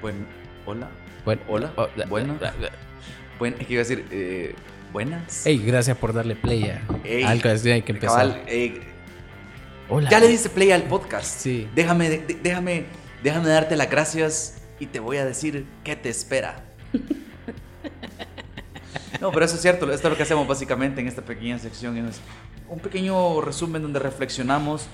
Buen, 0.00 0.26
hola. 0.66 0.88
Bueno, 1.24 1.42
Hola. 1.48 1.72
oh, 1.76 1.88
Buena. 2.08 2.36
Buen, 3.38 3.54
es 3.58 3.66
que 3.66 3.72
iba 3.74 3.82
a 3.82 3.84
decir, 3.84 4.06
eh, 4.10 4.54
buenas. 4.92 5.42
Hey, 5.44 5.62
gracias 5.64 5.96
por 5.96 6.12
darle 6.12 6.34
play 6.36 6.64
a 6.64 6.82
Ey, 7.04 7.22
algo 7.24 7.48
hay 7.50 7.82
que 7.82 7.92
empezar. 7.92 8.44
Cabal, 8.44 8.80
Hola. 9.90 10.10
ya 10.10 10.20
le 10.20 10.28
diste 10.28 10.48
play 10.48 10.70
al 10.70 10.84
podcast. 10.84 11.38
Sí. 11.40 11.68
Déjame, 11.74 12.08
de- 12.10 12.38
déjame, 12.42 12.84
déjame 13.22 13.48
darte 13.48 13.76
las 13.76 13.90
gracias 13.90 14.62
y 14.80 14.86
te 14.86 15.00
voy 15.00 15.16
a 15.18 15.24
decir 15.24 15.66
qué 15.84 15.96
te 15.96 16.08
espera. 16.08 16.64
No, 19.20 19.32
pero 19.32 19.44
eso 19.46 19.56
es 19.56 19.62
cierto. 19.62 19.90
Esto 19.92 20.06
es 20.06 20.12
lo 20.12 20.16
que 20.16 20.22
hacemos 20.22 20.46
básicamente 20.46 21.00
en 21.00 21.08
esta 21.08 21.22
pequeña 21.22 21.58
sección. 21.58 21.96
Es 22.06 22.20
un 22.68 22.78
pequeño 22.78 23.40
resumen 23.40 23.82
donde 23.82 23.98
reflexionamos 23.98 24.86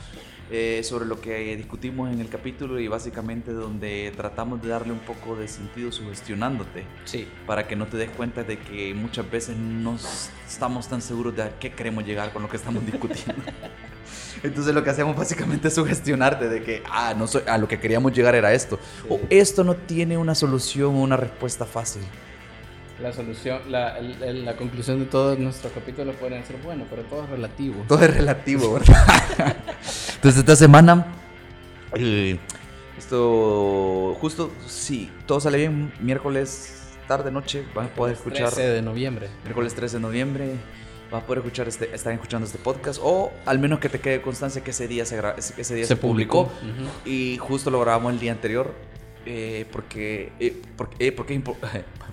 eh, 0.50 0.82
sobre 0.84 1.06
lo 1.06 1.20
que 1.20 1.56
discutimos 1.56 2.12
en 2.12 2.20
el 2.20 2.28
capítulo 2.28 2.78
y 2.78 2.86
básicamente 2.88 3.52
donde 3.52 4.12
tratamos 4.16 4.62
de 4.62 4.68
darle 4.68 4.92
un 4.92 4.98
poco 5.00 5.36
de 5.36 5.48
sentido 5.48 5.90
sugestionándote 5.90 6.84
Sí. 7.04 7.26
para 7.46 7.66
que 7.66 7.76
no 7.76 7.86
te 7.86 7.96
des 7.96 8.10
cuenta 8.10 8.42
de 8.44 8.58
que 8.58 8.92
muchas 8.94 9.30
veces 9.30 9.56
no 9.56 9.96
estamos 10.46 10.88
tan 10.88 11.00
seguros 11.02 11.34
de 11.36 11.42
a 11.42 11.58
qué 11.58 11.72
queremos 11.72 12.04
llegar 12.04 12.32
con 12.32 12.42
lo 12.42 12.48
que 12.48 12.56
estamos 12.56 12.84
discutiendo. 12.84 13.42
Entonces 14.42 14.74
lo 14.74 14.84
que 14.84 14.90
hacemos 14.90 15.16
básicamente 15.16 15.68
es 15.68 15.74
sugestionarte 15.74 16.48
de 16.48 16.62
que 16.62 16.82
ah, 16.90 17.14
no 17.16 17.26
soy, 17.26 17.42
a 17.46 17.56
lo 17.56 17.66
que 17.66 17.80
queríamos 17.80 18.12
llegar 18.12 18.34
era 18.34 18.52
esto. 18.52 18.78
O 19.08 19.18
esto 19.30 19.64
no 19.64 19.74
tiene 19.74 20.18
una 20.18 20.34
solución 20.34 20.94
o 20.94 21.00
una 21.02 21.16
respuesta 21.16 21.64
fácil. 21.64 22.02
La 23.00 23.12
solución, 23.12 23.60
la, 23.70 23.98
el- 23.98 24.22
el- 24.22 24.44
la 24.44 24.54
conclusión 24.56 25.00
de 25.00 25.06
todos 25.06 25.38
nuestros 25.38 25.72
capítulos 25.72 26.14
pueden 26.16 26.44
ser 26.44 26.56
bueno, 26.58 26.84
pero 26.88 27.02
todo 27.02 27.24
es 27.24 27.30
relativo. 27.30 27.84
Todo 27.88 28.02
es 28.04 28.14
relativo, 28.14 28.72
¿verdad? 28.74 29.56
Entonces 30.14 30.38
esta 30.40 30.54
semana, 30.56 31.06
eh, 31.96 32.38
esto 32.96 34.16
justo, 34.20 34.52
sí, 34.66 35.10
todo 35.26 35.40
sale 35.40 35.58
bien, 35.58 35.92
miércoles, 36.00 36.82
tarde, 37.08 37.30
noche, 37.30 37.64
van 37.74 37.86
a 37.86 37.88
poder 37.88 38.14
escuchar. 38.14 38.50
13 38.52 38.62
de 38.70 38.82
noviembre. 38.82 39.28
miércoles 39.42 39.74
13 39.74 39.96
de 39.96 40.00
noviembre 40.02 40.52
vas 41.10 41.22
a 41.22 41.26
poder 41.26 41.38
escuchar 41.40 41.68
este, 41.68 41.94
estar 41.94 42.12
escuchando 42.12 42.46
este 42.46 42.58
podcast 42.58 42.98
o 43.02 43.30
al 43.44 43.58
menos 43.58 43.78
que 43.78 43.88
te 43.88 44.00
quede 44.00 44.22
constancia 44.22 44.64
que 44.64 44.70
ese 44.70 44.88
día 44.88 45.04
se, 45.04 45.20
gra- 45.20 45.34
ese 45.36 45.74
día 45.74 45.84
se, 45.86 45.96
publicó, 45.96 46.42
Ujú. 46.42 47.08
y 47.10 47.36
justo 47.38 47.70
lo 47.70 47.78
grabamos 47.80 48.12
el 48.14 48.18
día 48.20 48.32
anterior 48.32 48.72
eh, 49.26 49.66
porque, 49.72 50.32
eh, 50.40 50.62
porque, 50.76 51.06
eh, 51.06 51.12
porque, 51.12 51.34
es 51.34 51.42
impo- 51.44 51.56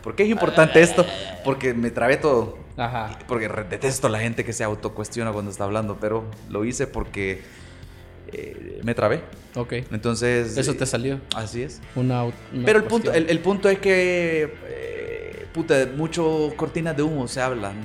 ¿por 0.04 0.16
qué 0.16 0.24
es 0.24 0.30
importante 0.30 0.82
esto? 0.82 1.06
Porque 1.44 1.74
me 1.74 1.92
trabé 1.92 2.18
todo. 2.18 2.58
Ajá. 2.78 3.20
Porque 3.28 3.48
detesto 3.70 4.08
a 4.08 4.10
la 4.10 4.20
gente 4.20 4.44
que 4.46 4.54
se 4.54 4.64
autocuestiona 4.64 5.32
cuando 5.32 5.52
está 5.52 5.66
hablando, 5.66 5.98
pero 6.00 6.26
lo 6.50 6.64
hice 6.66 6.88
porque 6.88 7.42
eh, 8.32 8.80
me 8.84 8.96
trabé. 8.96 9.22
Ok. 9.56 9.74
Entonces... 9.92 10.58
Eso 10.58 10.72
eh, 10.72 10.76
te 10.76 10.86
salió. 10.86 11.20
Así 11.36 11.64
es. 11.64 11.82
Una, 11.96 12.24
una 12.24 12.34
Pero 12.66 12.80
el 12.80 12.86
punto, 12.86 13.12
el, 13.14 13.30
el 13.30 13.40
punto 13.40 13.70
es 13.70 13.80
que, 13.80 14.54
eh, 14.68 15.46
puta, 15.54 15.88
mucho 15.96 16.54
cortinas 16.56 16.96
de 16.96 17.04
humo 17.04 17.28
se 17.28 17.42
hablan. 17.42 17.76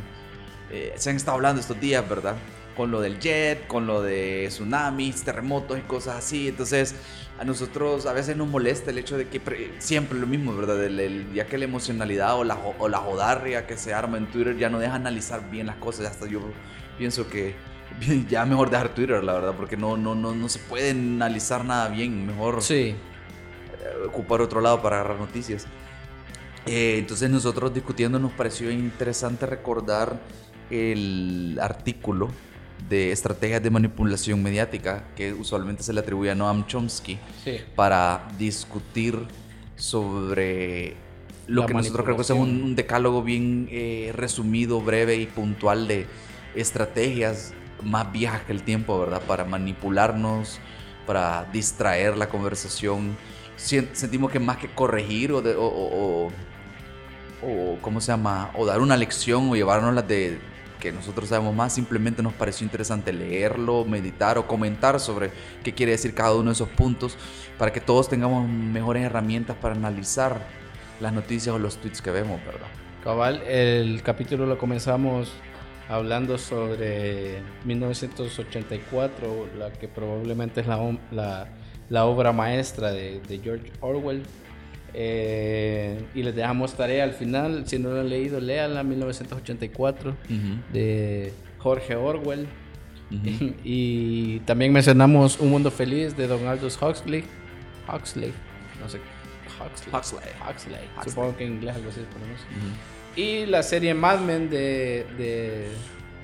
Eh, 0.70 0.92
se 0.96 1.10
han 1.10 1.16
estado 1.16 1.34
hablando 1.36 1.60
estos 1.60 1.80
días, 1.80 2.08
¿verdad? 2.08 2.36
Con 2.76 2.90
lo 2.90 3.00
del 3.00 3.18
jet, 3.18 3.66
con 3.66 3.86
lo 3.86 4.02
de 4.02 4.46
tsunamis, 4.48 5.24
terremotos 5.24 5.78
y 5.78 5.82
cosas 5.82 6.16
así. 6.16 6.48
Entonces, 6.48 6.94
a 7.38 7.44
nosotros 7.44 8.06
a 8.06 8.12
veces 8.12 8.36
nos 8.36 8.48
molesta 8.48 8.90
el 8.90 8.98
hecho 8.98 9.18
de 9.18 9.28
que 9.28 9.40
pre- 9.40 9.72
siempre 9.78 10.18
lo 10.18 10.26
mismo, 10.26 10.54
¿verdad? 10.56 10.82
El- 10.84 10.98
el- 11.00 11.32
ya 11.34 11.46
que 11.46 11.58
la 11.58 11.64
emocionalidad 11.66 12.36
o 12.36 12.44
la, 12.44 12.54
o 12.56 12.88
la 12.88 12.98
jodarria 12.98 13.66
que 13.66 13.76
se 13.76 13.92
arma 13.92 14.16
en 14.16 14.26
Twitter 14.26 14.56
ya 14.56 14.70
no 14.70 14.78
deja 14.78 14.94
analizar 14.94 15.50
bien 15.50 15.66
las 15.66 15.76
cosas. 15.76 16.06
Hasta 16.06 16.26
yo 16.26 16.40
pienso 16.96 17.28
que 17.28 17.54
ya 18.30 18.44
mejor 18.46 18.70
dejar 18.70 18.90
Twitter, 18.94 19.22
la 19.22 19.34
verdad, 19.34 19.54
porque 19.56 19.76
no, 19.76 19.96
no, 19.96 20.14
no, 20.14 20.34
no 20.34 20.48
se 20.48 20.58
puede 20.60 20.90
analizar 20.92 21.64
nada 21.64 21.88
bien. 21.88 22.26
Mejor 22.26 22.62
Sí. 22.62 22.74
eh, 22.94 22.96
ocupar 24.06 24.40
otro 24.40 24.60
lado 24.60 24.80
para 24.80 25.00
agarrar 25.00 25.18
noticias. 25.18 25.66
Eh, 26.64 26.96
entonces 26.98 27.30
nosotros 27.30 27.72
discutiendo 27.72 28.18
nos 28.18 28.32
pareció 28.32 28.70
interesante 28.72 29.46
recordar 29.46 30.18
el 30.70 31.58
artículo 31.62 32.28
de 32.88 33.10
estrategias 33.12 33.62
de 33.62 33.70
manipulación 33.70 34.42
mediática 34.42 35.04
que 35.16 35.32
usualmente 35.32 35.82
se 35.82 35.92
le 35.92 36.00
atribuye 36.00 36.30
a 36.30 36.34
Noam 36.34 36.66
Chomsky 36.66 37.18
Sí. 37.44 37.58
para 37.74 38.28
discutir 38.38 39.18
sobre 39.76 40.94
lo 41.46 41.62
La 41.62 41.66
que 41.68 41.74
nosotros 41.74 42.04
creo 42.04 42.16
que 42.16 42.22
es 42.22 42.30
un, 42.30 42.74
decálogo 42.76 43.22
bien 43.22 43.68
eh, 43.70 44.12
resumido, 44.14 44.80
breve 44.80 45.16
y 45.16 45.26
puntual 45.26 45.86
de 45.88 46.06
estrategias 46.54 47.52
más 47.82 48.10
viejas 48.10 48.42
que 48.42 48.52
el 48.52 48.62
tiempo, 48.62 48.98
¿verdad? 48.98 49.22
Para 49.26 49.44
manipularnos, 49.44 50.58
para 51.06 51.44
distraer 51.52 52.16
la 52.16 52.28
conversación. 52.28 53.16
Sentimos 53.56 54.30
que 54.32 54.40
más 54.40 54.56
que 54.58 54.68
corregir 54.68 55.32
o, 55.32 55.42
de- 55.42 55.54
o, 55.54 55.64
o- 55.66 56.26
o- 56.26 56.32
o, 57.42 57.78
¿cómo 57.82 58.00
se 58.00 58.08
llama? 58.12 58.50
O 58.54 58.64
dar 58.66 58.80
una 58.80 58.96
lección 58.96 59.50
o 59.50 59.54
llevarnos 59.56 59.94
las 59.94 60.08
de 60.08 60.38
que 60.80 60.92
nosotros 60.92 61.28
sabemos 61.28 61.54
más, 61.54 61.74
simplemente 61.74 62.22
nos 62.22 62.32
pareció 62.32 62.64
interesante 62.64 63.12
leerlo, 63.12 63.84
meditar 63.84 64.38
o 64.38 64.46
comentar 64.46 65.00
sobre 65.00 65.30
qué 65.62 65.74
quiere 65.74 65.92
decir 65.92 66.14
cada 66.14 66.34
uno 66.34 66.50
de 66.50 66.52
esos 66.52 66.68
puntos 66.68 67.16
para 67.58 67.72
que 67.72 67.80
todos 67.80 68.08
tengamos 68.08 68.48
mejores 68.48 69.04
herramientas 69.04 69.56
para 69.56 69.74
analizar 69.74 70.40
las 71.00 71.12
noticias 71.12 71.54
o 71.54 71.58
los 71.58 71.76
tweets 71.76 72.00
que 72.00 72.10
vemos, 72.10 72.40
¿verdad? 72.44 72.68
Cabal, 73.02 73.42
el 73.46 74.02
capítulo 74.02 74.46
lo 74.46 74.58
comenzamos 74.58 75.32
hablando 75.88 76.38
sobre 76.38 77.40
1984, 77.64 79.48
la 79.58 79.72
que 79.72 79.88
probablemente 79.88 80.60
es 80.60 80.66
la, 80.66 80.98
la, 81.10 81.48
la 81.88 82.06
obra 82.06 82.32
maestra 82.32 82.90
de, 82.90 83.20
de 83.20 83.38
George 83.38 83.72
Orwell. 83.80 84.22
Eh, 84.98 86.00
y 86.14 86.22
les 86.22 86.34
dejamos 86.34 86.72
tarea 86.74 87.04
al 87.04 87.12
final, 87.12 87.66
si 87.68 87.78
no 87.78 87.90
lo 87.90 88.00
han 88.00 88.08
leído, 88.08 88.40
léanla, 88.40 88.82
1984, 88.82 90.16
de 90.72 91.32
Jorge 91.58 91.94
Orwell. 91.96 92.46
Y 93.62 94.40
también 94.40 94.72
mencionamos 94.72 95.38
Un 95.38 95.50
Mundo 95.50 95.70
Feliz 95.70 96.16
de 96.16 96.26
Don 96.26 96.46
Aldous 96.46 96.76
Huxley. 96.80 97.24
Huxley, 97.92 98.32
no 98.80 98.88
sé. 98.88 98.98
Huxley. 99.60 99.94
Huxley. 99.94 100.20
Huxley. 100.50 100.74
Huxley. 100.96 101.10
Supongo 101.10 101.36
que 101.36 101.44
en 101.46 101.52
inglés 101.52 101.76
algo 101.76 101.88
así 101.90 102.00
se 102.00 102.06
pronuncia. 102.06 102.46
Y 103.16 103.46
la 103.46 103.62
serie 103.62 103.94
Mad 103.94 104.20
Men 104.20 104.50
de, 104.50 105.06
de- 105.18 105.68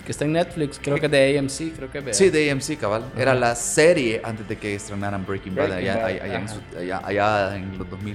que 0.04 0.12
está 0.12 0.24
en 0.24 0.32
Netflix, 0.32 0.80
creo 0.82 0.96
que 0.98 1.08
de 1.08 1.38
AMC, 1.38 1.74
creo 1.76 1.90
que 1.90 2.00
¿verdad? 2.00 2.12
Sí, 2.12 2.30
de 2.30 2.50
AMC, 2.50 2.76
cabal. 2.78 3.04
Era 3.16 3.32
Ajá. 3.32 3.40
la 3.40 3.54
serie 3.54 4.20
antes 4.24 4.48
de 4.48 4.56
que 4.56 4.74
estrenaran 4.74 5.24
Breaking 5.24 5.54
Bad, 5.54 5.68
Breaking 5.68 5.88
allá, 5.90 5.96
Bad, 6.02 6.06
allá- 6.10 6.24
allá 6.24 6.38
en 6.40 6.48
su- 6.48 7.06
allá- 7.06 7.56
en 7.56 7.78
los 7.78 7.88
2000. 7.90 8.12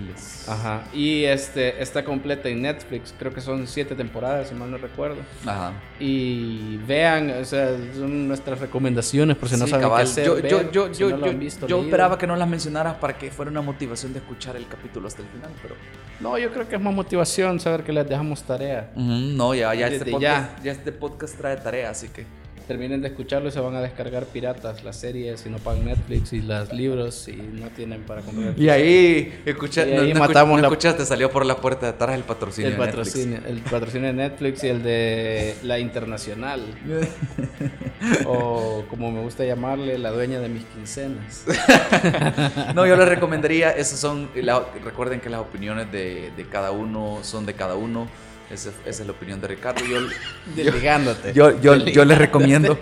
Ajá. 0.47 0.83
Y 0.93 1.23
este 1.23 1.81
está 1.81 2.03
completa 2.03 2.49
en 2.49 2.61
Netflix, 2.61 3.13
creo 3.17 3.33
que 3.33 3.41
son 3.41 3.67
siete 3.67 3.95
temporadas, 3.95 4.49
si 4.49 4.55
mal 4.55 4.69
no 4.69 4.77
recuerdo. 4.77 5.17
Ajá. 5.45 5.73
Y 5.99 6.77
vean, 6.87 7.29
o 7.41 7.45
sea, 7.45 7.69
son 7.95 8.27
nuestras 8.27 8.59
recomendaciones 8.59 9.35
por 9.37 9.49
si 9.49 9.57
no 9.57 9.65
Sí, 9.65 9.71
saben 9.71 9.85
cabal. 9.87 10.03
qué 10.05 10.09
hacer. 10.11 10.25
Yo, 10.25 10.39
yo, 10.39 10.71
yo, 10.71 10.93
si 10.93 10.99
yo, 11.01 11.09
no 11.17 11.25
yo- 11.25 11.33
visto, 11.37 11.67
yo 11.67 11.81
esperaba 11.81 12.17
que 12.17 12.27
no 12.27 12.35
las 12.35 12.47
mencionaras 12.47 12.95
para 12.95 13.17
que 13.17 13.31
fuera 13.31 13.49
una 13.51 13.61
motivación 13.61 14.13
de 14.13 14.19
escuchar 14.19 14.55
el 14.55 14.67
capítulo 14.67 15.07
hasta 15.07 15.21
el 15.21 15.27
final, 15.29 15.51
pero... 15.61 15.75
No, 16.19 16.35
yo 16.39 16.51
creo 16.51 16.67
que 16.67 16.75
es 16.75 16.81
más 16.81 16.95
motivación 16.95 17.59
saber 17.59 17.83
que 17.83 17.93
les 17.93 18.07
dejamos 18.09 18.41
tarea. 18.41 18.89
Ujú, 18.95 19.03
no, 19.03 19.53
ya, 19.53 19.71
ya, 19.75 19.87
este 19.87 20.09
podcast, 20.11 20.63
ya. 20.63 20.71
este 20.71 20.91
podcast 20.91 21.37
trae 21.37 21.57
tarea, 21.57 21.76
así 21.83 22.07
que... 22.09 22.25
Terminen 22.67 22.99
de 23.01 23.07
escucharlo 23.07 23.47
y 23.47 23.51
se 23.53 23.61
van 23.61 23.75
a 23.75 23.81
descargar 23.81 24.25
piratas 24.25 24.83
las 24.83 24.97
series 24.97 25.39
si 25.39 25.49
no 25.49 25.57
pagan 25.57 25.85
Netflix 25.85 26.33
y 26.33 26.41
los 26.41 26.73
libros 26.73 27.15
si 27.15 27.31
no 27.31 27.69
tienen 27.69 28.01
para 28.01 28.21
comprar. 28.21 28.59
Y 28.59 28.67
ahí, 28.67 29.41
escucha, 29.45 29.87
Y 29.87 29.93
ahí 29.93 30.13
no 30.13 30.19
matamos 30.19 30.57
no 30.57 30.61
la- 30.63 30.67
escuchaste, 30.67 31.05
salió 31.05 31.31
por 31.31 31.45
la 31.45 31.55
puerta 31.55 31.85
de 31.85 31.93
atrás 31.93 32.13
el 32.17 32.23
patrocinio 32.23 32.71
el 32.71 32.75
de 32.77 32.85
Netflix. 32.85 33.07
patrocinio, 33.07 33.39
el 33.47 33.59
patrocinio 33.61 34.07
de 34.07 34.13
Netflix 34.15 34.63
y 34.65 34.67
el 34.67 34.83
de 34.83 35.55
la 35.63 35.79
internacional. 35.79 36.59
o 38.25 38.83
como 38.89 39.11
me 39.13 39.21
gusta 39.21 39.45
llamarle, 39.45 39.97
la 39.97 40.11
dueña 40.11 40.39
de 40.41 40.49
mis 40.49 40.65
quincenas. 40.65 41.45
No, 42.75 42.85
yo 42.85 42.95
les 42.97 43.07
recomendaría, 43.07 43.71
esas 43.71 43.99
son, 43.99 44.29
la- 44.35 44.65
recuerden 44.83 45.19
que 45.21 45.29
las 45.29 45.39
opiniones 45.39 45.89
de, 45.91 46.31
de 46.35 46.45
cada 46.47 46.71
uno 46.71 47.19
son 47.21 47.45
de 47.45 47.53
cada 47.53 47.75
uno. 47.75 48.07
Esa, 48.51 48.69
esa 48.85 49.01
es 49.01 49.05
la 49.05 49.11
opinión 49.11 49.41
de 49.41 49.47
Ricardo. 49.47 49.83
Yo, 49.85 49.99
Desligándote. 50.55 51.33
yo, 51.33 51.59
yo, 51.61 51.75
yo 51.75 52.05
les 52.05 52.17
recomiendo, 52.17 52.77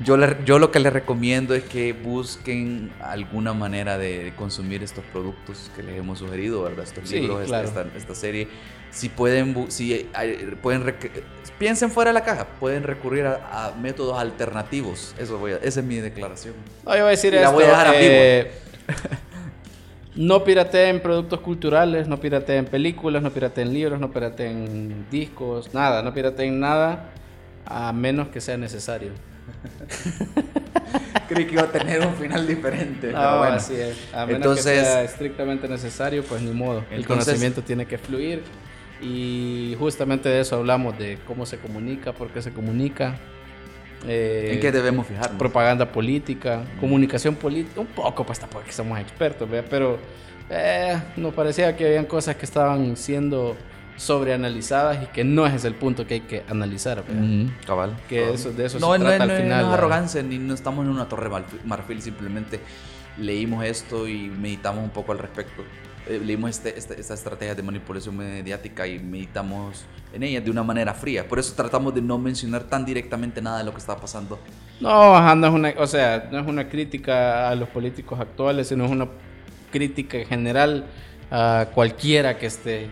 yo, 0.00 0.16
le- 0.16 0.36
yo 0.44 0.58
lo 0.58 0.70
que 0.70 0.78
les 0.78 0.92
recomiendo 0.92 1.54
es 1.54 1.64
que 1.64 1.92
busquen 1.92 2.92
alguna 3.00 3.52
manera 3.54 3.98
de, 3.98 4.32
consumir 4.36 4.82
estos 4.82 5.04
productos 5.12 5.70
que 5.74 5.82
les 5.82 5.98
hemos 5.98 6.18
sugerido, 6.20 6.62
¿verdad? 6.62 6.84
Estos 6.84 7.08
Sí, 7.08 7.16
libros, 7.20 7.42
esta- 7.42 7.62
claro. 7.62 7.86
esta, 7.88 7.98
esta 7.98 8.14
serie. 8.14 8.48
Si 8.92 9.08
pueden, 9.08 9.68
si 9.72 10.08
pueden, 10.62 10.94
piensen 11.58 11.90
fuera 11.90 12.10
de 12.10 12.14
la 12.14 12.22
caja, 12.22 12.46
pueden 12.60 12.84
recurrir 12.84 13.26
a, 13.26 13.66
a 13.66 13.72
métodos 13.74 14.16
alternativos. 14.20 15.16
Eso 15.18 15.36
voy 15.38 15.50
a, 15.52 15.56
esa 15.56 15.80
es 15.80 15.86
mi 15.86 15.96
declaración. 15.96 16.54
No, 16.84 16.92
yo 16.92 16.98
voy 17.00 17.08
a 17.08 17.10
decir 17.10 17.32
Y 17.32 17.36
la 17.36 17.42
esto. 17.42 17.52
voy 17.54 17.64
a 17.64 17.66
dejar 17.68 17.92
eh, 17.96 18.52
no 20.16 20.44
pirateen 20.44 21.00
productos 21.00 21.40
culturales, 21.40 22.06
no 22.08 22.18
pirateen 22.20 22.64
películas, 22.66 23.22
no 23.22 23.30
pirateen 23.30 23.72
libros, 23.72 24.00
no 24.00 24.10
pirateen 24.10 25.06
discos, 25.10 25.72
nada, 25.74 26.02
no 26.02 26.12
pirateen 26.14 26.60
nada 26.60 27.10
a 27.66 27.92
menos 27.92 28.28
que 28.28 28.40
sea 28.40 28.56
necesario. 28.56 29.10
Creí 31.28 31.46
que 31.46 31.54
iba 31.54 31.62
a 31.62 31.72
tener 31.72 32.06
un 32.06 32.14
final 32.14 32.46
diferente. 32.46 33.08
No, 33.10 33.18
pero 33.18 33.38
bueno. 33.38 33.56
así 33.56 33.74
es. 33.74 33.96
A 34.12 34.26
menos 34.26 34.36
Entonces- 34.42 34.64
que 34.80 34.84
sea 34.84 35.02
estrictamente 35.02 35.68
necesario, 35.68 36.22
pues 36.22 36.42
ni 36.42 36.52
modo. 36.52 36.80
El 36.90 37.00
Entonces- 37.00 37.06
conocimiento 37.26 37.62
tiene 37.62 37.86
que 37.86 37.98
fluir. 37.98 38.42
Y 39.02 39.74
justamente 39.78 40.28
de 40.28 40.40
eso 40.40 40.56
hablamos, 40.56 40.96
de 40.98 41.18
cómo 41.26 41.46
se 41.46 41.58
comunica, 41.58 42.12
por 42.12 42.28
qué 42.28 42.42
se 42.42 42.52
comunica. 42.52 43.16
Eh, 44.06 44.50
¿En 44.54 44.60
qué 44.60 44.70
debemos 44.72 45.06
fijarnos? 45.06 45.38
propaganda 45.38 45.90
política, 45.90 46.62
comunicación 46.80 47.34
política, 47.36 47.80
un 47.80 47.86
poco, 47.86 48.24
pues 48.24 48.38
tampoco 48.38 48.60
es 48.62 48.66
que 48.68 48.72
somos 48.72 48.98
expertos, 48.98 49.48
¿verdad? 49.48 49.66
pero 49.70 49.98
eh, 50.50 51.00
nos 51.16 51.32
parecía 51.34 51.76
que 51.76 51.86
habían 51.86 52.04
cosas 52.06 52.36
que 52.36 52.44
estaban 52.44 52.96
siendo 52.96 53.56
sobreanalizadas 53.96 55.02
y 55.04 55.06
que 55.06 55.24
no 55.24 55.46
ese 55.46 55.56
es 55.56 55.64
el 55.64 55.74
punto 55.74 56.06
que 56.06 56.14
hay 56.14 56.20
que 56.20 56.42
analizar, 56.48 57.04
¿verdad? 57.06 57.22
Ujú, 57.22 57.50
cabal. 57.66 57.96
Que 58.08 58.20
cabal. 58.20 58.34
eso- 58.34 58.52
de 58.52 58.66
eso 58.66 58.78
no, 58.80 58.92
se 58.92 58.98
no, 58.98 59.04
trata 59.04 59.18
no, 59.18 59.22
al 59.24 59.28
no 59.30 59.36
final, 59.36 59.58
es 59.60 59.64
¿verdad? 59.66 59.74
arrogancia, 59.78 60.22
ni 60.22 60.38
no 60.38 60.54
estamos 60.54 60.84
en 60.84 60.90
una 60.90 61.08
torre 61.08 61.30
marfil, 61.64 62.02
simplemente 62.02 62.60
leímos 63.18 63.64
esto 63.64 64.08
y 64.08 64.28
meditamos 64.28 64.82
un 64.84 64.90
poco 64.90 65.12
al 65.12 65.18
respecto. 65.18 65.62
Eh, 66.06 66.20
leímos 66.22 66.50
este, 66.50 66.78
este, 66.78 67.00
esta 67.00 67.14
estrategia 67.14 67.54
de 67.54 67.62
manipulación 67.62 68.14
mediática 68.16 68.86
y 68.86 68.98
meditamos 68.98 69.84
en 70.12 70.22
ella 70.22 70.40
de 70.40 70.50
una 70.50 70.62
manera 70.62 70.92
fría. 70.92 71.26
Por 71.26 71.38
eso 71.38 71.54
tratamos 71.56 71.94
de 71.94 72.02
no 72.02 72.18
mencionar 72.18 72.64
tan 72.64 72.84
directamente 72.84 73.40
nada 73.40 73.58
de 73.58 73.64
lo 73.64 73.72
que 73.72 73.78
está 73.78 73.96
pasando. 73.96 74.38
No, 74.80 75.16
ajá, 75.16 75.34
no 75.34 75.46
es 75.46 75.52
una, 75.54 75.74
o 75.78 75.86
sea, 75.86 76.28
no 76.30 76.40
es 76.40 76.46
una 76.46 76.68
crítica 76.68 77.48
a 77.48 77.54
los 77.54 77.68
políticos 77.70 78.20
actuales, 78.20 78.68
sino 78.68 78.84
es 78.84 78.90
una 78.90 79.08
crítica 79.72 80.18
en 80.18 80.26
general 80.26 80.84
a 81.30 81.68
cualquiera 81.74 82.36
que 82.38 82.46
esté 82.46 82.82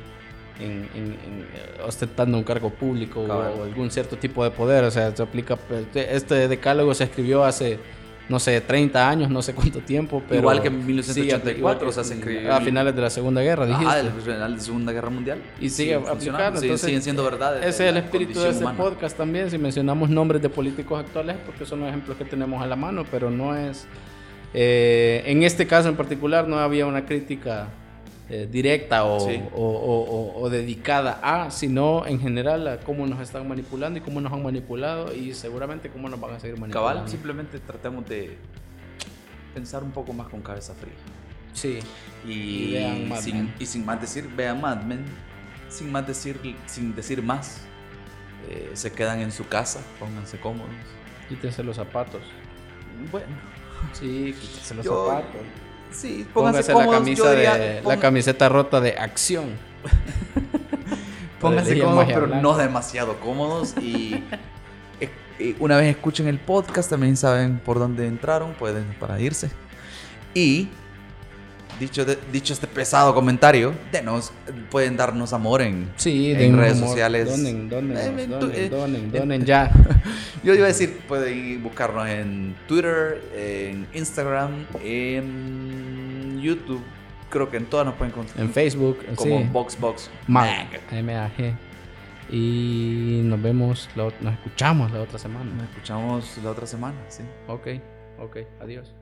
en- 0.58 0.88
en- 0.94 1.18
en, 1.26 1.46
eh, 1.54 1.80
ostentando 1.86 2.38
un 2.38 2.44
cargo 2.44 2.70
público 2.70 3.20
o, 3.20 3.26
o 3.26 3.64
algún 3.64 3.90
cierto 3.90 4.16
tipo 4.16 4.42
de 4.42 4.50
poder. 4.52 4.84
O 4.84 4.90
sea, 4.90 5.14
se 5.14 5.22
aplica. 5.22 5.56
pues, 5.56 5.84
Este 5.94 6.48
decálogo 6.48 6.94
se 6.94 7.04
escribió 7.04 7.44
hace, 7.44 7.78
no 8.28 8.38
sé, 8.38 8.60
30 8.60 9.08
años, 9.10 9.30
no 9.30 9.42
sé 9.42 9.54
cuánto 9.54 9.80
tiempo, 9.80 10.22
pero. 10.28 10.40
Igual 10.40 10.62
que 10.62 10.68
en 10.68 10.74
sigue 10.74 10.86
1984, 10.86 11.68
aplicando, 11.70 11.88
o 11.88 11.92
sea, 11.92 12.04
se 12.04 12.14
escribió 12.14 12.54
A 12.54 12.60
finales 12.60 12.94
de 12.94 13.02
la 13.02 13.10
Segunda 13.10 13.42
Guerra, 13.42 13.66
dijiste. 13.66 13.86
Ah, 13.88 14.02
de 14.48 14.60
Segunda 14.60 14.92
Guerra 14.92 15.10
Mundial. 15.10 15.38
Y 15.60 15.68
sigue 15.68 15.94
funcionando, 15.98 16.12
aplicando. 16.12 16.60
siguen- 16.60 16.62
entonces, 16.64 16.86
siguen 16.86 17.02
siendo 17.02 17.24
verdades. 17.24 17.60
Ese 17.60 17.68
es 17.68 17.80
el 17.88 17.94
la 17.94 18.00
espíritu 18.00 18.40
de 18.40 18.48
este 18.50 18.62
humana. 18.64 18.78
podcast 18.78 19.16
también. 19.16 19.50
Si 19.50 19.58
mencionamos 19.58 20.08
nombres 20.08 20.40
de 20.40 20.48
políticos 20.48 21.00
actuales, 21.00 21.36
porque 21.44 21.66
son 21.66 21.80
los 21.80 21.88
ejemplos 21.88 22.16
que 22.16 22.24
tenemos 22.24 22.62
a 22.62 22.66
la 22.66 22.76
mano, 22.76 23.04
pero 23.10 23.30
no 23.30 23.56
es. 23.56 23.86
eh, 24.54 25.22
en 25.26 25.42
este 25.42 25.66
caso 25.66 25.88
en 25.88 25.96
particular, 25.96 26.46
no 26.46 26.58
había 26.58 26.86
una 26.86 27.04
crítica 27.06 27.68
eh, 28.30 28.48
directa 28.50 29.04
o, 29.04 29.20
Sí. 29.20 29.42
o- 29.54 29.60
o- 29.60 30.02
o- 30.04 30.42
o 30.42 30.48
dedicada 30.50 31.20
a, 31.22 31.50
sino 31.50 32.06
en 32.06 32.18
general 32.20 32.66
a 32.68 32.80
cómo 32.80 33.06
nos 33.06 33.20
están 33.20 33.46
manipulando 33.48 33.98
y 33.98 34.02
cómo 34.02 34.20
nos 34.20 34.32
han 34.32 34.42
manipulado 34.42 35.14
y 35.14 35.34
seguramente 35.34 35.90
cómo 35.90 36.08
nos 36.08 36.20
van 36.20 36.34
a 36.34 36.40
seguir 36.40 36.58
manipulando. 36.58 36.94
Cabal, 36.94 37.08
simplemente 37.10 37.58
tratemos 37.58 38.08
de 38.08 38.38
pensar 39.54 39.82
un 39.82 39.90
poco 39.90 40.12
más 40.12 40.28
con 40.28 40.40
cabeza 40.40 40.72
fría. 40.74 40.94
Sí. 41.52 41.78
Y, 42.26 42.32
Y 42.32 42.72
vean 42.74 43.08
Mad 43.08 43.20
sin, 43.20 43.52
y 43.58 43.66
sin 43.66 43.84
más 43.84 44.00
decir, 44.00 44.28
vean 44.34 44.60
Mad 44.60 44.82
Men, 44.84 45.04
sin 45.68 45.90
más 45.92 46.06
decir, 46.06 46.38
sin 46.66 46.94
decir 46.94 47.22
más, 47.22 47.60
eh, 48.48 48.70
se 48.74 48.92
quedan 48.92 49.20
en 49.20 49.30
su 49.32 49.46
casa, 49.46 49.80
pónganse 49.98 50.38
cómodos. 50.40 50.70
Quítense 51.28 51.62
los 51.62 51.76
zapatos. 51.76 52.22
Bueno, 53.10 53.26
Sí, 53.94 54.34
quítense 54.40 54.74
los 54.76 54.84
Yo- 54.86 55.06
zapatos. 55.08 55.40
Sí, 55.92 56.26
pónganse 56.32 56.58
Póngase 56.62 56.68
la 56.72 56.74
cómodos. 56.74 56.94
camisa 57.00 57.30
diría, 57.32 57.54
de, 57.56 57.82
la 57.82 57.96
camiseta 57.98 58.48
rota 58.48 58.80
de 58.80 58.92
acción. 58.92 59.50
pónganse 61.40 61.78
cómodos, 61.78 62.06
pero 62.06 62.26
blanca. 62.26 62.42
no 62.42 62.56
demasiado 62.56 63.18
cómodos. 63.20 63.74
Y 63.78 64.22
eh, 65.00 65.10
eh, 65.38 65.56
una 65.58 65.76
vez 65.76 65.94
escuchen 65.94 66.28
el 66.28 66.38
podcast, 66.38 66.90
también 66.90 67.16
saben 67.16 67.58
por 67.58 67.78
dónde 67.78 68.06
entraron, 68.06 68.52
pueden 68.54 68.84
para 68.98 69.20
irse. 69.20 69.50
Y 70.34 70.68
dicho, 71.82 72.04
de- 72.04 72.18
dicho 72.32 72.52
este 72.52 72.66
pesado 72.66 73.14
comentario, 73.14 73.74
denos, 73.90 74.32
pueden 74.70 74.96
darnos 74.96 75.32
amor 75.32 75.62
en, 75.62 75.90
Sí, 75.96 76.32
en 76.32 76.56
redes 76.56 76.76
amor. 76.78 76.88
sociales. 76.90 77.28
Donen, 77.28 77.68
donen, 77.68 77.96
Eh, 77.96 78.26
donen, 78.26 78.50
eh, 78.56 78.68
donen, 78.68 79.04
en- 79.04 79.12
donen 79.12 79.44
ya. 79.44 79.70
Yo 80.44 80.54
iba 80.54 80.64
a 80.64 80.68
decir, 80.68 80.98
pueden 81.08 81.62
buscarnos 81.62 82.08
en 82.08 82.54
Twitter, 82.66 83.20
en 83.36 83.86
Instagram, 83.94 84.66
en 84.82 86.40
YouTube. 86.40 86.82
Creo 87.30 87.48
que 87.50 87.56
en 87.56 87.66
todas 87.66 87.86
nos 87.86 87.94
pueden 87.94 88.12
encontrar. 88.12 88.40
En 88.40 88.50
Facebook, 88.52 88.98
como 89.14 89.38
sí. 89.38 89.46
Boxbox 89.52 90.10
Mag, 90.26 90.68
M-A-G. 90.90 91.54
Y 92.30 93.20
nos 93.24 93.40
vemos, 93.42 93.88
nos 93.94 94.12
escuchamos 94.32 94.90
la 94.92 95.00
otra 95.00 95.12
Nos 95.14 95.22
semana. 95.22 95.50
escuchamos 95.70 96.38
la 96.42 96.50
otra 96.50 96.66
semana, 96.66 96.96
sí. 97.08 97.22
Ok, 97.46 97.66
ok, 98.20 98.36
adiós. 98.60 98.92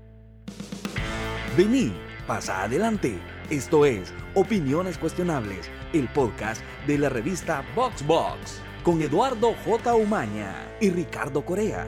Vení, 1.56 1.92
pasa 2.30 2.62
adelante. 2.62 3.18
Esto 3.50 3.84
es 3.84 4.14
Opiniones 4.36 4.96
Cuestionables, 4.98 5.68
el 5.92 6.06
podcast 6.10 6.62
de 6.86 6.96
la 6.96 7.08
revista 7.08 7.64
VoxBox, 7.74 8.62
con 8.84 9.02
Eduardo 9.02 9.52
J. 9.64 9.94
Umaña 9.96 10.54
y 10.80 10.90
Ricardo 10.90 11.44
Corea. 11.44 11.84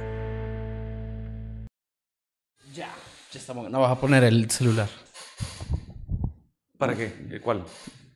Ya, 2.74 2.92
ya 3.30 3.38
estamos. 3.38 3.70
No 3.70 3.82
vas 3.82 3.92
a 3.92 4.00
poner 4.00 4.24
el 4.24 4.50
celular. 4.50 4.88
¿Para 6.76 6.96
qué? 6.96 7.40
¿Cuál? 7.40 7.62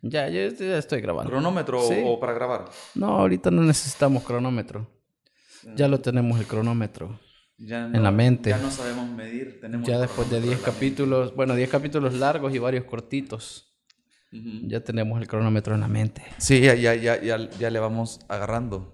Ya, 0.02 0.29
yo 0.29 0.49
ya 0.49 0.79
estoy 0.79 1.00
grabando. 1.00 1.31
¿Cronómetro 1.31 1.81
Sí. 1.82 2.02
o 2.05 2.19
para 2.19 2.32
grabar? 2.32 2.64
No, 2.96 3.19
ahorita 3.20 3.52
no 3.52 3.62
necesitamos 3.62 4.25
cronómetro. 4.25 4.84
Ya 5.76 5.87
lo 5.87 6.00
tenemos 6.00 6.40
el 6.40 6.46
cronómetro. 6.49 7.20
Ya 7.58 7.87
En 7.87 8.03
la 8.03 8.11
mente. 8.11 8.50
Ya 8.50 8.58
no 8.58 8.70
sabemos 8.70 9.08
medir. 9.08 9.61
Tenemos 9.61 9.88
Ya 9.88 9.99
después 9.99 10.29
de 10.31 10.37
cronómetro 10.37 10.49
10 10.49 10.58
en 10.58 10.61
la 10.62 10.73
capítulos, 10.73 11.35
bueno, 11.35 11.55
10 11.55 11.70
capítulos 11.70 12.14
largos 12.14 12.55
y 12.55 12.58
varios 12.58 12.85
cortitos, 12.85 13.75
mente. 14.31 14.49
Ujú. 14.58 14.69
ya 14.69 14.81
tenemos 14.81 15.20
el 15.20 15.26
cronómetro 15.29 15.75
en 15.75 15.81
la 15.81 15.88
mente. 15.88 16.23
Sí, 16.38 16.61
ya, 16.61 16.75
ya, 16.75 16.94
ya, 16.94 17.20
ya, 17.23 17.49
ya 17.50 17.70
le 17.70 17.79
vamos 17.79 18.20
agarrando. 18.29 18.93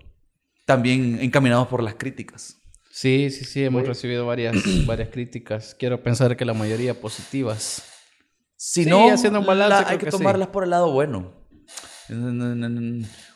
También 0.64 1.18
encaminados 1.20 1.66
por 1.68 1.82
las 1.82 1.94
críticas. 1.96 2.58
Sí, 2.90 3.30
sí, 3.30 3.44
sí, 3.44 3.64
hemos 3.64 3.86
recibido 3.86 4.26
varias, 4.26 4.54
varias 4.86 5.08
críticas. 5.08 5.74
Quiero 5.76 6.02
pensar 6.02 6.36
que 6.36 6.44
la 6.44 6.54
mayoría 6.54 7.00
positivas. 7.00 7.82
Si 8.56 8.84
Sí, 8.84 8.90
no, 8.90 9.10
haciendo 9.10 9.40
un 9.40 9.46
balance, 9.46 9.82
la- 9.82 9.88
hay 9.90 9.98
que, 9.98 10.04
que 10.04 10.12
sí. 10.12 10.18
tomarlas 10.18 10.48
por 10.48 10.62
el 10.64 10.70
lado 10.70 10.92
bueno. 10.92 11.32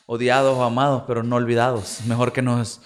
Odiados 0.05 0.55
o 0.57 0.63
amados, 0.63 1.03
pero 1.05 1.23
no 1.23 1.35
olvidados. 1.35 1.99
Mejor 2.07 2.31
que 2.31 2.41
nos 2.41 2.81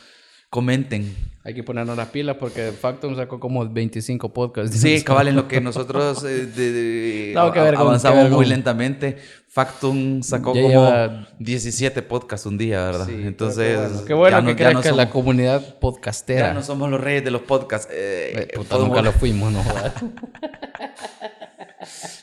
comenten. 0.50 1.16
Hay 1.44 1.56
que 1.56 1.64
ponernos 1.64 1.98
las 1.98 2.10
pilas 2.10 2.38
porque 2.40 2.72
Factum 2.72 3.16
sacó 3.16 3.40
como 3.40 3.68
25 3.68 4.32
podcasts. 4.32 4.78
Sí, 4.80 5.02
cabal, 5.06 5.28
en 5.30 5.36
lo 5.36 5.48
que 5.48 5.60
nosotros 5.60 6.24
eh, 6.24 6.46
de- 6.46 6.72
de- 6.72 7.32
No, 7.36 7.52
qué 7.52 7.60
a- 7.60 7.64
vergón, 7.64 7.88
avanzamos 7.88 8.30
muy 8.30 8.46
lentamente. 8.46 9.18
Factum 9.48 10.22
sacó 10.22 10.54
Ya 10.54 10.62
como 10.62 10.70
lleva- 10.74 11.28
17 11.40 12.02
podcasts 12.04 12.46
un 12.46 12.58
día, 12.58 12.86
¿verdad? 12.86 13.06
Sí, 13.08 13.16
Entonces, 13.26 13.76
bueno, 13.78 14.06
qué 14.06 14.14
bueno 14.14 14.38
ya 14.38 14.42
no- 14.42 14.56
que 14.56 14.64
ya 14.64 14.70
no 14.70 14.80
crezca 14.80 14.90
somos- 14.92 14.98
la 15.06 15.10
comunidad 15.10 15.62
ya 15.62 15.80
podcastera. 15.80 16.54
no 16.54 16.62
somos 16.64 16.90
los 16.90 17.02
reyes 17.02 17.24
de 17.26 17.32
los 17.32 17.42
podcasts. 17.42 17.90
eh, 17.92 18.34
Eh, 18.50 18.54
puta, 18.56 18.70
podemos- 18.76 18.88
nunca 18.90 19.02
lo 19.10 19.12
fuimos, 19.12 19.52
no 19.52 19.64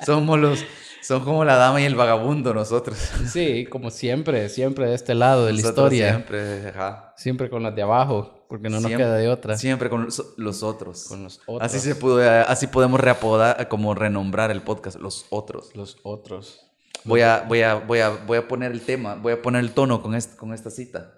somos 0.07 0.39
los, 0.39 0.65
son 1.09 1.25
como 1.25 1.43
la 1.43 1.57
dama 1.57 1.81
y 1.81 1.85
el 1.85 1.95
vagabundo 1.95 2.53
nosotros. 2.53 2.99
Sí, 3.33 3.65
como 3.65 3.91
siempre, 3.91 4.47
siempre 4.51 4.89
de 4.89 4.95
este 4.95 5.15
lado 5.15 5.47
de 5.47 5.55
la 5.55 5.61
historia. 5.61 6.11
Siempre, 6.11 6.69
ajá. 6.69 7.15
Siempre 7.17 7.49
con 7.49 7.63
las 7.63 7.75
de 7.75 7.81
abajo, 7.81 8.45
porque 8.47 8.69
no 8.69 8.79
nos 8.79 8.91
queda 8.91 9.17
de 9.17 9.27
otra. 9.27 9.57
Siempre 9.57 9.89
con 9.89 10.05
los, 10.05 10.35
los 10.37 10.63
otros. 10.63 11.07
Con 11.09 11.23
los 11.25 11.41
otros. 11.47 11.63
Así 11.63 11.81
se 11.81 11.95
pudo, 11.95 12.21
así 12.43 12.67
podemos 12.67 13.01
reapodar, 13.01 13.69
como 13.69 13.95
renombrar 13.95 14.51
el 14.51 14.61
podcast, 14.61 15.01
los 15.01 15.25
otros. 15.31 15.75
Los 15.75 15.97
otros. 16.03 16.67
Voy 17.05 17.23
a, 17.23 17.43
voy 17.49 17.63
a, 17.63 17.77
voy 17.77 18.01
a, 18.01 18.11
voy 18.11 18.37
a 18.37 18.47
poner 18.47 18.71
el 18.71 18.83
tema, 18.83 19.15
voy 19.15 19.33
a 19.33 19.41
poner 19.41 19.65
el 19.65 19.71
tono 19.71 20.03
con, 20.03 20.15
este, 20.15 20.37
con 20.37 20.53
esta 20.53 20.69
cita. 20.69 21.15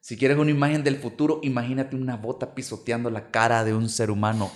Si 0.00 0.16
quieres 0.16 0.38
una 0.38 0.50
imagen 0.50 0.82
del 0.82 0.96
futuro, 0.96 1.38
imagínate 1.44 1.94
una 1.94 2.16
bota 2.16 2.56
pisoteando 2.56 3.10
la 3.10 3.30
cara 3.30 3.62
de 3.62 3.74
un 3.74 3.88
ser 3.88 4.10
humano 4.10 4.50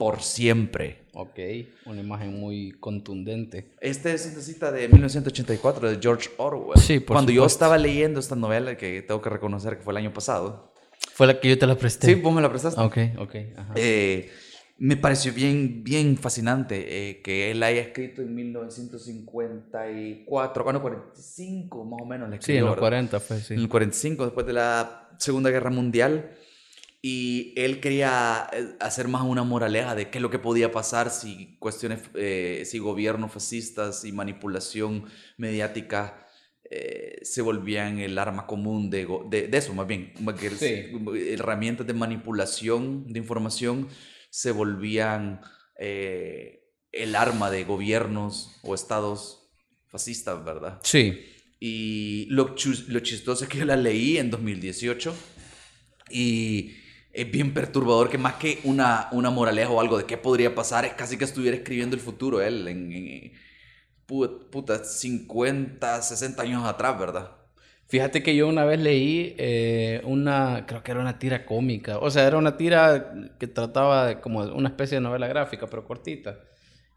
por 0.00 0.22
siempre. 0.22 1.02
Ok, 1.12 1.38
una 1.84 2.00
imagen 2.00 2.40
muy 2.40 2.72
contundente. 2.80 3.72
Esta 3.82 4.10
es 4.10 4.30
una 4.32 4.40
cita 4.40 4.72
de 4.72 4.88
1984 4.88 5.90
de 5.90 5.98
George 6.00 6.30
Orwell. 6.38 6.80
Sí, 6.80 7.00
por 7.00 7.16
Cuando 7.16 7.32
yo 7.32 7.42
supuesto. 7.42 7.56
estaba 7.56 7.76
leyendo 7.76 8.18
esta 8.18 8.34
novela, 8.34 8.78
que 8.78 9.02
tengo 9.02 9.20
que 9.20 9.28
reconocer 9.28 9.76
que 9.76 9.82
fue 9.82 9.92
el 9.92 9.98
año 9.98 10.14
pasado. 10.14 10.72
Fue 11.12 11.26
la 11.26 11.38
que 11.38 11.50
yo 11.50 11.58
te 11.58 11.66
la 11.66 11.76
presté. 11.76 12.06
Sí, 12.06 12.14
vos 12.14 12.32
me 12.32 12.40
la 12.40 12.48
prestaste. 12.48 12.80
Ok, 12.80 12.96
ok. 13.18 13.34
Ajá. 13.58 13.74
Eh, 13.76 14.30
me 14.78 14.96
pareció 14.96 15.34
bien, 15.34 15.84
bien 15.84 16.16
fascinante 16.16 17.10
eh, 17.10 17.20
que 17.20 17.50
él 17.50 17.62
haya 17.62 17.82
escrito 17.82 18.22
en 18.22 18.34
1954, 18.34 20.64
bueno, 20.64 20.80
45 20.80 21.84
más 21.84 22.00
o 22.00 22.06
menos. 22.06 22.30
le 22.30 22.36
sí, 22.40 22.52
en 22.52 22.56
escribió, 22.60 22.66
los 22.68 22.76
¿verdad? 22.76 22.88
40 22.88 23.20
fue, 23.20 23.38
sí. 23.40 23.52
En 23.52 23.60
el 23.60 23.68
45, 23.68 24.24
después 24.24 24.46
de 24.46 24.54
la 24.54 25.10
Segunda 25.18 25.50
Guerra 25.50 25.68
Mundial. 25.68 26.30
Y 27.02 27.54
él 27.56 27.80
quería 27.80 28.48
eh, 28.52 28.76
hacer 28.80 29.08
más 29.08 29.22
una 29.22 29.42
moraleja 29.42 29.94
de 29.94 30.10
qué 30.10 30.18
es 30.18 30.22
lo 30.22 30.30
que 30.30 30.38
podía 30.38 30.70
pasar 30.70 31.10
si 31.10 31.56
cuestiones, 31.58 32.00
eh, 32.14 32.64
si 32.66 32.78
gobiernos 32.78 33.32
fascistas 33.32 34.04
y 34.04 34.12
manipulación 34.12 35.06
mediática 35.38 36.26
eh, 36.72 37.18
se 37.22 37.42
volvían 37.42 37.98
el 37.98 38.16
arma 38.16 38.46
común 38.46 38.90
de, 38.90 39.08
de, 39.28 39.48
de 39.48 39.58
eso, 39.58 39.74
más 39.74 39.88
bien, 39.88 40.12
herramientas 41.14 41.84
de 41.84 41.94
manipulación 41.94 43.12
de 43.12 43.18
información 43.18 43.88
se 44.30 44.52
volvían 44.52 45.40
eh, 45.80 46.60
el 46.92 47.16
arma 47.16 47.50
de 47.50 47.64
gobiernos 47.64 48.56
o 48.62 48.76
estados 48.76 49.50
fascistas, 49.88 50.44
¿verdad? 50.44 50.78
Sí. 50.84 51.24
Y 51.58 52.26
lo, 52.30 52.54
lo 52.88 53.00
chistoso 53.00 53.44
es 53.44 53.50
que 53.50 53.58
yo 53.58 53.64
la 53.64 53.76
leí 53.76 54.18
en 54.18 54.30
2018 54.30 55.12
y 56.10 56.76
es 57.12 57.30
bien 57.30 57.52
perturbador 57.54 58.08
que 58.08 58.18
más 58.18 58.34
que 58.34 58.60
una, 58.64 59.08
una 59.12 59.30
moraleja 59.30 59.70
o 59.70 59.80
algo 59.80 59.98
de 59.98 60.04
qué 60.04 60.16
podría 60.16 60.54
pasar, 60.54 60.84
es 60.84 60.94
casi 60.94 61.16
que 61.16 61.24
estuviera 61.24 61.56
escribiendo 61.56 61.96
el 61.96 62.02
futuro 62.02 62.40
él 62.40 62.68
en, 62.68 63.32
puta, 64.06 64.84
50, 64.84 66.02
60 66.02 66.42
años 66.42 66.64
atrás, 66.64 66.98
¿verdad? 66.98 67.30
Fíjate 67.86 68.22
que 68.22 68.36
yo 68.36 68.46
una 68.46 68.64
vez 68.64 68.78
leí 68.78 69.34
eh, 69.36 70.00
una, 70.04 70.64
creo 70.66 70.82
que 70.82 70.92
era 70.92 71.00
una 71.00 71.18
tira 71.18 71.44
cómica, 71.44 71.98
o 71.98 72.10
sea, 72.10 72.26
era 72.26 72.38
una 72.38 72.56
tira 72.56 73.12
que 73.38 73.48
trataba 73.48 74.06
de 74.06 74.20
como 74.20 74.42
una 74.42 74.68
especie 74.68 74.96
de 74.96 75.00
novela 75.00 75.26
gráfica, 75.26 75.66
pero 75.66 75.84
cortita. 75.84 76.38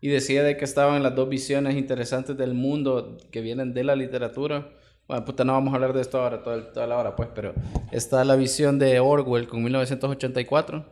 Y 0.02 0.10
decía 0.10 0.44
de 0.44 0.58
que 0.58 0.66
estaban 0.66 1.02
las 1.02 1.16
dos 1.16 1.30
visiones 1.30 1.76
interesantes 1.76 2.38
del 2.38 2.54
mundo 2.54 3.18
que 3.32 3.42
vienen 3.42 3.74
de 3.74 3.84
la 3.86 3.96
literatura 3.96 4.70
bueno, 5.14 5.26
puta, 5.26 5.44
no 5.44 5.54
vamos 5.54 5.72
a 5.72 5.76
hablar 5.76 5.94
de 5.94 6.02
esto 6.02 6.20
ahora, 6.20 6.42
toda 6.42 6.88
la 6.88 6.98
hora, 6.98 7.16
pues, 7.16 7.30
pero 7.36 7.54
está 7.92 8.24
la 8.24 8.36
visión 8.36 8.80
de 8.80 9.00
Orwell 9.00 9.48
con 9.48 9.62
1984 9.62 10.86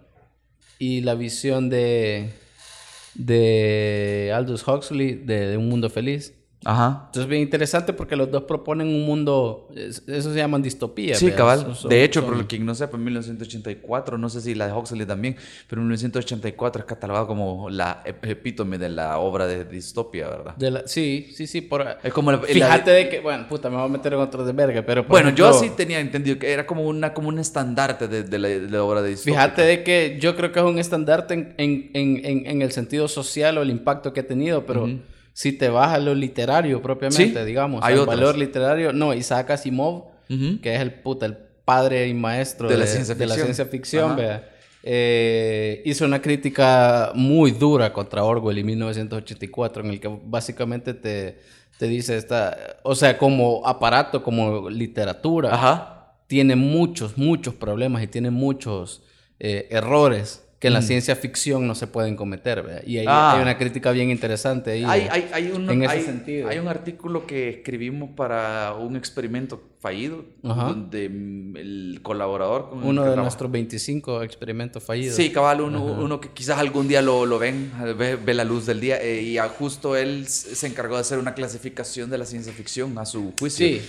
y 0.78 1.02
la 1.02 1.16
visión 1.16 1.72
de, 1.72 2.32
de 3.16 4.32
Aldous 4.32 4.68
Huxley 4.68 5.16
de 5.16 5.58
Un 5.58 5.70
Mundo 5.70 5.90
Feliz. 5.90 6.36
Ajá. 6.64 7.06
Entonces 7.08 7.24
es 7.24 7.28
bien 7.28 7.42
interesante 7.42 7.92
porque 7.94 8.16
los 8.16 8.30
dos 8.30 8.44
proponen 8.44 8.88
un 8.88 9.06
mundo, 9.06 9.68
eso 9.76 10.32
se 10.32 10.38
llaman 10.38 10.62
distopías. 10.62 11.18
Sí, 11.18 11.32
cabal. 11.32 11.76
de 11.90 12.04
hecho, 12.04 12.24
por 12.26 12.46
quien 12.48 12.66
no 12.66 12.76
sepa, 12.76 12.98
en 12.98 13.04
1984, 13.06 14.18
no 14.18 14.30
sé 14.30 14.42
si 14.42 14.54
la 14.54 14.68
de 14.68 14.74
Huxley 14.74 15.06
también, 15.06 15.36
pero 15.68 15.82
en 15.82 15.88
1984 15.88 16.82
es 16.82 16.86
catalogado 16.86 17.28
como 17.28 17.70
la 17.70 18.04
epítome 18.06 18.78
de 18.78 18.90
la 18.90 19.18
obra 19.18 19.48
de 19.48 19.66
distopia, 19.66 20.30
¿verdad? 20.30 20.56
De 20.56 20.70
la, 20.70 20.88
sí, 20.88 21.32
sí, 21.34 21.48
sí. 21.48 21.62
Por, 21.62 21.98
es 22.04 22.14
como 22.14 22.38
fíjate 22.40 22.92
de 22.92 23.10
que, 23.10 23.20
bueno, 23.22 23.48
puta, 23.48 23.70
me 23.70 23.78
voy 23.78 23.86
a 23.86 23.90
meter 23.90 24.14
en 24.14 24.20
otro 24.20 24.46
de 24.46 24.54
verga, 24.54 24.84
pero... 24.84 25.04
bueno, 25.06 25.32
yo 25.32 25.54
sí 25.54 25.72
tenía 25.76 26.00
entendido 26.00 26.38
que 26.38 26.52
era 26.52 26.68
como, 26.68 26.84
una, 26.84 27.14
como 27.14 27.30
un 27.30 27.40
estandarte 27.40 28.08
de, 28.08 28.40
la, 28.70 28.84
obra 28.84 29.02
de 29.02 29.10
distopia. 29.10 29.34
Fíjate 29.34 29.62
de 29.64 29.84
que 29.84 30.18
yo 30.20 30.36
creo 30.36 30.52
que 30.52 30.60
es 30.60 30.66
un 30.66 30.78
estandarte 30.78 31.34
en, 31.34 31.56
en, 31.58 31.90
en, 31.94 32.46
en 32.46 32.62
el 32.62 32.72
sentido 32.72 33.08
social 33.08 33.58
o 33.58 33.64
el 33.64 33.72
impacto 33.72 34.14
que 34.14 34.20
ha 34.20 34.28
tenido, 34.28 34.66
pero 34.66 34.88
si 35.34 35.54
te 35.54 35.70
vas 35.70 35.94
a 35.94 36.00
lo 36.00 36.14
literario 36.14 36.82
propiamente, 36.82 37.46
digamos, 37.46 37.82
hay 37.84 37.98
valor 37.98 38.38
literario, 38.38 38.94
no, 38.94 39.14
Isaac 39.14 39.52
Asimov, 39.52 40.06
que 40.28 40.76
es 40.76 40.82
el 40.82 40.94
puta, 40.94 41.26
el 41.26 41.38
padre 41.66 42.08
y 42.08 42.14
maestro 42.14 42.70
de, 42.70 42.78
la, 42.78 42.88
ciencia 42.88 43.66
ficción, 43.66 44.18
eh, 44.84 45.82
hizo 45.86 46.06
una 46.06 46.22
crítica 46.22 47.12
muy 47.14 47.52
dura 47.52 47.94
contra 47.94 48.24
Orwell 48.24 48.58
en 48.58 48.66
1984, 48.66 49.84
en 49.84 49.90
el 49.92 50.00
que 50.00 50.20
básicamente 50.24 50.94
te, 50.94 51.40
te 51.78 51.88
dice 51.88 52.18
esta, 52.18 52.78
o 52.84 52.96
sea, 52.96 53.18
como 53.18 53.66
aparato, 53.66 54.24
como 54.24 54.70
literatura, 54.70 56.16
tiene 56.28 56.56
muchos, 56.56 57.18
muchos 57.18 57.54
problemas 57.56 58.04
y 58.04 58.08
tiene 58.08 58.32
muchos 58.32 59.04
eh, 59.40 59.68
errores 59.70 60.44
que 60.62 60.68
en 60.68 60.76
la 60.76 60.84
ciencia 60.84 61.16
ficción 61.16 61.66
no 61.66 61.74
se 61.74 61.88
pueden 61.88 62.16
cometer. 62.16 62.84
Y 62.86 63.00
hay, 63.00 63.06
ah. 63.10 63.34
hay, 63.34 63.42
una 63.42 63.58
crítica 63.58 63.90
bien 63.92 64.12
interesante 64.12 64.70
ahí. 64.70 64.84
Hay, 64.86 65.08
hay, 65.10 65.30
hay 65.34 65.52
un, 65.52 65.68
en 65.68 65.84
ese 65.84 66.04
sentido. 66.04 66.50
Hay 66.50 66.60
un 66.60 66.68
artículo 66.68 67.26
que 67.26 67.50
escribimos 67.50 68.12
para 68.16 68.76
un 68.76 68.96
experimento 68.96 69.60
fallido, 69.80 70.24
donde 70.44 71.06
el 71.06 72.00
colaborador... 72.04 72.70
Con 72.70 72.84
uno 72.84 73.04
de 73.10 73.16
nuestros 73.16 73.50
25 73.50 74.22
experimentos 74.22 74.84
fallidos. 74.84 75.16
Sí, 75.16 75.32
cabal, 75.32 75.62
uno, 75.62 75.84
uno, 75.84 76.22
que 76.22 76.30
quizás 76.30 76.60
algún 76.60 76.88
día 76.88 77.02
lo, 77.02 77.26
lo 77.26 77.40
ven, 77.40 77.72
ve, 77.98 78.34
la 78.36 78.44
luz 78.44 78.68
del 78.68 78.80
día, 78.80 79.02
eh, 79.02 79.24
y 79.24 79.40
justo 79.58 79.98
él 79.98 80.28
se 80.28 80.68
encargó 80.68 80.94
de 80.94 81.02
hacer 81.02 81.18
una 81.18 81.34
clasificación 81.34 82.12
de 82.12 82.20
la 82.20 82.26
ciencia 82.26 82.54
ficción 82.54 82.96
a 83.00 83.08
su 83.08 83.34
juicio. 83.40 83.66
Sí. 83.66 83.82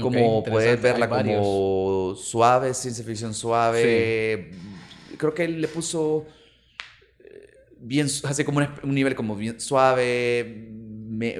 Como 0.00 0.44
puedes 0.44 0.80
verla 0.80 1.08
como 1.08 2.14
suave, 2.14 2.72
ciencia 2.72 3.04
ficción 3.04 3.34
suave 3.34 4.52
creo 5.16 5.34
que 5.34 5.44
él 5.44 5.60
le 5.60 5.68
puso 5.68 6.26
eh, 7.18 7.50
bien, 7.78 8.06
hace 8.06 8.44
como 8.44 8.58
un, 8.58 8.94
nivel 8.94 9.14
como 9.14 9.36
bien 9.36 9.60
suave, 9.60 10.68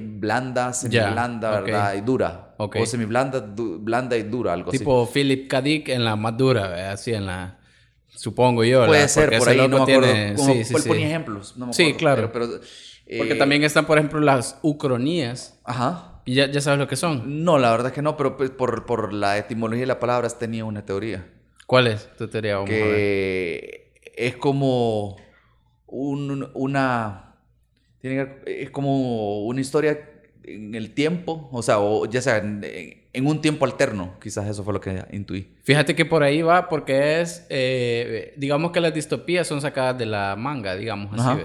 blanda, 0.03 0.73
semi-blanda, 0.73 1.61
¿verdad? 1.61 1.95
Y 1.95 2.01
dura. 2.01 2.55
O 2.59 2.87
semi-blanda, 2.87 3.55
blanda 3.57 4.17
y 4.17 4.25
dura, 4.25 4.53
algo 4.53 4.71
así. 4.71 4.79
Tipo 4.79 5.07
Philip 5.07 5.49
K. 5.49 5.63
Dick 5.63 5.89
en 5.89 6.05
la 6.05 6.17
más 6.17 6.37
dura, 6.37 6.93
así 6.93 7.13
en 7.13 7.27
la... 7.27 7.59
Supongo 8.09 8.65
yo. 8.65 8.87
Puede 8.87 9.09
ser, 9.09 9.39
por 9.39 9.49
ahí 9.49 9.57
no 9.57 9.69
me 9.69 9.95
acuerdo. 9.95 10.45
sí, 10.45 10.65
sí, 10.65 10.75
él 10.75 10.83
ponía 10.87 11.07
ejemplos, 11.07 11.57
no 11.57 11.67
me 11.67 11.73
acuerdo. 11.73 11.91
Sí, 11.91 11.97
claro. 11.97 12.31
Pero, 12.33 12.49
Porque 13.17 13.33
eh, 13.33 13.37
también 13.37 13.65
están, 13.65 13.87
por 13.87 13.97
ejemplo, 13.97 14.21
las 14.21 14.59
ucronías. 14.63 15.59
Ajá. 15.65 16.21
¿Y 16.27 16.35
ya, 16.35 16.51
ya 16.51 16.61
sabes 16.61 16.79
lo 16.79 16.87
que 16.87 16.97
son? 16.97 17.45
No, 17.45 17.59
la 17.59 17.71
verdad 17.71 17.89
es 17.89 17.93
que 17.93 18.03
no, 18.03 18.17
pero 18.17 18.37
pues, 18.37 18.51
por, 18.51 18.85
por 18.85 19.13
la 19.13 19.39
etimología 19.39 19.83
de 19.83 19.87
las 19.87 19.97
palabras 19.97 20.39
tenía 20.39 20.65
una 20.65 20.85
teoría. 20.85 21.27
¿Cuál 21.71 21.87
es 21.87 22.09
tu 22.17 22.27
teoría? 22.27 22.55
Vamos 22.55 22.69
que 22.69 23.93
es 24.17 24.35
como 24.35 25.17
una... 25.87 27.37
es 28.03 28.71
como 28.71 29.45
una 29.45 29.61
historia 29.61 30.01
en 30.43 30.75
el 30.75 30.95
tiempo, 30.95 31.49
o 31.53 31.63
sea, 31.63 31.79
o 31.79 32.07
ya 32.07 32.21
sea 32.23 32.39
en, 32.39 33.25
un 33.25 33.41
tiempo 33.41 33.67
alterno, 33.67 34.17
quizás 34.21 34.49
eso 34.49 34.65
fue 34.65 34.73
lo 34.73 34.81
que 34.81 35.05
intuí. 35.13 35.55
Fíjate 35.63 35.95
que 35.95 36.05
por 36.05 36.25
ahí 36.25 36.43
va 36.43 36.69
porque 36.69 37.21
es, 37.21 37.47
eh, 37.51 38.35
digamos 38.37 38.73
que 38.73 38.81
las 38.81 38.93
distopías 38.93 39.47
son 39.47 39.61
sacadas 39.61 39.97
de 39.97 40.07
la 40.07 40.35
manga, 40.35 40.75
digamos 40.75 41.21
así, 41.21 41.45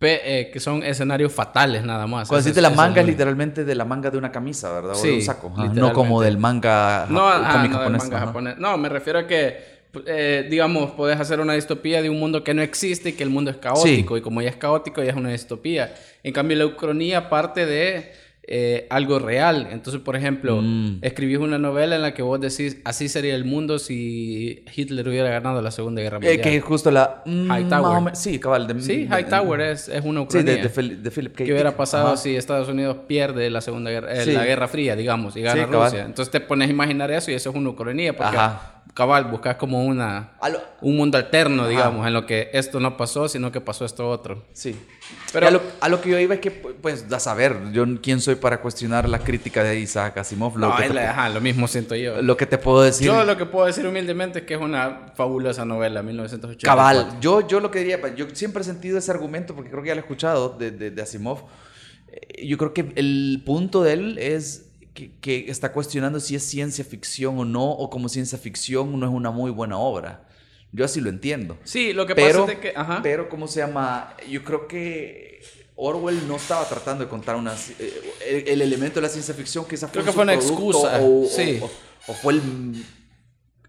eh, 0.00 0.50
que 0.52 0.60
son 0.60 0.84
escenarios 0.84 1.32
fatales 1.32 1.84
nada 1.84 2.06
más. 2.06 2.28
Cuando 2.28 2.44
decís 2.44 2.62
la 2.62 2.70
manga 2.70 3.00
es 3.00 3.06
literalmente 3.06 3.64
de 3.64 3.74
la 3.74 3.84
manga 3.84 4.10
de 4.10 4.18
una 4.18 4.30
camisa, 4.30 4.72
¿verdad? 4.72 4.94
O 4.96 5.02
de 5.02 5.14
un 5.14 5.22
saco. 5.22 5.52
no 5.74 5.92
como 5.92 6.22
del 6.22 6.38
manga, 6.38 7.06
no, 7.10 7.28
japonés. 7.28 8.58
No, 8.58 8.78
me 8.78 8.88
refiero 8.88 9.18
a 9.18 9.26
que, 9.26 9.78
eh, 10.06 10.46
digamos, 10.48 10.92
puedes 10.92 11.18
hacer 11.18 11.40
una 11.40 11.54
distopía 11.54 12.00
de 12.00 12.10
un 12.10 12.20
mundo 12.20 12.44
que 12.44 12.54
no 12.54 12.62
existe 12.62 13.08
y 13.08 13.12
que 13.14 13.24
el 13.24 13.30
mundo 13.30 13.50
es 13.50 13.56
caótico. 13.56 14.16
Y 14.16 14.20
como 14.20 14.40
ya 14.40 14.50
es 14.50 14.56
caótico, 14.56 15.02
ya 15.02 15.10
es 15.10 15.16
una 15.16 15.30
distopía. 15.30 15.92
En 16.22 16.32
cambio, 16.32 16.56
la 16.56 16.66
ucronía 16.66 17.28
parte 17.28 17.66
de 17.66 18.12
eh, 18.50 18.86
algo 18.88 19.18
real. 19.18 19.68
Entonces, 19.70 20.00
por 20.00 20.16
ejemplo, 20.16 20.62
mm. 20.62 21.00
escribís 21.02 21.36
una 21.36 21.58
novela 21.58 21.96
en 21.96 22.02
la 22.02 22.14
que 22.14 22.22
vos 22.22 22.40
decís, 22.40 22.78
así 22.84 23.10
sería 23.10 23.34
el 23.34 23.44
mundo 23.44 23.78
si 23.78 24.64
Hitler 24.74 25.06
hubiera 25.06 25.28
ganado 25.28 25.60
la 25.60 25.70
Segunda 25.70 26.00
Guerra 26.00 26.18
Mundial. 26.18 26.40
que 26.40 26.56
es 26.56 26.64
justo 26.64 26.90
la... 26.90 27.22
Mm, 27.26 27.52
Hightower. 27.52 28.16
Sí, 28.16 28.38
cabal. 28.38 28.66
De, 28.66 28.80
sí, 28.80 29.06
Hightower 29.06 29.60
es, 29.60 29.90
es 29.90 30.02
una 30.02 30.22
ucronía. 30.22 30.54
Sí, 30.54 30.62
de, 30.62 31.10
Philip 31.10 31.36
K. 31.36 31.44
¿Qué 31.44 31.52
hubiera 31.52 31.76
pasado 31.76 32.16
si 32.16 32.36
Estados 32.36 32.68
Unidos 32.68 32.96
pierde 33.06 33.50
la 33.50 33.60
Segunda 33.60 33.90
Guerra, 33.90 34.14
eh, 34.14 34.26
la 34.32 34.46
Guerra 34.46 34.66
Fría, 34.66 34.96
digamos, 34.96 35.36
y 35.36 35.42
gana 35.42 35.66
Rusia? 35.66 36.06
Entonces 36.06 36.32
te 36.32 36.40
pones 36.40 36.68
a 36.68 36.72
imaginar 36.72 37.10
eso 37.10 37.30
y 37.30 37.34
eso 37.34 37.50
es 37.50 37.56
una 37.56 37.68
ucronía. 37.68 38.16
Porque 38.16 38.34
Ajá 38.34 38.77
cabal, 38.98 39.26
buscas 39.26 39.54
como 39.54 39.84
una, 39.84 40.32
un 40.80 40.96
mundo 40.96 41.18
alterno, 41.18 41.68
digamos, 41.68 42.04
en 42.04 42.12
lo 42.12 42.26
que 42.26 42.50
esto 42.52 42.80
no 42.80 42.96
pasó, 42.96 43.28
sino 43.28 43.52
que 43.52 43.60
pasó 43.60 43.84
esto 43.84 44.10
otro. 44.10 44.44
Sí. 44.52 44.76
Pero 45.32 45.46
a 45.80 45.88
lo, 45.88 46.00
que 46.00 46.10
yo 46.10 46.18
iba 46.18 46.34
es 46.34 46.40
que, 46.40 46.50
pues, 46.50 47.08
da 47.08 47.20
saber, 47.20 47.70
yo 47.70 47.84
quién 48.02 48.20
soy 48.20 48.34
para 48.34 48.60
cuestionar 48.60 49.08
la 49.08 49.20
crítica 49.20 49.62
de 49.62 49.78
Isaac 49.78 50.18
Asimov. 50.18 50.58
Lo, 50.58 50.76
no, 50.76 51.28
lo 51.32 51.40
mismo 51.40 51.68
siento 51.68 51.94
yo. 51.94 52.20
Lo 52.22 52.36
que 52.36 52.46
te 52.46 52.58
puedo 52.58 52.82
decir. 52.82 53.06
Yo 53.06 53.22
lo 53.22 53.36
que 53.36 53.46
puedo 53.46 53.66
decir 53.66 53.86
humildemente 53.86 54.40
es 54.40 54.44
que 54.46 54.54
es 54.54 54.60
una 54.60 55.12
fabulosa 55.14 55.64
novela, 55.64 56.02
1980. 56.02 56.66
Cabal, 56.66 57.20
yo, 57.20 57.46
yo 57.46 57.60
lo 57.60 57.70
que 57.70 57.78
diría, 57.78 58.00
yo 58.16 58.26
siempre 58.32 58.62
he 58.62 58.64
sentido 58.64 58.98
ese 58.98 59.12
argumento, 59.12 59.54
porque 59.54 59.70
creo 59.70 59.80
que 59.80 59.90
ya 59.90 59.94
lo 59.94 60.00
he 60.00 60.02
escuchado 60.02 60.56
de, 60.58 60.72
de, 60.72 60.90
de 60.90 61.02
Asimov. 61.02 61.44
Eh, 62.08 62.44
yo 62.48 62.58
creo 62.58 62.74
que 62.74 62.92
el 62.96 63.44
punto 63.46 63.84
de 63.84 63.92
él 63.92 64.18
es 64.18 64.67
que, 65.20 65.46
está 65.48 65.72
cuestionando 65.72 66.20
si 66.20 66.34
es 66.34 66.42
ciencia 66.42 66.84
ficción 66.84 67.38
o 67.38 67.44
no, 67.44 67.64
o 67.64 67.90
como 67.90 68.08
ciencia 68.08 68.38
ficción 68.38 68.98
no 68.98 69.06
es 69.06 69.12
una 69.12 69.30
muy 69.30 69.50
buena 69.50 69.78
obra. 69.78 70.24
Yo 70.72 70.84
así 70.84 71.00
lo 71.00 71.08
entiendo. 71.08 71.56
Sí, 71.64 71.92
lo 71.92 72.06
que 72.06 72.14
pero, 72.14 72.40
pasa 72.40 72.52
es 72.52 72.58
que... 72.58 72.74
Pero, 73.02 73.28
¿cómo 73.28 73.48
se 73.48 73.60
llama? 73.60 74.14
Yo 74.28 74.44
creo 74.44 74.68
que 74.68 75.40
Orwell 75.76 76.26
no 76.26 76.36
estaba 76.36 76.68
tratando 76.68 77.04
de 77.04 77.10
contar 77.10 77.36
una, 77.36 77.54
eh, 77.78 78.44
el, 78.48 78.60
elemento 78.60 78.96
de 78.96 79.02
la 79.02 79.08
ciencia 79.08 79.32
ficción, 79.34 79.64
que 79.64 79.76
esa 79.76 79.90
creo 79.90 80.04
que 80.04 80.12
fue 80.12 80.24
una 80.24 80.34
excusa. 80.34 81.00
O, 81.00 81.24
sí. 81.24 81.60
o, 82.06 82.12
fue 82.12 82.34
el, 82.34 82.84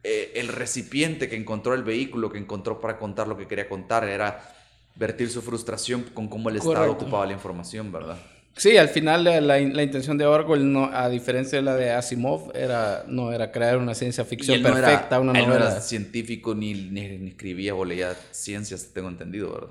eh, 0.03 0.33
el 0.35 0.49
recipiente 0.49 1.29
que 1.29 1.35
encontró 1.35 1.73
el 1.73 1.83
vehículo, 1.83 2.31
que 2.31 2.37
encontró 2.37 2.81
para 2.81 2.97
contar 2.97 3.27
lo 3.27 3.37
que 3.37 3.47
quería 3.47 3.69
contar. 3.69 4.03
Era 4.03 4.53
vertir 4.95 5.29
su 5.29 5.41
frustración 5.41 6.03
con 6.13 6.27
cómo 6.27 6.49
el 6.49 6.57
Estado 6.57 6.91
ocupaba 6.91 7.25
la 7.25 7.33
información, 7.33 7.91
¿verdad? 7.91 8.17
Sí, 8.59 8.75
al 8.75 8.89
final 8.89 9.23
la, 9.23 9.39
la, 9.39 9.57
la 9.57 9.83
intención 9.83 10.17
de 10.17 10.25
Orwell, 10.25 10.69
no, 10.69 10.89
a 10.91 11.07
diferencia 11.07 11.59
de 11.59 11.61
la 11.61 11.75
de 11.77 11.91
Asimov, 11.91 12.51
era, 12.53 13.05
no 13.07 13.31
era 13.31 13.53
crear 13.53 13.77
una 13.77 13.95
ciencia 13.95 14.25
ficción 14.25 14.61
perfecta, 14.61 15.15
no 15.15 15.31
una 15.31 15.39
él 15.39 15.47
novela. 15.47 15.65
no 15.65 15.71
era 15.71 15.79
científico 15.81 16.53
ni, 16.53 16.73
ni, 16.73 17.07
ni, 17.19 17.29
escribía 17.29 17.73
o 17.73 17.85
leía 17.85 18.13
ciencias, 18.31 18.89
tengo 18.93 19.07
entendido, 19.07 19.53
¿verdad? 19.53 19.69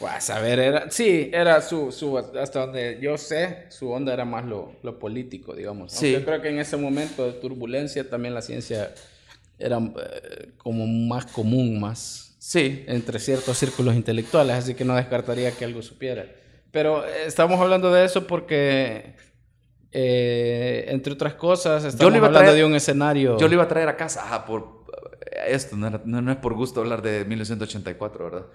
Pues 0.00 0.30
a 0.30 0.40
ver, 0.40 0.58
era, 0.58 0.90
sí, 0.90 1.30
era 1.32 1.62
su, 1.62 1.92
su, 1.92 2.18
hasta 2.18 2.66
donde 2.66 2.98
yo 3.00 3.16
sé, 3.18 3.66
su 3.68 3.88
onda 3.90 4.12
era 4.12 4.24
más 4.24 4.44
lo, 4.44 4.72
lo 4.82 4.98
político, 4.98 5.54
digamos. 5.54 5.92
Sí. 5.92 6.12
Aunque 6.12 6.26
creo 6.26 6.42
que 6.42 6.48
en 6.48 6.58
ese 6.58 6.76
momento 6.76 7.24
de 7.24 7.34
turbulencia 7.34 8.10
también 8.10 8.34
la 8.34 8.42
ciencia 8.42 8.92
era 9.60 9.78
eh, 9.78 10.50
como 10.56 10.88
más 10.88 11.26
común, 11.26 11.78
más 11.78 12.34
sí. 12.40 12.82
entre 12.88 13.20
ciertos 13.20 13.56
círculos 13.56 13.94
intelectuales, 13.94 14.56
así 14.56 14.74
que 14.74 14.84
no 14.84 14.96
descartaría 14.96 15.52
que 15.52 15.64
algo 15.64 15.82
supiera. 15.82 16.26
Pero 16.74 17.06
eh, 17.06 17.26
estamos 17.26 17.60
hablando 17.60 17.92
de 17.92 18.04
eso 18.04 18.26
porque, 18.26 19.14
eh, 19.92 20.84
entre 20.88 21.12
otras 21.12 21.34
cosas, 21.34 21.84
estamos 21.84 22.12
hablando 22.12 22.40
traer, 22.40 22.56
de 22.56 22.64
un 22.64 22.74
escenario... 22.74 23.38
Yo 23.38 23.46
lo 23.46 23.54
iba 23.54 23.62
a 23.62 23.68
traer 23.68 23.88
a 23.88 23.96
casa, 23.96 24.24
ajá, 24.24 24.44
por 24.44 24.84
esto, 25.46 25.76
no, 25.76 25.88
no, 26.04 26.20
no, 26.20 26.32
es 26.32 26.38
por 26.38 26.54
gusto 26.54 26.80
hablar 26.80 27.00
de 27.00 27.24
1984, 27.26 28.24
¿verdad? 28.24 28.46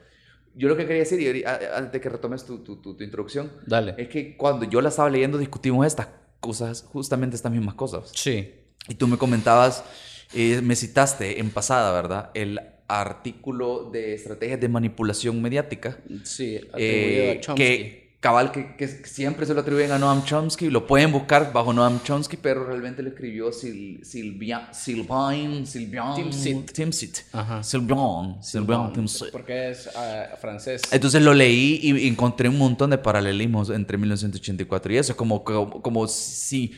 Yo 0.54 0.68
lo 0.68 0.76
que 0.76 0.86
quería 0.86 1.04
decir, 1.04 1.22
y 1.22 1.46
antes 1.46 1.94
de 1.94 2.02
que 2.02 2.10
retomes 2.10 2.46
tu, 2.46 2.60
tu, 2.62 2.82
tu, 2.82 2.98
tu 2.98 3.04
introducción, 3.06 3.54
Dale. 3.66 3.96
es 3.98 4.10
que 4.10 4.36
cuando 4.36 4.66
yo 4.66 4.82
la 4.82 4.90
estaba 4.90 5.10
leyendo 5.10 5.38
discutimos 5.38 5.88
estas 5.88 6.10
cosas, 6.42 6.84
justamente 6.92 7.38
estas 7.38 7.54
mismas 7.54 7.76
cosas. 7.76 8.12
Sí. 8.14 8.54
Y 8.90 8.96
tú 8.96 9.08
me 9.08 9.18
comentabas, 9.18 9.86
eh, 10.34 10.60
me 10.62 10.76
citaste 10.76 11.40
en 11.40 11.52
pasada, 11.52 11.94
¿verdad? 11.94 12.32
El 12.34 12.60
artículo 12.90 13.90
de 13.90 14.16
estrategias 14.16 14.60
de 14.60 14.68
manipulación 14.68 15.42
mediática. 15.42 16.00
Sí, 16.26 16.58
atribuido 16.58 16.80
eh, 16.80 17.38
a 17.38 17.40
Chomsky. 17.40 17.64
Que, 17.64 18.09
cabal, 18.20 18.52
que, 18.52 18.76
que, 18.76 18.88
siempre 18.88 19.46
se 19.46 19.54
lo 19.54 19.62
atribuyen 19.62 19.92
a 19.92 19.98
Noam 19.98 20.24
Chomsky. 20.24 20.70
Lo 20.70 20.86
pueden 20.86 21.12
buscar 21.12 21.54
bajo 21.54 21.72
Noam 21.74 22.02
Chomsky, 22.04 22.38
pero 22.38 22.66
realmente 22.66 23.02
lo 23.02 23.10
escribió 23.10 23.52
Sil, 23.56 24.04
Silvia, 24.04 24.74
Sylvain, 24.74 25.66
Sylvain 25.66 26.30
Timsit. 26.30 27.18
Sylvain, 27.62 28.44
Sylvain 28.44 28.94
Timsit. 28.94 29.32
Porque 29.32 29.72
es 29.72 29.88
uh, 29.88 30.38
francés. 30.40 30.82
Entonces 30.92 31.22
lo 31.22 31.34
leí 31.34 31.80
y 31.82 32.08
encontré 32.08 32.50
un 32.50 32.58
montón 32.58 32.90
de 32.90 32.98
paralelismos 32.98 33.70
entre 33.70 33.98
1984 33.98 34.94
y 34.94 34.98
eso. 34.98 35.16
Como, 35.16 35.44
como, 35.44 35.82
como 35.82 36.08
si... 36.08 36.74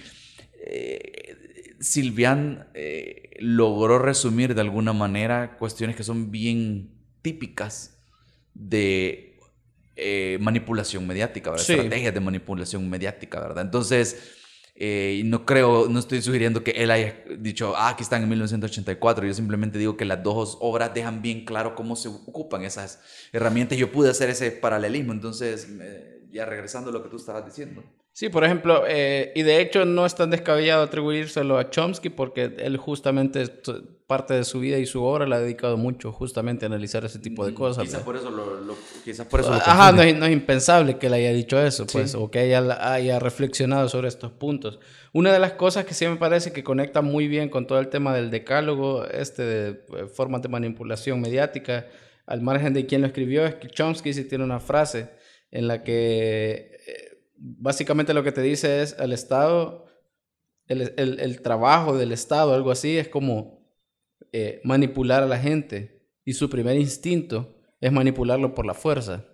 Eh, 0.63 1.37
Silvian 1.81 2.67
eh, 2.75 3.31
logró 3.39 3.99
resumir 3.99 4.53
de 4.53 4.61
alguna 4.61 4.93
manera 4.93 5.57
cuestiones 5.57 5.95
que 5.95 6.03
son 6.03 6.31
bien 6.31 6.91
típicas 7.21 7.97
de 8.53 9.30
eh, 10.03 10.37
manipulación 10.39 11.05
mediática, 11.05 11.51
¿verdad? 11.51 11.65
Sí. 11.65 11.73
estrategias 11.73 12.13
de 12.13 12.19
manipulación 12.19 12.89
mediática, 12.89 13.39
¿verdad? 13.39 13.63
Entonces, 13.63 14.31
eh, 14.75 15.21
no 15.25 15.45
creo, 15.45 15.87
no 15.89 15.99
estoy 15.99 16.21
sugiriendo 16.21 16.63
que 16.63 16.71
él 16.71 16.89
haya 16.89 17.23
dicho, 17.37 17.75
ah, 17.77 17.89
aquí 17.89 18.01
están 18.01 18.23
en 18.23 18.29
1984, 18.29 19.27
yo 19.27 19.33
simplemente 19.33 19.77
digo 19.77 19.95
que 19.97 20.05
las 20.05 20.23
dos 20.23 20.57
obras 20.59 20.93
dejan 20.93 21.21
bien 21.21 21.45
claro 21.45 21.75
cómo 21.75 21.95
se 21.95 22.07
ocupan 22.07 22.63
esas 22.63 23.01
herramientas. 23.31 23.77
Yo 23.77 23.91
pude 23.91 24.09
hacer 24.09 24.29
ese 24.29 24.49
paralelismo, 24.51 25.13
entonces, 25.13 25.67
ya 26.31 26.45
regresando 26.45 26.89
a 26.89 26.93
lo 26.93 27.03
que 27.03 27.09
tú 27.09 27.17
estabas 27.17 27.45
diciendo. 27.45 27.83
Sí, 28.13 28.29
por 28.29 28.43
ejemplo, 28.43 28.83
eh, 28.87 29.31
y 29.35 29.43
de 29.43 29.61
hecho 29.61 29.85
no 29.85 30.05
es 30.05 30.15
tan 30.15 30.29
descabellado 30.29 30.83
atribuírselo 30.83 31.57
a 31.57 31.69
Chomsky 31.69 32.09
porque 32.09 32.53
él 32.59 32.75
justamente 32.77 33.45
parte 34.05 34.33
de 34.33 34.43
su 34.43 34.59
vida 34.59 34.77
y 34.77 34.85
su 34.85 35.01
obra 35.05 35.25
la 35.25 35.37
ha 35.37 35.39
dedicado 35.39 35.77
mucho 35.77 36.11
justamente 36.11 36.65
a 36.65 36.67
analizar 36.67 37.05
ese 37.05 37.19
tipo 37.19 37.45
de 37.45 37.53
cosas. 37.53 37.85
Quizás 37.85 38.03
por 38.03 38.17
eso 38.17 38.29
lo, 38.29 38.59
lo, 38.59 38.75
quizás 39.05 39.25
por 39.25 39.39
eso 39.39 39.51
lo 39.51 39.55
Ajá, 39.55 39.93
no 39.93 40.01
es, 40.01 40.13
no 40.17 40.25
es, 40.25 40.33
impensable 40.33 40.97
que 40.97 41.07
él 41.07 41.13
haya 41.13 41.31
dicho 41.31 41.57
eso, 41.57 41.87
pues, 41.87 42.11
Sí. 42.11 42.17
o 42.19 42.29
que 42.29 42.39
haya, 42.39 42.93
haya 42.93 43.19
reflexionado 43.19 43.87
sobre 43.87 44.09
estos 44.09 44.33
puntos. 44.33 44.79
Una 45.13 45.31
de 45.31 45.39
las 45.39 45.53
cosas 45.53 45.85
que 45.85 45.93
sí 45.93 46.05
me 46.05 46.17
parece 46.17 46.51
que 46.51 46.61
conecta 46.61 47.01
muy 47.01 47.29
bien 47.29 47.47
con 47.47 47.65
todo 47.67 47.79
el 47.79 47.87
tema 47.87 48.13
del 48.13 48.29
decálogo, 48.29 49.05
este 49.05 49.43
de 49.43 49.69
eh, 49.69 50.07
formas 50.13 50.41
de 50.41 50.49
manipulación 50.49 51.21
mediática, 51.21 51.87
al 52.25 52.41
margen 52.41 52.73
de 52.73 52.85
quién 52.85 52.99
lo 52.99 53.07
escribió, 53.07 53.45
es 53.45 53.55
que 53.55 53.69
Chomsky 53.69 54.13
sí 54.13 54.25
tiene 54.25 54.43
una 54.43 54.59
frase 54.59 55.09
en 55.51 55.69
la 55.69 55.83
que 55.83 56.70
básicamente 57.41 58.13
lo 58.13 58.23
que 58.23 58.31
te 58.31 58.41
dice 58.41 58.81
es 58.81 58.97
al 58.99 59.13
Estado, 59.13 59.85
el, 60.67 60.93
el, 60.97 61.19
el 61.19 61.41
trabajo 61.41 61.97
del 61.97 62.11
Estado, 62.11 62.53
algo 62.53 62.71
así, 62.71 62.97
es 62.97 63.07
como 63.07 63.61
eh, 64.31 64.61
manipular 64.63 65.23
a 65.23 65.27
la 65.27 65.39
gente. 65.39 66.07
Y 66.23 66.33
su 66.33 66.49
primer 66.49 66.77
instinto 66.77 67.55
es 67.79 67.91
manipularlo 67.91 68.53
por 68.53 68.65
la 68.65 68.75
fuerza, 68.75 69.25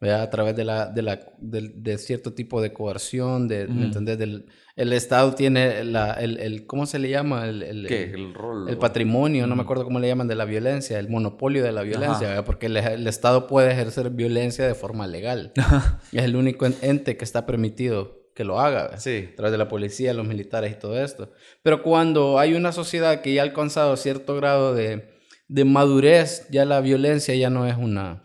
¿verdad? 0.00 0.22
a 0.22 0.30
través 0.30 0.54
de, 0.56 0.64
la, 0.64 0.86
de, 0.86 1.02
la, 1.02 1.20
de, 1.38 1.72
de 1.74 1.98
cierto 1.98 2.32
tipo 2.34 2.60
de 2.60 2.72
coerción, 2.72 3.48
de. 3.48 3.66
¿me 3.66 3.84
entendés? 3.86 4.18
Del, 4.18 4.46
el 4.76 4.92
Estado 4.92 5.34
tiene 5.34 5.84
la, 5.84 6.12
el, 6.14 6.38
el, 6.38 6.66
¿cómo 6.66 6.84
se 6.84 6.98
le 6.98 7.08
llama? 7.08 7.46
El, 7.46 7.62
el, 7.62 7.86
¿Qué? 7.86 8.10
El 8.12 8.34
rol. 8.34 8.68
el 8.68 8.76
patrimonio, 8.76 9.46
no 9.46 9.56
me 9.56 9.62
acuerdo 9.62 9.84
cómo 9.84 9.98
le 10.00 10.06
llaman, 10.08 10.28
de 10.28 10.34
la 10.34 10.44
violencia, 10.44 10.98
el 10.98 11.08
monopolio 11.08 11.64
de 11.64 11.72
la 11.72 11.82
violencia. 11.82 12.28
¿verdad? 12.28 12.44
porque 12.44 12.66
el, 12.66 13.06
Estado 13.06 13.46
puede 13.46 13.72
ejercer 13.72 14.10
violencia 14.10 14.66
de 14.66 14.74
forma 14.74 15.06
legal. 15.06 15.52
es 16.12 16.22
el 16.24 16.36
único 16.36 16.66
en- 16.66 16.76
ente 16.82 17.16
que 17.16 17.24
está 17.24 17.46
permitido 17.46 18.26
que 18.34 18.44
lo 18.44 18.60
haga. 18.60 18.98
Sí. 18.98 19.30
a 19.32 19.36
través 19.36 19.52
de 19.52 19.56
la 19.58 19.68
policía, 19.68 20.12
los 20.12 20.26
militares 20.26 20.72
y 20.72 20.78
todo 20.78 21.02
esto. 21.02 21.32
Pero 21.62 21.82
cuando 21.82 22.38
hay 22.38 22.52
una 22.52 22.70
sociedad 22.72 23.22
que 23.22 23.32
ya 23.32 23.40
ha 23.40 23.44
alcanzado 23.46 23.96
cierto 23.96 24.36
grado 24.36 24.74
de, 24.74 25.08
de 25.48 25.64
madurez, 25.64 26.46
ya 26.50 26.66
la 26.66 26.82
violencia 26.82 27.34
ya 27.34 27.48
no 27.48 27.66
es 27.66 27.78
una, 27.78 28.22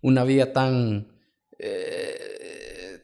una 0.00 0.24
vía 0.24 0.52
tan, 0.52 1.11
eh, 1.62 3.00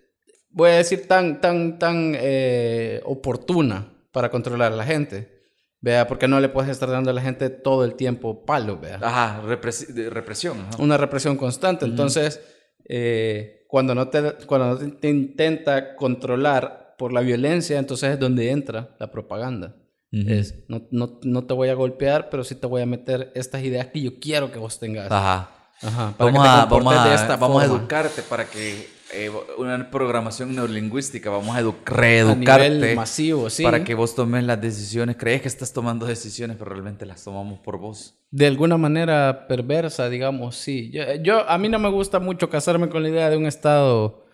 voy 0.50 0.70
a 0.70 0.74
decir, 0.76 1.06
tan, 1.06 1.40
tan, 1.40 1.78
tan 1.78 2.14
eh, 2.16 3.00
oportuna 3.04 3.92
para 4.12 4.30
controlar 4.30 4.72
a 4.72 4.76
la 4.76 4.84
gente. 4.84 5.36
Vea, 5.80 6.08
porque 6.08 6.26
no 6.26 6.40
le 6.40 6.48
puedes 6.48 6.70
estar 6.70 6.90
dando 6.90 7.10
a 7.10 7.14
la 7.14 7.22
gente 7.22 7.50
todo 7.50 7.84
el 7.84 7.94
tiempo 7.94 8.44
palo, 8.44 8.78
vea 8.80 8.98
Ajá, 9.00 9.40
de 9.46 10.10
represión. 10.10 10.58
ajá. 10.60 10.82
una 10.82 10.96
represión 10.96 11.36
constante. 11.36 11.84
Entonces, 11.84 12.40
eh, 12.88 13.64
cuando, 13.68 13.94
no 13.94 14.08
te, 14.08 14.32
cuando 14.46 14.70
no 14.70 14.76
te, 14.76 14.88
te 14.88 15.08
intenta 15.08 15.94
controlar 15.94 16.96
por 16.98 17.12
la 17.12 17.20
violencia, 17.20 17.78
entonces 17.78 18.10
es 18.14 18.18
donde 18.18 18.50
entra 18.50 18.96
la 18.98 19.12
propaganda. 19.12 19.76
Es, 20.10 20.64
no, 20.68 20.88
no, 20.90 21.20
no 21.22 21.44
te 21.46 21.52
voy 21.52 21.68
a 21.68 21.74
golpear, 21.74 22.30
pero 22.30 22.42
sí 22.42 22.54
te 22.54 22.66
voy 22.66 22.80
a 22.80 22.86
meter 22.86 23.30
estas 23.34 23.62
ideas 23.62 23.88
que 23.88 24.00
yo 24.00 24.18
quiero 24.18 24.50
que 24.50 24.58
vos 24.58 24.80
tengas. 24.80 25.12
Ajá. 25.12 25.50
Ajá, 25.82 26.14
para 26.16 26.30
Vamos, 26.32 26.42
que 26.42 26.48
te 26.48 26.56
a, 26.56 26.64
vamos, 26.66 26.94
a, 26.94 27.08
de 27.08 27.14
esta 27.14 27.36
vamos 27.36 27.62
a 27.62 27.66
educarte 27.66 28.22
para 28.22 28.46
que 28.46 28.88
eh, 29.12 29.30
una 29.58 29.90
programación 29.90 30.54
neurolingüística, 30.54 31.30
vamos 31.30 31.56
a 31.56 31.62
edu- 31.62 31.76
a 31.86 31.90
reeducarte 31.90 32.70
nivel 32.70 32.96
masivo, 32.96 33.48
sí. 33.48 33.62
para 33.62 33.84
que 33.84 33.94
vos 33.94 34.14
tomes 34.14 34.44
las 34.44 34.60
decisiones. 34.60 35.16
Crees 35.16 35.40
que 35.42 35.48
estás 35.48 35.72
tomando 35.72 36.04
decisiones, 36.04 36.56
pero 36.58 36.70
realmente 36.70 37.06
las 37.06 37.22
tomamos 37.24 37.60
por 37.60 37.78
vos. 37.78 38.16
De 38.30 38.46
alguna 38.46 38.76
manera 38.76 39.46
perversa, 39.48 40.08
digamos, 40.08 40.56
sí. 40.56 40.90
Yo, 40.90 41.02
yo- 41.22 41.48
a 41.48 41.56
mí 41.58 41.68
no 41.68 41.78
me 41.78 41.88
gusta 41.90 42.18
mucho 42.18 42.50
casarme 42.50 42.88
con 42.88 43.02
la 43.02 43.08
idea 43.08 43.30
de 43.30 43.36
un 43.36 43.46
Estado 43.46 44.24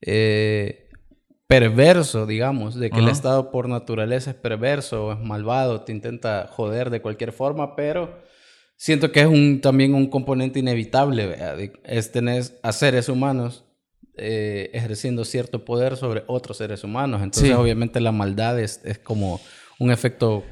eh, 0.00 0.88
perverso, 1.46 2.24
digamos, 2.26 2.74
de 2.76 2.90
que 2.90 2.98
el 2.98 3.04
Ajá. 3.04 3.12
Estado 3.12 3.50
por 3.50 3.68
naturaleza 3.68 4.30
es 4.30 4.36
perverso, 4.36 5.12
es 5.12 5.18
malvado, 5.18 5.82
te 5.82 5.92
intenta 5.92 6.48
joder 6.50 6.90
de 6.90 7.02
cualquier 7.02 7.32
forma, 7.32 7.76
pero 7.76 8.22
siento 8.76 9.12
que 9.12 9.20
es 9.20 9.26
un, 9.26 9.60
también 9.60 9.94
un 9.94 10.06
componente 10.08 10.58
inevitable, 10.58 11.26
¿verdad? 11.26 11.58
Es 11.84 12.12
tener 12.12 12.44
a 12.62 12.72
seres 12.72 13.08
humanos 13.08 13.64
eh, 14.16 14.70
ejerciendo 14.74 15.24
cierto 15.24 15.64
poder 15.64 15.96
sobre 15.96 16.22
otros 16.28 16.58
seres 16.58 16.84
humanos. 16.84 17.22
Entonces, 17.22 17.48
Sí. 17.50 17.54
obviamente, 17.54 18.00
la 18.00 18.12
maldad 18.12 18.60
es, 18.60 18.80
es 18.84 18.98
como 18.98 19.40
un 19.80 19.90
efecto 19.90 20.44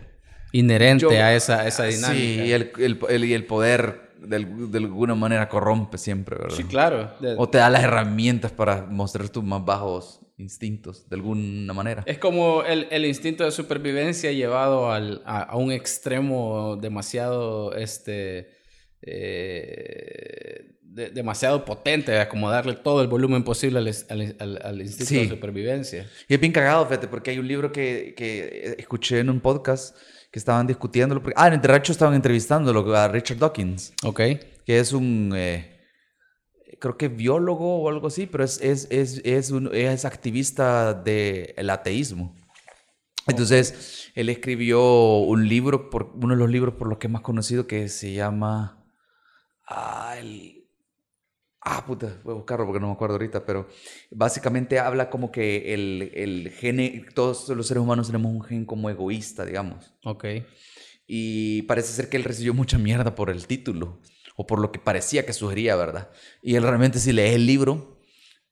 inherente 0.52 1.02
Yo- 1.02 1.10
a 1.10 1.32
esa, 1.34 1.60
a 1.60 1.68
esa 1.68 1.84
dinámica. 1.84 2.12
Sí, 2.20 2.40
y 2.42 2.52
el, 2.52 2.72
el- 2.78 2.98
el- 3.08 3.24
y 3.24 3.34
el 3.34 3.46
poder 3.46 4.10
de, 4.18 4.44
de 4.44 4.78
alguna 4.78 5.14
manera 5.14 5.48
corrompe 5.48 5.98
siempre, 5.98 6.36
¿verdad? 6.38 6.56
Sí, 6.56 6.64
claro. 6.64 7.10
De- 7.20 7.34
O 7.38 7.48
te 7.48 7.58
da 7.58 7.70
las 7.70 7.82
herramientas 7.84 8.52
para 8.52 8.82
mostrar 8.86 9.28
tus 9.28 9.42
más 9.44 9.64
bajos 9.64 10.20
instintos, 10.42 11.08
de 11.08 11.16
alguna 11.16 11.72
manera. 11.72 12.02
Es 12.06 12.18
como 12.18 12.62
el, 12.64 12.86
el 12.90 13.06
instinto 13.06 13.44
de 13.44 13.50
supervivencia 13.50 14.30
llevado 14.32 14.90
al, 14.92 15.22
a, 15.24 15.40
a 15.42 15.56
un 15.56 15.72
extremo 15.72 16.76
demasiado, 16.80 17.74
este, 17.74 18.50
eh, 19.02 20.76
de- 20.82 21.10
demasiado 21.10 21.64
potente, 21.64 22.12
como 22.28 22.50
darle 22.50 22.74
todo 22.74 23.00
el 23.02 23.08
volumen 23.08 23.44
posible 23.44 23.78
al, 23.78 23.86
al- 24.38 24.60
instinto 24.82 25.06
Sí. 25.06 25.16
de 25.20 25.28
supervivencia. 25.28 26.06
Y 26.28 26.34
es 26.34 26.40
bien 26.40 26.52
cagado, 26.52 26.84
fíjate, 26.86 27.08
porque 27.08 27.30
hay 27.30 27.38
un 27.38 27.48
libro 27.48 27.72
que, 27.72 28.14
que 28.16 28.74
escuché 28.78 29.20
en 29.20 29.30
un 29.30 29.40
podcast 29.40 29.96
que 30.30 30.38
estaban 30.38 30.66
discutiéndolo. 30.66 31.22
porque- 31.22 31.34
ah, 31.38 31.48
en 31.48 31.54
el 31.54 31.60
estaban 31.92 32.14
entrevistándolo 32.14 32.94
a 32.94 33.08
Richard 33.08 33.38
Dawkins, 33.38 33.92
Ok. 34.04 34.20
que 34.66 34.78
es 34.78 34.92
un, 34.92 35.32
eh, 35.34 35.71
creo 36.82 36.98
que 36.98 37.08
biólogo 37.08 37.78
o 37.82 37.88
algo 37.88 38.08
así, 38.08 38.26
pero 38.26 38.42
es, 38.44 38.60
es, 38.60 38.88
es, 38.90 39.22
es, 39.24 39.50
un- 39.52 39.70
es 39.72 40.04
activista 40.04 40.92
del 40.94 41.70
ateísmo. 41.70 42.34
Entonces, 43.28 44.10
él 44.16 44.28
escribió 44.28 44.82
un 45.18 45.48
libro, 45.48 45.88
por, 45.90 46.10
uno 46.16 46.34
de 46.34 46.40
los 46.40 46.50
libros 46.50 46.74
por 46.74 46.88
los 46.88 46.98
que 46.98 47.06
es 47.06 47.12
más 47.12 47.22
conocido, 47.22 47.66
que 47.68 47.88
se 47.88 48.12
llama... 48.12 48.84
ah, 49.66 50.16
el- 50.18 50.58
Ah, 51.64 51.86
puta, 51.86 52.20
voy 52.24 52.32
a 52.32 52.36
buscarlo 52.38 52.66
porque 52.66 52.80
no 52.80 52.88
me 52.88 52.94
acuerdo 52.94 53.14
ahorita, 53.14 53.46
pero 53.46 53.68
básicamente 54.10 54.80
habla 54.80 55.08
como 55.10 55.30
que 55.30 55.72
el, 55.74 56.10
el 56.14 56.50
gen, 56.50 57.06
todos 57.14 57.48
los 57.50 57.68
seres 57.68 57.80
humanos 57.84 58.08
tenemos 58.08 58.32
un 58.32 58.42
gen 58.42 58.64
como 58.66 58.90
egoísta, 58.90 59.44
digamos. 59.46 59.94
Ok. 60.04 60.24
Y 61.06 61.62
parece 61.62 61.92
ser 61.92 62.08
que 62.08 62.16
él 62.16 62.24
recibió 62.24 62.52
mucha 62.52 62.78
mierda 62.78 63.14
por 63.14 63.30
el 63.30 63.46
título, 63.46 64.00
o 64.36 64.46
por 64.46 64.58
lo 64.60 64.72
que 64.72 64.78
parecía 64.78 65.24
que 65.26 65.32
sugería, 65.32 65.76
¿verdad? 65.76 66.10
Y 66.42 66.54
él 66.56 66.62
realmente 66.62 66.98
si 66.98 67.12
lees 67.12 67.34
el 67.34 67.46
libro, 67.46 68.00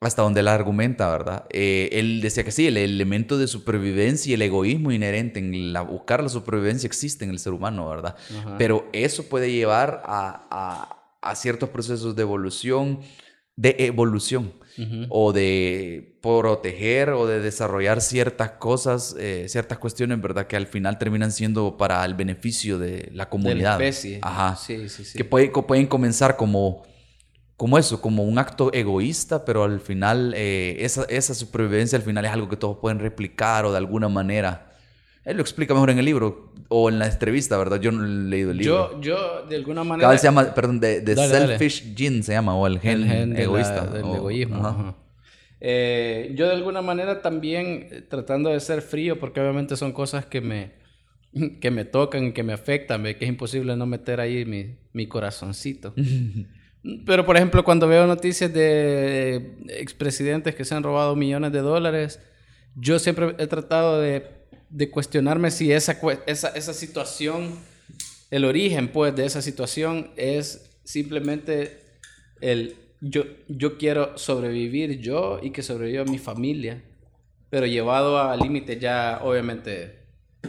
hasta 0.01 0.23
donde 0.23 0.41
él 0.41 0.49
argumenta, 0.49 1.11
¿verdad? 1.11 1.45
Eh, 1.51 1.91
él 1.93 2.23
decía 2.23 2.43
que 2.43 2.53
sí, 2.53 2.67
el 2.67 2.79
elemento 2.79 3.37
de 3.37 3.47
supervivencia 3.47 4.31
y 4.31 4.35
el 4.35 4.41
egoísmo 4.43 4.93
inherente 4.93 5.41
en 5.41 5.75
la, 5.75 5.83
buscar 5.83 6.23
la 6.23 6.31
supervivencia 6.31 6.87
existe 6.87 7.25
en 7.25 7.31
el 7.31 7.39
ser 7.39 7.53
humano, 7.53 7.87
¿verdad? 7.89 8.17
Ajá. 8.39 8.57
Pero 8.57 8.89
eso 8.95 9.29
puede 9.29 9.53
llevar 9.53 10.03
a, 10.07 10.47
a- 10.51 10.97
a 11.23 11.35
ciertos 11.37 11.69
procesos 11.69 12.17
de 12.17 12.23
evolución, 12.23 13.01
de 13.57 13.77
evolución, 13.81 14.55
O 15.11 15.33
de 15.33 16.17
proteger 16.23 17.11
o 17.11 17.27
de 17.27 17.41
desarrollar 17.41 18.01
ciertas 18.01 18.53
cosas, 18.53 19.15
eh, 19.19 19.47
ciertas 19.49 19.79
cuestiones, 19.79 20.21
¿verdad? 20.21 20.47
Que 20.47 20.57
al 20.57 20.67
final 20.67 20.99
terminan 20.99 21.33
siendo 21.33 21.77
para 21.77 22.05
el 22.05 22.15
beneficio 22.15 22.79
de 22.79 23.11
la 23.13 23.25
De 23.25 23.31
comunidad. 23.31 23.79
la 23.79 23.85
especie. 23.87 24.19
Ajá. 24.23 24.57
Sí, 24.57 24.89
sí, 24.89 25.05
sí. 25.05 25.19
Que 25.19 25.25
puede- 25.25 25.49
pueden 25.51 25.87
comenzar 25.87 26.37
como, 26.37 26.83
como 27.57 27.77
eso, 27.77 28.01
como 28.01 28.23
un 28.25 28.39
acto 28.39 28.73
egoísta, 28.73 29.45
pero 29.45 29.65
al 29.65 29.81
final 29.81 30.33
eh, 30.37 30.77
esa, 30.81 31.05
esa 31.11 31.35
supervivencia 31.35 31.97
al 31.99 32.03
final 32.05 32.25
es 32.25 32.31
algo 32.31 32.49
que 32.49 32.57
todos 32.57 32.79
pueden 32.81 33.01
replicar 33.01 33.67
o 33.67 33.73
de 33.73 33.79
alguna 33.79 34.09
manera. 34.09 34.70
Él 35.25 35.37
lo 35.37 35.43
explica 35.43 35.75
mejor 35.75 35.91
en 35.91 35.99
el 35.99 36.05
libro 36.05 36.53
o 36.69 36.89
en 36.89 36.99
la 36.99 37.07
entrevista, 37.07 37.59
¿verdad? 37.59 37.81
Yo 37.81 37.93
no 37.93 38.05
he 38.05 38.09
leído 38.09 38.53
el 38.53 38.57
libro. 38.59 38.93
Yo, 39.01 39.01
yo, 39.01 39.47
de 39.47 39.57
alguna 39.57 39.85
manera... 39.85 40.05
Cabal 40.07 40.19
se 40.19 40.27
llama, 40.27 40.55
perdón, 40.55 40.81
de, 40.81 41.01
de 41.01 41.15
Dale, 41.15 41.29
dale. 41.33 41.47
Selfish 41.59 41.95
Gene 41.97 42.23
se 42.23 42.33
llama, 42.33 42.55
o 42.57 42.67
el 42.67 42.79
gen, 42.81 43.03
el 43.03 43.09
gen 43.09 43.31
de 43.31 43.37
la- 43.37 43.43
egoísta. 43.43 43.85
del 43.87 44.05
o- 44.05 44.17
egoísmo. 44.17 44.57
ajá. 44.67 44.69
ajá. 44.81 44.95
Eh, 45.63 46.33
yo 46.37 46.47
de 46.47 46.55
alguna 46.55 46.81
manera 46.81 47.21
también 47.21 47.89
eh, 47.91 48.01
tratando 48.09 48.49
de 48.49 48.61
ser 48.61 48.81
frío, 48.81 49.21
porque 49.21 49.41
obviamente 49.41 49.77
son 49.77 49.93
cosas 49.93 50.25
que 50.25 50.41
me, 50.41 50.73
que 51.61 51.71
me 51.71 51.85
tocan 51.85 52.29
y 52.29 52.33
que 52.33 52.43
me 52.43 52.55
afectan, 52.55 53.03
que 53.03 53.11
es 53.21 53.29
imposible 53.29 53.77
no 53.77 53.85
meter 53.85 54.21
ahí 54.21 54.47
mi, 54.47 54.77
mi 54.95 55.07
corazoncito. 55.07 55.93
Pero 57.05 57.27
por 57.27 57.37
ejemplo, 57.37 57.63
cuando 57.63 57.87
veo 57.89 58.07
noticias 58.07 58.51
de 58.55 59.55
expresidentes 59.69 60.55
que 60.55 60.65
se 60.65 60.75
han 60.75 60.83
robado 60.83 61.15
millones 61.15 61.53
de 61.53 61.59
dólares, 61.61 62.21
yo 62.75 62.99
siempre 62.99 63.35
he 63.39 63.47
tratado 63.47 64.01
de, 64.01 64.25
de 64.71 64.91
cuestionarme 64.91 65.51
si 65.51 65.73
esa, 65.73 65.99
esa, 66.27 66.49
esa 66.51 66.73
situación, 66.75 67.59
el 68.31 68.45
origen 68.45 68.89
pues 68.89 69.15
de 69.17 69.27
esa 69.27 69.43
situación 69.43 70.11
es 70.17 70.71
simplemente 70.85 71.81
el 72.41 72.77
yo, 73.01 73.25
yo 73.49 73.79
quiero 73.79 74.17
sobrevivir 74.19 75.01
yo 75.01 75.41
y 75.43 75.51
que 75.51 75.63
sobreviva 75.63 76.05
mi 76.05 76.19
familia, 76.19 76.83
pero 77.49 77.67
llevado 77.67 78.19
a 78.21 78.37
límites 78.37 78.79
ya 78.79 79.21
obviamente 79.23 79.99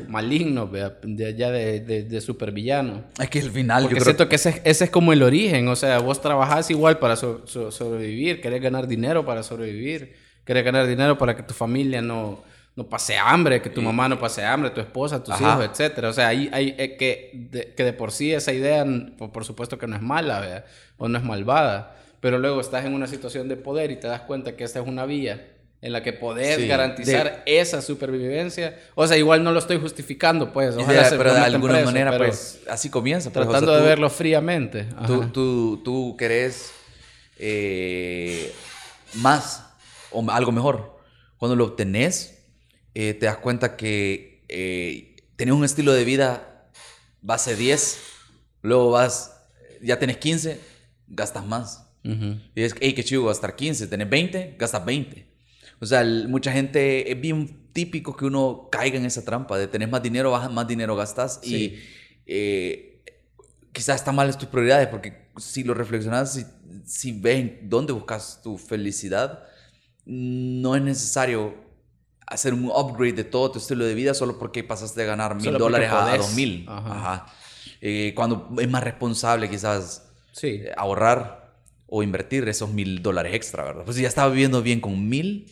malignos, 0.07 0.69
vea, 0.71 0.97
de, 1.03 1.36
ya 1.36 1.49
de, 1.51 1.79
de, 1.79 2.03
de 2.03 2.21
supervillano. 2.21 3.05
Es 3.19 3.29
que 3.29 3.39
al 3.39 3.51
final 3.51 3.84
Porque 3.84 3.95
yo 3.95 4.01
creo 4.01 4.05
siento 4.15 4.29
que 4.29 4.36
ese, 4.36 4.49
es- 4.49 4.62
ese 4.65 4.84
es 4.86 4.89
como 4.89 5.13
el 5.13 5.23
origen, 5.23 5.67
o 5.67 5.75
sea, 5.75 5.99
vos 5.99 6.21
trabajás 6.21 6.69
igual 6.69 6.99
para 6.99 7.15
so- 7.15 7.45
so- 7.47 7.71
sobrevivir, 7.71 8.41
querés 8.41 8.62
ganar 8.62 8.88
dinero 8.88 9.25
para 9.25 9.43
sobrevivir, 9.43 10.13
querés 10.45 10.63
ganar 10.65 10.88
dinero 10.88 11.17
para 11.17 11.36
que 11.36 11.43
tu 11.43 11.53
familia 11.53 12.01
no, 12.01 12.43
no 12.75 12.88
pase 12.88 13.17
hambre, 13.17 13.62
que 13.62 13.69
tu 13.69 13.81
mamá 13.81 14.07
no 14.07 14.17
pase 14.19 14.43
hambre, 14.45 14.69
tu 14.69 14.79
esposa, 14.79 15.23
tus 15.23 15.34
Ajá. 15.36 15.51
hijos, 15.53 15.65
etcétera. 15.71 16.10
O 16.10 16.13
sea, 16.13 16.29
hay, 16.29 16.49
hay 16.53 16.73
eh, 16.77 16.95
que, 16.97 17.31
de, 17.34 17.73
que 17.73 17.84
de 17.84 17.93
por 17.93 18.12
sí 18.12 18.34
esa 18.34 18.53
idea, 18.53 18.86
por, 19.17 19.31
por 19.31 19.43
supuesto 19.45 19.77
que 19.77 19.88
no 19.88 19.95
es 19.95 20.01
mala, 20.01 20.39
¿verdad? 20.39 20.65
o 20.97 21.07
no 21.10 21.17
es 21.17 21.23
malvada, 21.23 21.97
pero 22.21 22.38
luego 22.39 22.62
estás 22.62 22.86
en 22.86 22.93
una 22.93 23.07
situación 23.07 23.47
de 23.49 23.57
poder 23.57 23.91
y 23.91 23.97
te 23.97 24.07
das 24.07 24.21
cuenta 24.21 24.55
que 24.55 24.63
esta 24.63 24.79
es 24.79 24.88
una 24.88 25.05
vía 25.05 25.47
en 25.81 25.91
la 25.93 26.03
que 26.03 26.13
podés 26.13 26.57
Sí, 26.57 26.67
garantizar 26.67 27.41
esa 27.47 27.81
supervivencia. 27.81 28.77
O 28.93 29.07
sea, 29.07 29.17
igual 29.17 29.43
no 29.43 29.51
lo 29.51 29.57
estoy 29.57 29.79
justificando, 29.79 30.53
pues. 30.53 30.75
Ojalá 30.77 31.01
de- 31.03 31.10
se 31.10 31.17
pero 31.17 31.34
de 31.34 31.39
alguna 31.39 31.73
preso, 31.73 31.86
manera, 31.88 32.15
pues, 32.17 32.62
así 32.69 32.89
comienza. 32.91 33.31
pues, 33.31 33.47
o 33.47 33.51
sea, 33.51 33.60
Tratando 33.60 33.75
de 33.81 33.88
verlo 33.89 34.10
fríamente. 34.12 34.86
Tú, 35.07 35.25
tú, 35.34 35.81
tú 35.84 36.15
querés 36.17 36.71
eh, 37.39 38.53
más 39.15 39.65
o 40.12 40.23
algo 40.29 40.51
mejor. 40.51 40.99
Cuando 41.38 41.55
lo 41.55 41.65
obtenés, 41.65 42.40
eh, 42.93 43.13
te 43.13 43.25
das 43.25 43.38
cuenta 43.38 43.75
que 43.77 44.43
eh, 44.49 45.15
tenés 45.36 45.54
un 45.54 45.63
estilo 45.65 45.93
de 45.93 46.04
vida 46.04 46.69
base 47.21 47.56
10, 47.56 47.97
luego 48.62 48.91
vas, 48.91 49.34
ya 49.82 49.97
tenés 49.99 50.17
15, 50.17 50.60
gastas 51.08 51.45
más. 51.45 51.88
Ujú. 52.04 52.38
Y 52.56 52.62
es, 52.63 52.75
hey, 52.82 52.93
qué 52.93 53.04
chido 53.04 53.25
gastar 53.25 53.56
15, 53.56 53.88
tenés 53.88 54.10
20, 54.10 54.56
gastas 54.58 54.84
20. 54.86 55.27
O 55.80 55.86
sea, 55.86 56.01
el- 56.01 56.27
mucha 56.27 56.51
gente 56.51 57.12
es 57.12 57.19
bien 57.19 57.69
típico 57.73 58.15
que 58.15 58.25
uno 58.25 58.69
caiga 58.71 58.97
en 58.97 59.06
esa 59.06 59.23
trampa 59.23 59.58
de 59.58 59.67
tener 59.67 59.88
más 59.89 60.04
dinero, 60.04 60.32
bajas 60.32 60.51
más 60.51 60.67
dinero 60.67 60.95
gastas 60.95 61.39
Sí. 61.43 61.56
y 61.56 61.80
eh, 62.25 63.04
quizás 63.71 63.97
están 63.97 64.15
mal 64.15 64.36
tus 64.38 64.47
prioridades 64.49 64.88
porque 64.89 65.30
si 65.38 65.63
lo 65.63 65.73
reflexionas, 65.73 66.34
si, 66.34 66.45
si 66.86 67.12
ves 67.13 67.51
dónde 67.63 67.93
buscas 67.93 68.41
tu 68.43 68.58
felicidad, 68.58 69.43
no 70.06 70.75
es 70.75 70.82
necesario 70.82 71.56
hacer 72.31 72.53
un 72.53 72.65
upgrade 72.73 73.13
de 73.13 73.23
todo 73.23 73.51
tu 73.51 73.59
estilo 73.59 73.85
de 73.85 73.93
vida 73.93 74.13
solo 74.13 74.39
porque 74.39 74.63
pasaste 74.63 75.01
de 75.01 75.07
ganar 75.07 75.35
mil 75.35 75.57
dólares 75.57 75.89
a, 75.91 76.17
dos 76.17 76.33
mil. 76.33 76.65
Ajá. 76.67 76.91
Ajá. 76.91 77.25
Eh, 77.81 78.13
cuando 78.15 78.49
es 78.59 78.69
más 78.69 78.83
responsable 78.83 79.49
quizás 79.49 80.07
Sí. 80.31 80.47
eh, 80.47 80.71
ahorrar 80.77 81.53
o 81.87 82.03
invertir 82.03 82.47
esos 82.47 82.69
mil 82.71 83.01
dólares 83.03 83.33
extra, 83.35 83.63
¿verdad? 83.65 83.83
Pues 83.83 83.97
si 83.97 84.03
ya 84.03 84.07
estaba 84.07 84.29
viviendo 84.29 84.61
bien 84.61 84.79
con 84.79 85.09
mil, 85.09 85.51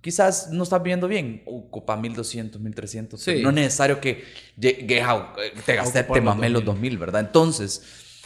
quizás 0.00 0.50
no 0.52 0.62
estás 0.62 0.80
viviendo 0.82 1.08
bien, 1.08 1.42
ocupa 1.46 1.96
mil 1.96 2.14
doscientos, 2.14 2.60
mil 2.60 2.74
trescientos. 2.74 3.26
No 3.26 3.48
es 3.48 3.54
necesario 3.54 4.00
que 4.00 4.24
llegues 4.56 5.02
a, 5.02 5.34
eh, 5.44 5.52
te 5.66 5.74
gastes, 5.74 6.06
te 6.06 6.20
mames 6.20 6.50
los 6.52 6.64
2000. 6.64 6.66
dos 6.66 6.78
mil, 6.78 6.98
¿verdad? 6.98 7.20
Entonces, 7.22 7.82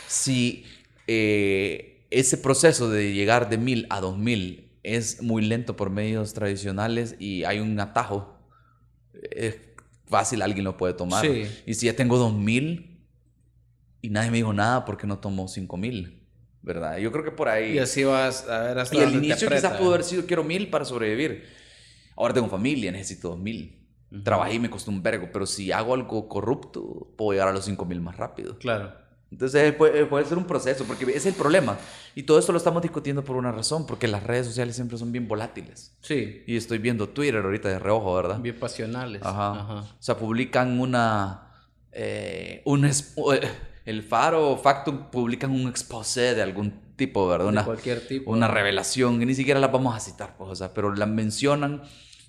si 0.06 0.64
eh, 1.06 2.04
ese 2.10 2.36
proceso 2.38 2.90
de 2.90 3.12
llegar 3.14 3.48
de 3.48 3.56
mil 3.58 3.86
a 3.88 4.00
dos 4.00 4.18
mil 4.18 4.68
es 4.84 5.22
muy 5.22 5.44
lento 5.44 5.74
por 5.74 5.90
medios 5.90 6.34
tradicionales 6.34 7.16
y 7.18 7.42
hay 7.44 7.58
un 7.58 7.80
atajo, 7.80 8.38
es 9.32 9.56
fácil, 10.06 10.42
alguien 10.42 10.64
lo 10.64 10.76
puede 10.76 10.94
tomar. 10.94 11.24
Sí. 11.26 11.48
Y 11.66 11.74
si 11.74 11.86
ya 11.86 11.96
tengo 11.96 12.18
dos 12.18 12.32
mil 12.32 13.04
y 14.00 14.10
nadie 14.10 14.30
me 14.30 14.36
dijo 14.36 14.52
nada, 14.52 14.84
¿por 14.84 14.96
qué 14.96 15.06
no 15.06 15.18
tomo 15.18 15.48
cinco 15.48 15.76
mil? 15.76 16.22
¿Verdad? 16.62 16.98
Yo 16.98 17.10
creo 17.10 17.24
que 17.24 17.30
por 17.30 17.48
ahí... 17.48 17.72
Y 17.72 17.78
así 17.78 18.04
vas 18.04 18.48
a 18.48 18.60
ver 18.60 18.78
hasta 18.78 18.96
Y 18.96 18.98
te 18.98 19.10
inicio 19.10 19.48
quizás 19.48 19.76
pudo 19.78 19.88
haber 19.94 20.04
sido 20.04 20.26
quiero 20.26 20.44
mil 20.44 20.68
para 20.68 20.84
sobrevivir. 20.84 21.44
Ahora 22.16 22.32
tengo 22.32 22.48
familia, 22.48 22.92
necesito 22.92 23.30
dos 23.30 23.38
mil. 23.38 23.80
Trabajé 24.22 24.54
y 24.54 24.58
me 24.60 24.70
costó 24.70 24.90
un 24.90 25.02
vergo, 25.02 25.28
pero 25.32 25.44
si 25.44 25.72
hago 25.72 25.92
algo 25.92 26.28
corrupto, 26.28 27.12
puedo 27.16 27.32
llegar 27.32 27.48
a 27.48 27.52
los 27.52 27.64
cinco 27.64 27.84
mil 27.84 28.00
más 28.00 28.16
rápido. 28.16 28.58
Claro. 28.58 28.94
Entonces 29.34 29.72
puede, 29.74 30.06
puede 30.06 30.24
ser 30.24 30.38
un 30.38 30.46
proceso, 30.46 30.84
porque 30.84 31.04
es 31.14 31.26
el 31.26 31.34
problema. 31.34 31.76
Y 32.14 32.22
todo 32.22 32.38
esto 32.38 32.52
lo 32.52 32.58
estamos 32.58 32.82
discutiendo 32.82 33.24
por 33.24 33.36
una 33.36 33.50
razón, 33.52 33.84
porque 33.86 34.06
las 34.08 34.22
redes 34.22 34.46
sociales 34.46 34.76
siempre 34.76 34.96
son 34.96 35.10
bien 35.12 35.26
volátiles. 35.28 35.96
Sí. 36.00 36.42
Y 36.46 36.56
estoy 36.56 36.78
viendo 36.78 37.08
Twitter 37.08 37.42
ahorita 37.44 37.68
de 37.68 37.78
reojo, 37.80 38.14
¿verdad? 38.14 38.38
Bien 38.40 38.58
pasionales. 38.58 39.22
Ajá. 39.22 39.60
Ajá. 39.60 39.80
O 39.80 40.02
sea, 40.02 40.16
publican 40.16 40.78
una. 40.80 41.50
eh, 41.92 42.62
un 42.64 42.84
eh, 42.86 42.92
el 43.84 44.02
Faro 44.02 44.50
o 44.52 44.56
Factum 44.56 45.10
publican 45.10 45.50
un 45.50 45.68
exposé 45.68 46.34
de 46.34 46.42
algún 46.42 46.94
tipo, 46.96 47.26
¿verdad? 47.28 47.46
De 47.46 47.50
Una, 47.50 47.64
cualquier 47.64 48.06
tipo. 48.06 48.30
una 48.30 48.48
revelación, 48.48 49.18
que 49.18 49.26
ni 49.26 49.34
siquiera 49.34 49.60
la 49.60 49.68
vamos 49.68 49.94
a 49.96 50.00
citar, 50.00 50.36
pues, 50.38 50.50
o 50.50 50.54
sea, 50.54 50.72
pero 50.72 50.94
la 50.94 51.06
mencionan 51.06 51.82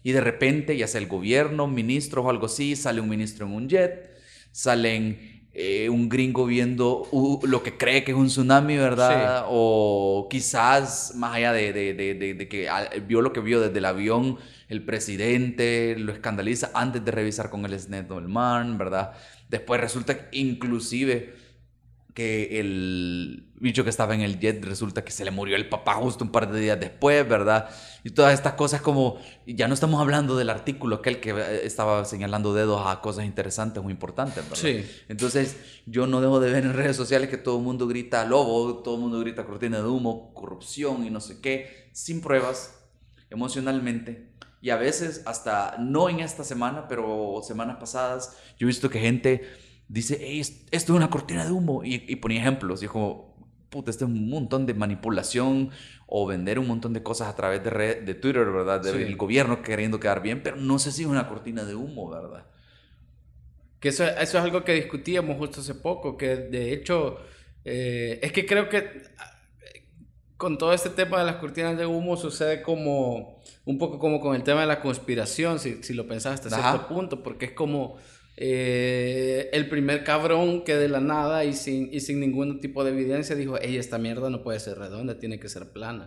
y 0.04 0.12
de 0.12 0.22
repente, 0.22 0.76
ya 0.76 0.88
sea 0.88 1.00
el 1.02 1.08
gobierno, 1.08 1.68
ministros 1.68 2.26
o 2.26 2.30
algo 2.30 2.48
así, 2.48 2.76
sale 2.76 3.00
un 3.02 3.10
ministro 3.10 3.46
en 3.46 3.54
un 3.54 3.70
jet, 3.70 4.12
salen 4.52 5.35
eh, 5.56 5.90
un 5.90 6.10
gringo 6.10 6.46
viendo 6.46 7.08
uh, 7.12 7.40
lo 7.48 7.64
que 7.64 7.78
cree 7.78 8.04
que 8.04 8.12
es 8.12 8.18
un 8.18 8.28
tsunami, 8.28 8.78
¿verdad? 8.78 9.46
O 9.48 10.28
quizás, 10.30 11.14
más 11.16 11.36
allá 11.36 11.54
de, 11.54 11.72
de- 11.74 11.94
de- 11.94 12.14
de- 12.16 12.34
de 12.34 12.48
que 12.50 12.68
vio 13.08 13.22
lo 13.22 13.32
que 13.34 13.40
vio 13.40 13.62
desde 13.62 13.78
el 13.80 13.86
avión, 13.86 14.38
el 14.68 14.84
presidente 14.84 15.96
lo 15.98 16.12
escandaliza 16.12 16.72
antes 16.74 17.04
de 17.06 17.12
revisar 17.12 17.50
con 17.50 17.66
el 17.66 17.80
SNET 17.80 18.08
del 18.10 18.28
man, 18.28 18.78
¿verdad? 18.78 19.14
Después 19.50 19.80
resulta 19.80 20.28
inclusive 20.32 21.34
que 22.16 22.62
el 22.62 23.50
bicho 23.56 23.84
que 23.84 23.90
estaba 23.90 24.16
en 24.16 24.22
el 24.22 24.40
jet 24.40 24.64
resulta 24.64 25.04
que 25.04 25.12
se 25.12 25.26
le 25.26 25.32
murió 25.32 25.58
el 25.58 25.68
papá 25.68 25.96
justo 25.96 26.24
un 26.24 26.32
par 26.32 26.50
de 26.50 26.62
días 26.62 26.80
después, 26.80 27.28
¿verdad? 27.28 27.70
Y 28.06 28.12
todas 28.12 28.34
estas 28.34 28.54
cosas 28.54 28.82
como, 28.82 29.20
ya 29.46 29.68
no 29.68 29.74
estamos 29.74 30.00
hablando 30.00 30.38
del 30.38 30.50
artículo 30.50 30.96
aquel 30.96 31.20
que 31.20 31.32
eh, 31.32 31.66
estaba 31.66 32.06
señalando 32.06 32.54
dedos 32.54 32.84
a 32.88 33.02
cosas 33.02 33.26
interesantes 33.26 33.84
o 33.84 33.90
importantes, 33.90 34.38
¿verdad? 34.50 34.56
Sí. 34.56 34.90
Entonces 35.10 35.58
yo 35.86 36.08
no 36.08 36.22
dejo 36.22 36.40
de 36.40 36.52
ver 36.52 36.64
en 36.64 36.74
redes 36.74 36.96
sociales 36.96 37.30
que 37.30 37.38
todo 37.38 37.58
el 37.58 37.64
mundo 37.64 37.86
grita 37.86 38.24
lobo, 38.24 38.78
todo 38.78 38.96
el 38.96 39.02
mundo 39.02 39.20
grita 39.20 39.46
cortina 39.46 39.80
de 39.80 39.88
humo, 39.88 40.34
corrupción 40.34 41.06
y 41.06 41.10
no 41.10 41.20
sé 41.20 41.42
qué, 41.42 41.90
sin 41.92 42.22
pruebas, 42.22 42.80
emocionalmente. 43.30 44.32
Y 44.62 44.70
a 44.70 44.78
veces 44.78 45.22
hasta, 45.26 45.76
no 45.80 46.08
en 46.08 46.22
esta 46.22 46.46
semana, 46.46 46.88
pero 46.88 47.42
semanas 47.44 47.76
pasadas, 47.78 48.38
yo 48.58 48.66
he 48.66 48.68
visto 48.68 48.90
que 48.90 49.02
gente 49.02 49.44
dice, 49.88 50.24
"Ey, 50.26 50.40
es- 50.40 50.66
esto 50.72 50.94
es 50.94 50.98
una 50.98 51.10
cortina 51.10 51.46
de 51.46 51.52
humo. 51.52 51.84
Y, 51.84 52.04
y 52.08 52.16
ponía 52.18 52.40
ejemplos. 52.42 52.82
Y 52.82 52.86
es 52.86 52.92
como, 52.92 53.36
puta, 53.70 53.92
este 53.92 54.04
es 54.06 54.10
un 54.10 54.30
montón 54.30 54.66
de 54.66 54.74
manipulación 54.74 55.70
o 56.08 56.26
vender 56.26 56.60
un 56.60 56.68
montón 56.68 56.94
de 56.94 57.04
cosas 57.04 57.28
a 57.28 57.36
través 57.36 57.64
de, 57.64 57.70
red, 57.70 58.04
de 58.04 58.14
Twitter, 58.16 58.46
¿verdad? 58.46 58.82
Del 58.82 59.08
Sí. 59.08 59.14
gobierno 59.16 59.62
queriendo 59.62 60.00
quedar 60.00 60.22
bien, 60.22 60.42
pero 60.44 60.56
no 60.56 60.80
sé 60.80 60.92
si 60.92 61.02
es 61.04 61.08
una 61.08 61.28
cortina 61.28 61.64
de 61.66 61.76
humo, 61.76 62.10
¿verdad? 62.10 62.46
Que 63.80 63.90
eso, 63.90 64.04
eso 64.06 64.38
es 64.38 64.44
algo 64.44 64.64
que 64.64 64.74
discutíamos 64.74 65.38
justo 65.38 65.60
hace 65.62 65.76
poco, 65.76 66.18
que 66.18 66.36
de 66.38 66.74
hecho, 66.74 67.18
eh, 67.66 68.20
es 68.24 68.32
que 68.32 68.46
creo 68.46 68.70
que 68.70 68.78
ah, 69.18 69.32
con 70.38 70.58
todo 70.58 70.74
este 70.74 70.90
tema 70.90 71.20
de 71.20 71.26
las 71.26 71.36
cortinas 71.38 71.78
de 71.78 71.86
humo 71.86 72.18
sucede 72.18 72.62
como 72.62 73.42
un 73.66 73.78
poco 73.78 74.00
como 74.00 74.20
con 74.20 74.36
el 74.36 74.44
tema 74.44 74.62
de 74.62 74.68
la 74.68 74.82
conspiración, 74.82 75.60
si, 75.60 75.84
si 75.84 75.94
lo 75.94 76.08
pensás 76.08 76.36
hasta 76.42 76.56
Ajá. 76.58 76.72
cierto 76.72 76.88
punto, 76.88 77.24
porque 77.24 77.46
es 77.46 77.52
como 77.52 77.98
eh, 78.38 79.50
el 79.54 79.70
primer 79.70 80.04
cabrón 80.04 80.64
que 80.64 80.76
de 80.76 80.90
la 80.90 81.00
nada 81.00 81.46
y 81.46 81.54
sin, 81.54 81.94
y 81.94 82.02
sin 82.02 82.20
ningún 82.20 82.60
tipo 82.60 82.84
de 82.84 82.92
evidencia 82.92 83.36
dijo, 83.36 83.58
hey, 83.62 83.78
esta 83.78 83.98
mierda 83.98 84.30
no 84.30 84.44
puede 84.44 84.60
ser 84.60 84.78
redonda, 84.78 85.20
tiene 85.20 85.40
que 85.40 85.48
ser 85.48 85.70
plana. 85.70 86.06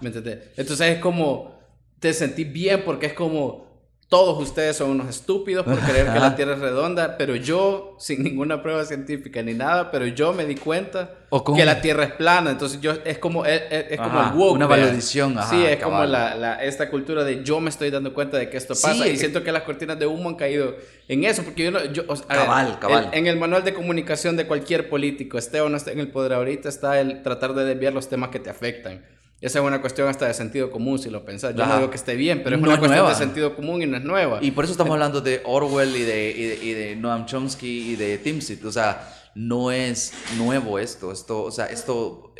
¿Me 0.00 0.08
entendés? 0.08 0.38
Entonces 0.56 0.96
es 0.96 0.98
como, 0.98 1.58
te 2.00 2.12
sentís 2.12 2.50
bien 2.50 2.82
porque 2.84 3.06
es 3.06 3.12
como, 3.12 3.65
todos 4.08 4.40
ustedes 4.40 4.76
son 4.76 4.90
unos 4.90 5.08
estúpidos 5.08 5.64
por 5.64 5.80
creer 5.80 6.12
que 6.12 6.20
la 6.20 6.34
Tierra 6.36 6.52
es 6.54 6.60
redonda, 6.60 7.16
pero 7.18 7.34
yo, 7.34 7.96
sin 7.98 8.22
ninguna 8.22 8.62
prueba 8.62 8.84
científica 8.84 9.42
ni 9.42 9.52
nada, 9.52 9.90
pero 9.90 10.06
yo 10.06 10.32
me 10.32 10.44
di 10.46 10.54
cuenta 10.54 11.10
que 11.56 11.64
la 11.64 11.80
Tierra 11.80 12.04
es 12.04 12.12
plana. 12.12 12.52
Entonces 12.52 12.80
yo, 12.80 12.92
es 13.04 13.18
como, 13.18 13.44
es, 13.44 13.62
como 13.98 14.20
Ajá, 14.20 14.30
el 14.32 14.38
woke. 14.38 14.54
una 14.54 14.66
valorización, 14.68 15.36
ajá, 15.36 15.50
Sí, 15.50 15.64
es 15.66 15.82
como 15.82 16.04
la, 16.04 16.36
la- 16.36 16.62
esta 16.62 16.88
cultura 16.88 17.24
de 17.24 17.42
yo 17.42 17.58
me 17.58 17.68
estoy 17.68 17.90
dando 17.90 18.14
cuenta 18.14 18.38
de 18.38 18.48
que 18.48 18.56
esto 18.56 18.76
Sí, 18.76 18.82
pasa. 18.86 19.08
y 19.08 19.10
que- 19.10 19.16
siento 19.16 19.42
que 19.42 19.50
las 19.50 19.64
cortinas 19.64 19.98
de 19.98 20.06
humo 20.06 20.28
han 20.28 20.36
caído 20.36 20.76
en 21.08 21.24
eso, 21.24 21.42
porque 21.42 21.64
yo, 21.64 21.72
no- 21.72 21.84
yo 21.86 22.04
o 22.06 22.14
sea, 22.14 22.26
a 22.28 22.36
ver, 22.36 22.46
Cabal, 22.46 22.78
cabal. 22.78 23.08
el- 23.12 23.18
en 23.18 23.26
el 23.26 23.36
manual 23.38 23.64
de 23.64 23.74
comunicación 23.74 24.36
de 24.36 24.46
cualquier 24.46 24.88
político, 24.88 25.36
esté 25.36 25.60
o 25.60 25.68
no 25.68 25.76
esté 25.76 25.90
en 25.90 25.98
el 25.98 26.12
poder 26.12 26.32
ahorita, 26.34 26.68
está 26.68 27.00
el 27.00 27.22
tratar 27.24 27.54
de 27.54 27.64
desviar 27.64 27.92
los 27.92 28.08
temas 28.08 28.30
que 28.30 28.38
te 28.38 28.50
afectan. 28.50 29.04
Esa 29.40 29.58
es 29.58 29.64
una 29.64 29.80
cuestión 29.82 30.08
hasta 30.08 30.26
de 30.26 30.34
sentido 30.34 30.70
común, 30.70 30.98
si 30.98 31.10
lo 31.10 31.24
pensás. 31.24 31.54
Yo 31.54 31.62
Ajá. 31.62 31.72
no 31.74 31.78
digo 31.80 31.90
que 31.90 31.96
esté 31.96 32.14
bien, 32.16 32.42
pero 32.42 32.56
es 32.56 32.62
No 32.62 32.66
una 32.68 32.74
es 32.74 32.78
cuestión 32.80 33.04
nueva. 33.04 33.18
de 33.18 33.24
sentido 33.24 33.54
común 33.54 33.82
y 33.82 33.86
no 33.86 33.96
es 33.98 34.02
nueva. 34.04 34.38
Y 34.40 34.50
por 34.52 34.64
eso 34.64 34.72
estamos 34.72 34.92
hablando 34.92 35.20
de 35.20 35.42
Orwell 35.44 35.94
y 35.94 36.02
de, 36.02 36.30
y 36.30 36.44
de, 36.44 36.64
y 36.64 36.72
de 36.72 36.96
Noam 36.96 37.26
Chomsky 37.26 37.92
y 37.92 37.96
de 37.96 38.16
Timsit. 38.18 38.64
O 38.64 38.72
sea, 38.72 39.06
no 39.34 39.70
es 39.72 40.14
nuevo 40.38 40.78
esto. 40.78 41.12
Esto, 41.12 41.42
o 41.42 41.50
sea, 41.50 41.66
esto. 41.66 42.32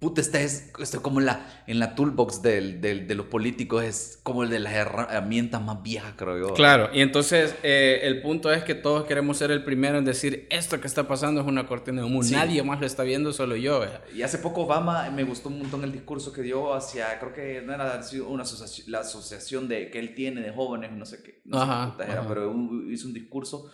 Puta, 0.00 0.20
está 0.20 0.40
es, 0.42 0.70
esto 0.80 1.00
como 1.00 1.20
la, 1.20 1.64
en 1.66 1.78
la 1.78 1.94
toolbox 1.94 2.42
del, 2.42 2.82
del- 2.82 3.06
de 3.06 3.14
los 3.14 3.26
políticos. 3.26 3.82
Es 3.84 4.18
como 4.22 4.42
el 4.42 4.50
de 4.50 4.58
las 4.58 4.74
herramientas 4.74 5.62
más 5.62 5.82
viejas, 5.82 6.12
creo 6.16 6.38
yo. 6.48 6.52
Claro, 6.54 6.90
y 6.92 7.00
entonces 7.00 7.54
eh, 7.62 8.00
el 8.02 8.20
punto 8.20 8.52
es 8.52 8.64
que 8.64 8.74
todos 8.74 9.04
queremos 9.04 9.38
ser 9.38 9.50
el 9.50 9.64
primero 9.64 9.96
en 9.96 10.04
decir 10.04 10.46
esto 10.50 10.78
que 10.78 10.86
está 10.88 11.08
pasando 11.08 11.40
es 11.40 11.46
una 11.46 11.66
cortina 11.66 12.02
de 12.02 12.06
humo. 12.06 12.22
Sí. 12.22 12.32
Nadie 12.34 12.62
más 12.62 12.80
lo 12.80 12.86
está 12.86 13.02
viendo, 13.02 13.32
solo 13.32 13.56
yo. 13.56 13.80
vea. 13.80 14.02
Y 14.14 14.20
hace 14.22 14.36
poco 14.38 14.62
Obama 14.62 15.08
me 15.10 15.24
gustó 15.24 15.48
un 15.48 15.60
montón 15.60 15.84
el 15.84 15.92
discurso 15.92 16.32
que 16.34 16.42
dio 16.42 16.74
hacia, 16.74 17.18
creo 17.18 17.32
que 17.32 17.62
no 17.64 17.72
era 17.72 17.98
una 18.28 18.42
asociación, 18.42 18.90
la 18.92 19.00
asociación 19.00 19.68
de, 19.68 19.90
que 19.90 20.00
él 20.00 20.14
tiene 20.14 20.42
de 20.42 20.50
jóvenes, 20.50 20.92
no 20.92 21.06
sé 21.06 21.22
qué, 21.22 21.40
no 21.46 21.56
sé 21.58 21.62
Ajá, 21.64 21.84
qué 21.96 22.02
puta 22.04 22.12
era, 22.12 22.28
pero 22.28 22.50
un- 22.50 22.92
hizo 22.92 23.06
un 23.06 23.14
discurso 23.14 23.70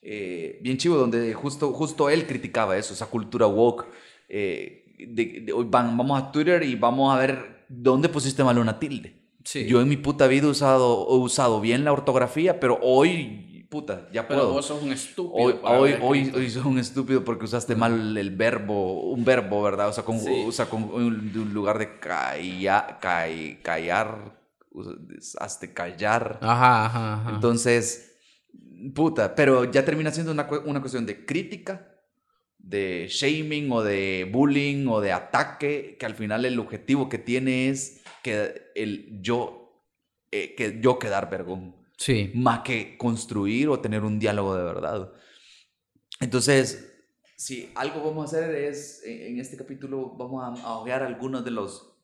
eh, 0.00 0.58
bien 0.62 0.78
chivo 0.78 0.96
donde 0.96 1.34
justo, 1.34 1.72
justo 1.72 2.08
él 2.08 2.26
criticaba 2.26 2.76
eso, 2.76 2.94
esa 2.94 3.06
cultura 3.06 3.46
woke. 3.46 3.86
eh, 4.28 4.84
de, 4.98 5.42
de 5.46 5.52
van, 5.66 5.96
vamos 5.96 6.20
a 6.22 6.32
Twitter 6.32 6.62
y 6.62 6.74
vamos 6.74 7.14
a 7.14 7.18
ver 7.18 7.64
dónde 7.68 8.08
pusiste 8.08 8.42
mal 8.44 8.58
una 8.58 8.78
tilde. 8.78 9.16
Sí. 9.44 9.66
Yo 9.66 9.80
en 9.80 9.88
mi 9.88 9.96
puta 9.96 10.26
vida 10.26 10.46
he 10.46 10.50
usado, 10.50 11.06
he 11.10 11.14
usado 11.16 11.60
bien 11.60 11.84
la 11.84 11.92
ortografía, 11.92 12.60
pero 12.60 12.78
hoy, 12.82 13.66
puta, 13.70 14.08
ya 14.12 14.28
Pero 14.28 14.40
puedo. 14.40 14.52
vos 14.52 14.66
sos 14.66 14.82
un 14.82 14.92
estúpido. 14.92 15.32
Hoy, 15.34 15.54
hoy, 15.62 15.94
hoy, 16.02 16.32
hoy 16.34 16.50
sos 16.50 16.66
un 16.66 16.78
estúpido 16.78 17.24
porque 17.24 17.44
usaste 17.46 17.74
mal 17.74 18.16
el 18.16 18.36
verbo, 18.36 19.02
un 19.10 19.24
verbo, 19.24 19.62
¿verdad? 19.62 19.88
O 19.88 19.92
sea, 19.92 20.04
con, 20.04 20.18
Sí. 20.18 20.44
usa 20.46 20.66
con 20.66 20.84
un, 20.84 21.32
de 21.32 21.38
un 21.40 21.54
lugar 21.54 21.78
de 21.78 21.98
calla, 21.98 22.98
call- 23.00 23.62
callar, 23.62 24.36
hasta 25.38 25.72
callar. 25.72 26.38
Ajá, 26.42 26.86
ajá, 26.86 27.14
ajá. 27.14 27.30
Entonces, 27.34 28.16
puta, 28.94 29.34
pero 29.34 29.64
ya 29.64 29.84
termina 29.84 30.10
siendo 30.10 30.32
una, 30.32 30.48
una 30.66 30.80
cuestión 30.80 31.06
de 31.06 31.24
crítica, 31.24 31.86
de 32.58 33.06
shaming 33.08 33.70
o 33.72 33.82
de 33.82 34.28
bullying 34.30 34.86
o 34.88 35.00
de 35.00 35.12
ataque, 35.12 35.96
que 35.98 36.06
al 36.06 36.14
final 36.14 36.44
el 36.44 36.58
objetivo 36.58 37.08
que 37.08 37.18
tiene 37.18 37.70
es 37.70 38.02
que 38.22 38.62
el 38.74 39.20
yo, 39.22 39.82
eh, 40.30 40.54
que 40.54 40.78
yo 40.80 40.98
quedar 40.98 41.30
vergón 41.30 41.74
sí. 41.96 42.30
más 42.34 42.60
que 42.60 42.96
construir 42.98 43.68
o 43.68 43.80
tener 43.80 44.02
un 44.04 44.18
diálogo 44.18 44.56
de 44.56 44.64
verdad. 44.64 45.12
Entonces, 46.20 46.94
si 47.36 47.70
algo 47.74 48.02
vamos 48.02 48.32
a 48.34 48.36
hacer 48.38 48.54
es, 48.54 49.02
en 49.04 49.34
en 49.34 49.40
este 49.40 49.56
capítulo 49.56 50.14
vamos 50.16 50.60
a, 50.60 50.62
a 50.66 50.78
ojear 50.78 51.02
algunos 51.02 51.44
de 51.44 51.52
los 51.52 51.94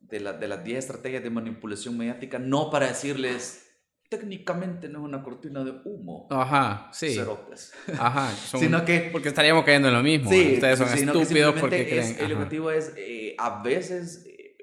de, 0.00 0.20
la- 0.20 0.32
de 0.32 0.48
las 0.48 0.62
10 0.64 0.78
estrategias 0.78 1.22
de 1.22 1.30
manipulación 1.30 1.96
mediática, 1.96 2.38
no 2.38 2.70
para 2.70 2.88
decirles, 2.88 3.65
técnicamente 4.08 4.88
no 4.88 5.00
es 5.00 5.04
una 5.04 5.22
cortina 5.22 5.64
de 5.64 5.72
humo, 5.84 6.26
Ajá, 6.30 6.88
sí. 6.92 7.14
cerotes. 7.14 7.72
Ajá. 7.98 8.30
son- 8.46 8.60
Sino 8.60 8.84
que- 8.84 9.08
Porque 9.12 9.28
estaríamos 9.28 9.64
cayendo 9.64 9.88
en 9.88 9.94
lo 9.94 10.02
mismo. 10.02 10.30
Sí, 10.30 10.52
Ustedes 10.54 10.78
son 10.78 10.88
estúpidos 10.88 11.54
porque 11.60 11.98
es- 11.98 12.12
creen. 12.14 12.30
el 12.30 12.36
objetivo 12.36 12.70
es 12.70 12.92
eh, 12.96 13.34
a 13.38 13.62
veces 13.62 14.24
eh, 14.26 14.56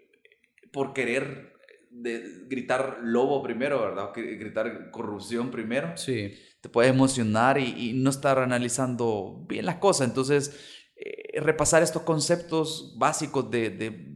por 0.71 0.93
querer 0.93 1.53
de- 1.91 2.45
gritar 2.47 2.99
lobo 3.03 3.43
primero, 3.43 3.81
¿verdad? 3.81 4.05
O 4.09 4.13
gritar 4.13 4.89
corrupción 4.91 5.51
primero 5.51 5.95
Sí. 5.97 6.33
te 6.61 6.69
puede 6.69 6.89
emocionar 6.89 7.59
y, 7.59 7.89
y 7.89 7.93
no 7.93 8.09
estar 8.09 8.39
analizando 8.39 9.45
bien 9.47 9.65
las 9.65 9.75
cosas. 9.75 10.07
Entonces, 10.07 10.55
eh, 10.95 11.39
repasar 11.41 11.83
estos 11.83 12.03
conceptos 12.03 12.95
básicos 12.97 13.51
de, 13.51 13.69
de 13.69 14.13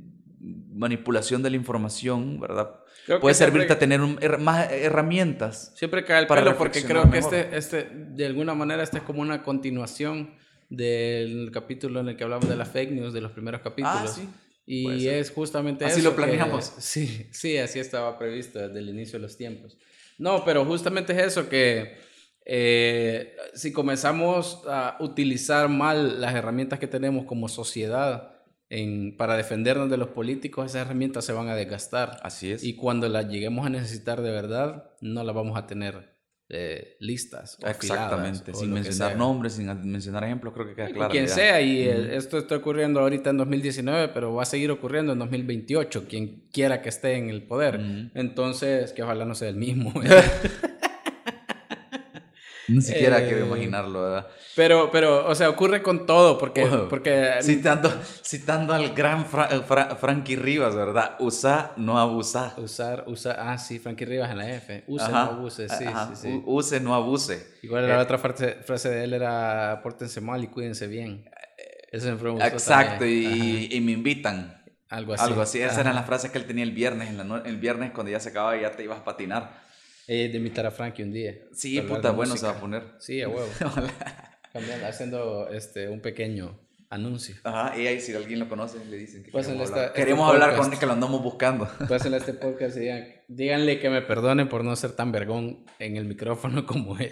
manipulación 0.72 1.42
de 1.44 1.50
la 1.50 1.56
información, 1.58 2.40
¿verdad? 2.40 2.80
Creo 3.08 3.20
Puede 3.20 3.34
siempre- 3.34 3.54
servirte 3.62 3.74
a 3.74 3.80
tener 3.80 4.02
un- 4.02 4.20
más 4.44 4.72
herramientas. 4.72 5.72
Siempre 5.76 6.04
cae 6.06 6.20
el 6.22 6.28
para 6.28 6.44
pelo 6.44 6.58
porque 6.58 6.84
creo 6.84 7.02
que 7.04 7.08
mejor. 7.08 7.34
este, 7.34 7.58
este, 7.58 7.90
de 7.92 8.26
alguna 8.28 8.54
manera, 8.54 8.84
este 8.84 8.98
es 9.00 9.04
como 9.04 9.22
una 9.22 9.42
continuación 9.42 10.36
del 10.70 11.50
capítulo 11.54 12.02
en 12.02 12.10
el 12.10 12.18
que 12.18 12.24
hablamos 12.26 12.48
de 12.50 12.56
las 12.58 12.68
fake 12.70 12.92
news, 12.92 13.14
de 13.14 13.22
los 13.22 13.32
primeros 13.32 13.62
capítulos. 13.62 13.96
Ah, 14.04 14.08
sí. 14.08 14.30
Y 14.70 15.08
es 15.08 15.32
justamente 15.32 15.86
Así 15.86 16.02
eso 16.02 16.10
lo 16.10 16.16
que- 16.16 16.24
planeamos. 16.24 16.66
sí, 16.80 17.28
sí, 17.32 17.58
así 17.58 17.80
estaba 17.80 18.20
previsto 18.20 18.60
desde 18.60 18.78
el 18.80 18.90
inicio 18.90 19.18
de 19.18 19.24
los 19.24 19.38
tiempos. 19.38 19.78
No, 20.18 20.44
pero 20.44 20.66
justamente 20.66 21.14
es 21.14 21.20
eso 21.28 21.48
que 21.48 21.96
eh, 22.46 23.36
si 23.54 23.72
comenzamos 23.74 24.64
a 24.68 24.98
utilizar 25.00 25.70
mal 25.70 26.20
las 26.22 26.34
herramientas 26.36 26.80
que 26.80 26.88
tenemos 26.88 27.26
como 27.26 27.48
sociedad 27.48 28.37
en, 28.70 29.16
para 29.16 29.38
defendernos 29.38 29.90
de 29.90 29.98
los 29.98 30.10
políticos, 30.10 30.66
esas 30.68 30.86
herramientas 30.86 31.26
se 31.26 31.34
van 31.34 31.48
a 31.48 31.56
desgastar. 31.56 32.20
Así 32.24 32.52
es. 32.52 32.64
Y 32.64 32.76
cuando 32.76 33.08
las 33.10 33.30
lleguemos 33.30 33.66
a 33.66 33.70
necesitar 33.70 34.22
de 34.22 34.32
verdad, 34.32 34.92
no 35.02 35.24
las 35.24 35.36
vamos 35.36 35.58
a 35.58 35.68
tener 35.68 36.18
eh, 36.50 36.96
listas. 37.02 37.58
Exactamente, 37.66 38.54
sin 38.54 38.72
mencionar 38.72 39.18
nombres, 39.18 39.54
sin 39.54 39.68
mencionar 39.90 40.24
ejemplos, 40.24 40.54
creo 40.54 40.68
que 40.68 40.76
queda 40.76 40.90
claro. 40.92 41.12
quien 41.12 41.26
ya. 41.26 41.34
sea, 41.34 41.62
y 41.62 41.82
eh, 41.84 42.00
Ujú. 42.00 42.12
esto 42.12 42.38
está 42.38 42.56
ocurriendo 42.56 43.02
ahorita 43.02 43.32
en 43.32 43.38
2019, 43.38 44.10
pero 44.14 44.34
va 44.34 44.44
a 44.44 44.46
seguir 44.46 44.72
ocurriendo 44.72 45.12
en 45.12 45.20
2028, 45.20 46.06
quien 46.08 46.48
quiera 46.54 46.82
que 46.82 46.88
esté 46.88 47.16
en 47.18 47.30
el 47.30 47.44
poder. 47.44 47.80
Ujú. 47.80 48.12
Entonces, 48.16 48.94
que 48.94 49.04
ojalá 49.04 49.26
no 49.26 49.36
sea 49.36 49.50
el 49.50 49.58
mismo. 49.58 49.94
Ni 52.68 52.82
siquiera 52.82 53.20
Eh, 53.20 53.28
quiero 53.28 53.46
imaginarlo, 53.46 54.02
¿verdad? 54.02 54.28
pero, 54.56 54.90
pero, 54.92 55.26
o 55.28 55.36
sea, 55.36 55.50
ocurre 55.50 55.82
con 55.82 56.06
todo, 56.06 56.38
porque, 56.38 56.66
Wow. 56.66 56.90
porque 56.90 57.38
Citando, 57.42 57.90
citando 58.24 58.74
al 58.74 58.94
gran 58.94 59.26
Fra- 59.26 59.48
Fra- 59.62 59.96
Frankie 59.96 60.36
Rivas, 60.36 60.76
¿verdad? 60.76 61.16
Usa, 61.20 61.72
no 61.78 61.98
abusa. 62.00 62.54
usar, 62.58 63.04
usar, 63.08 63.38
ah, 63.40 63.58
sí, 63.58 63.80
Frankie 63.80 64.06
Rivas 64.06 64.32
en 64.32 64.38
la 64.38 64.50
F, 64.52 64.84
use, 64.88 65.04
Ajá, 65.04 65.12
no 65.26 65.32
abuse, 65.32 65.70
sí, 65.70 65.86
ajá, 65.86 66.08
sí, 66.16 66.22
sí. 66.22 66.44
Use, 66.46 66.80
no 66.80 66.94
abuse. 66.96 67.48
Igual 67.62 67.86
Eh, 67.86 67.88
la 67.88 68.00
otra 68.00 68.18
frase, 68.18 68.58
frase 68.66 68.90
de 68.90 69.04
él 69.04 69.14
era, 69.14 69.80
pórtense 69.84 70.20
mal 70.22 70.44
y 70.44 70.48
cuídense 70.48 70.88
bien. 70.88 71.24
Eso 71.92 72.08
me 72.08 72.30
gustó 72.32 72.46
Exacto, 72.48 73.06
y, 73.06 73.70
y 73.72 73.82
me 73.82 73.94
invitan. 73.94 74.62
algo 74.90 75.14
así. 75.14 75.24
Algo 75.24 75.42
así, 75.42 75.60
esas 75.60 75.74
Ajá. 75.74 75.82
eran 75.82 75.96
las 75.96 76.06
frases 76.06 76.32
que 76.32 76.38
él 76.38 76.46
tenía 76.46 76.64
el 76.64 76.72
viernes, 76.72 77.10
en 77.10 77.18
la 77.18 77.24
no- 77.24 77.44
el 77.44 77.58
viernes 77.58 77.92
cuando 77.92 78.12
ya 78.12 78.20
se 78.20 78.30
acababa 78.30 78.58
y 78.58 78.62
ya 78.62 78.72
te 78.72 78.84
ibas 78.84 79.00
a 79.00 79.04
patinar. 79.04 79.67
Eh, 80.08 80.30
de 80.30 80.38
imitar 80.38 80.66
a 80.66 80.72
Frankie 80.72 81.04
un 81.04 81.12
día. 81.12 81.36
Sí, 81.54 81.80
puta, 81.82 82.12
bueno 82.12 82.32
música. 82.34 82.48
se 82.48 82.54
va 82.54 82.58
a 82.58 82.62
poner. 82.62 82.84
Sí, 83.00 83.22
a 83.22 83.28
huevo. 83.30 83.48
Cambiando, 84.54 84.88
haciendo 84.88 85.50
este, 85.50 85.90
un 85.90 86.00
pequeño 86.00 86.58
anuncio. 86.90 87.36
Ajá, 87.44 87.78
y 87.78 87.86
ahí 87.86 88.00
si 88.00 88.16
alguien 88.16 88.40
lo 88.40 88.48
conoce, 88.48 88.78
le 88.86 88.96
dicen 88.98 89.22
que 89.22 89.30
Pásenle 89.32 89.58
queremos 89.66 89.72
hablar, 89.74 89.86
este 89.88 90.00
queremos 90.00 90.30
hablar 90.34 90.56
con 90.56 90.72
él, 90.74 90.80
que 90.80 90.86
lo 90.86 90.94
andamos 90.94 91.22
buscando. 91.22 91.70
Pásenle 91.90 92.16
a 92.16 92.20
este 92.22 92.34
podcast 92.34 92.78
y 92.78 92.80
digan, 92.80 93.06
díganle 93.28 93.80
que 93.82 93.90
me 93.90 94.02
perdonen 94.02 94.48
por 94.48 94.64
no 94.64 94.74
ser 94.78 94.94
tan 94.94 95.12
vergón 95.12 95.66
en 95.80 95.98
el 95.98 96.06
micrófono 96.06 96.66
como 96.66 96.98
él. 96.98 97.12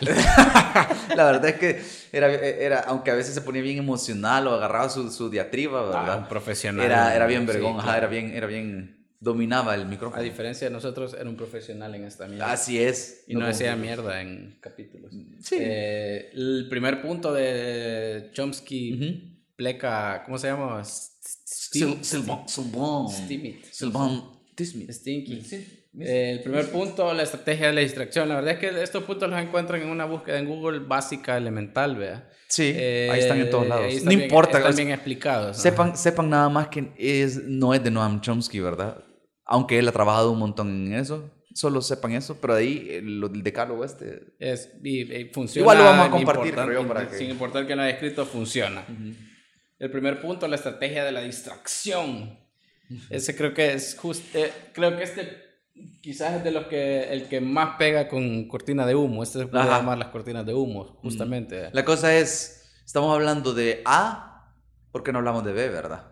La 1.15 1.25
verdad 1.25 1.47
es 1.47 1.55
que 1.55 1.81
era, 2.13 2.33
era, 2.33 2.79
aunque 2.87 3.11
a 3.11 3.15
veces 3.15 3.33
se 3.35 3.41
ponía 3.41 3.61
bien 3.61 3.77
emocional 3.77 4.47
o 4.47 4.53
agarraba 4.53 4.89
su, 4.89 5.11
su 5.11 5.29
diatriba, 5.29 5.81
Ah, 5.81 5.99
¿verdad? 6.01 6.19
un 6.19 6.27
profesional. 6.29 6.85
era, 6.85 7.13
era 7.13 7.27
bien 7.27 7.41
Sí, 7.41 7.47
vergón, 7.47 7.73
ajá, 7.73 7.83
claro. 7.83 7.97
era 7.97 8.07
bien, 8.07 8.31
era 8.33 8.47
bien, 8.47 8.94
dominaba 9.19 9.73
el 9.75 9.81
A 9.81 9.85
micrófono. 9.85 10.21
diferencia 10.21 10.67
de 10.67 10.73
nosotros, 10.73 11.13
era 11.19 11.29
un 11.29 11.35
profesional 11.35 11.95
en 11.95 12.03
esta 12.03 12.27
mierda. 12.27 12.51
Así 12.51 12.79
es. 12.79 13.23
y 13.27 13.33
no 13.33 13.39
como- 13.41 13.47
decía 13.51 13.75
mierda 13.75 14.21
en 14.21 14.57
capítulos. 14.61 15.11
Sí. 15.41 15.55
Eh, 15.59 16.29
el 16.33 16.67
primer 16.69 17.01
punto 17.01 17.33
de 17.33 18.29
Chomsky 18.33 18.93
Ujú. 18.93 19.19
pleca, 19.55 20.23
¿cómo 20.25 20.37
se 20.37 20.47
llama? 20.47 20.81
Sil- 20.83 22.03
Silvan. 22.03 22.47
Silvan. 22.47 23.09
Stimit. 23.09 23.63
Silvan. 23.71 24.23
Tismit. 24.55 24.91
Stinky. 24.91 25.41
Eh, 25.99 26.31
el 26.31 26.41
primer 26.43 26.69
punto, 26.71 27.13
la 27.13 27.23
estrategia 27.23 27.67
de 27.67 27.73
la 27.73 27.81
distracción. 27.81 28.27
La 28.27 28.35
verdad 28.35 28.53
es 28.53 28.59
que 28.59 28.83
estos 28.83 29.03
puntos 29.03 29.29
los 29.29 29.39
encuentran 29.41 29.81
en 29.81 29.89
una 29.89 30.05
búsqueda 30.05 30.39
en 30.39 30.45
Google 30.47 30.79
básica, 30.79 31.37
elemental, 31.37 31.95
¿vea? 31.95 32.29
Sí, 32.47 32.71
Eh, 32.75 33.09
ahí 33.11 33.19
están 33.21 33.39
en 33.39 33.49
todos 33.49 33.67
lados. 33.67 34.03
No 34.03 34.09
bien- 34.09 34.21
importa. 34.23 34.57
Están 34.57 34.71
es- 34.71 34.75
bien 34.77 34.91
explicados. 34.91 35.57
sepan, 35.57 35.97
sepan 35.97 36.29
nada 36.29 36.49
más 36.49 36.67
que 36.67 36.91
es, 36.97 37.43
no 37.43 37.73
es 37.73 37.83
de 37.83 37.91
Noam 37.91 38.19
Chomsky, 38.21 38.59
¿verdad? 38.59 39.03
Aunque 39.45 39.79
él 39.79 39.87
ha 39.87 39.91
trabajado 39.91 40.31
un 40.31 40.39
montón 40.39 40.87
en 40.87 40.93
eso. 40.95 41.31
Solo 41.53 41.81
sepan 41.81 42.11
eso, 42.11 42.37
pero 42.41 42.55
ahí 42.55 42.87
el, 42.91 43.23
el 43.33 43.41
decálogo 43.41 43.85
este. 43.85 44.33
Es, 44.39 44.69
y, 44.83 45.03
y 45.13 45.25
funciona. 45.29 45.63
Igual 45.63 45.77
lo 45.77 45.83
vamos 45.85 46.07
a 46.07 46.11
compartir, 46.11 46.53
creo 46.53 46.85
para 46.87 47.07
que- 47.09 47.15
Sin 47.17 47.29
importar 47.29 47.65
que 47.65 47.75
lo 47.75 47.81
haya 47.83 47.91
escrito, 47.93 48.25
funciona. 48.25 48.83
El 49.79 49.89
primer 49.91 50.19
punto, 50.19 50.47
la 50.49 50.57
estrategia 50.57 51.05
de 51.05 51.13
la 51.13 51.21
distracción. 51.21 52.37
Ese 53.09 53.35
creo 53.35 53.53
que 53.53 53.73
es 53.73 53.95
justo. 53.97 54.37
creo 54.73 54.97
que 54.97 55.03
este 55.03 55.44
quizás 56.01 56.35
es 56.35 56.43
de 56.43 56.51
los 56.51 56.67
que 56.67 57.11
el 57.11 57.27
que 57.27 57.41
más 57.41 57.77
pega 57.77 58.07
con 58.07 58.47
cortina 58.47 58.85
de 58.85 58.95
humo. 58.95 59.23
Este 59.23 59.39
se 59.39 59.47
puede 59.47 59.63
Ajá. 59.63 59.79
llamar 59.79 59.97
las 59.97 60.09
cortinas 60.09 60.45
de 60.45 60.53
humo, 60.53 60.97
justamente. 61.01 61.69
La 61.73 61.83
cosa 61.85 62.15
es, 62.15 62.71
estamos 62.85 63.13
hablando 63.13 63.53
de 63.53 63.81
A, 63.85 64.51
porque 64.91 65.11
no 65.11 65.19
hablamos 65.19 65.43
de 65.43 65.53
B, 65.53 65.69
¿verdad? 65.69 66.05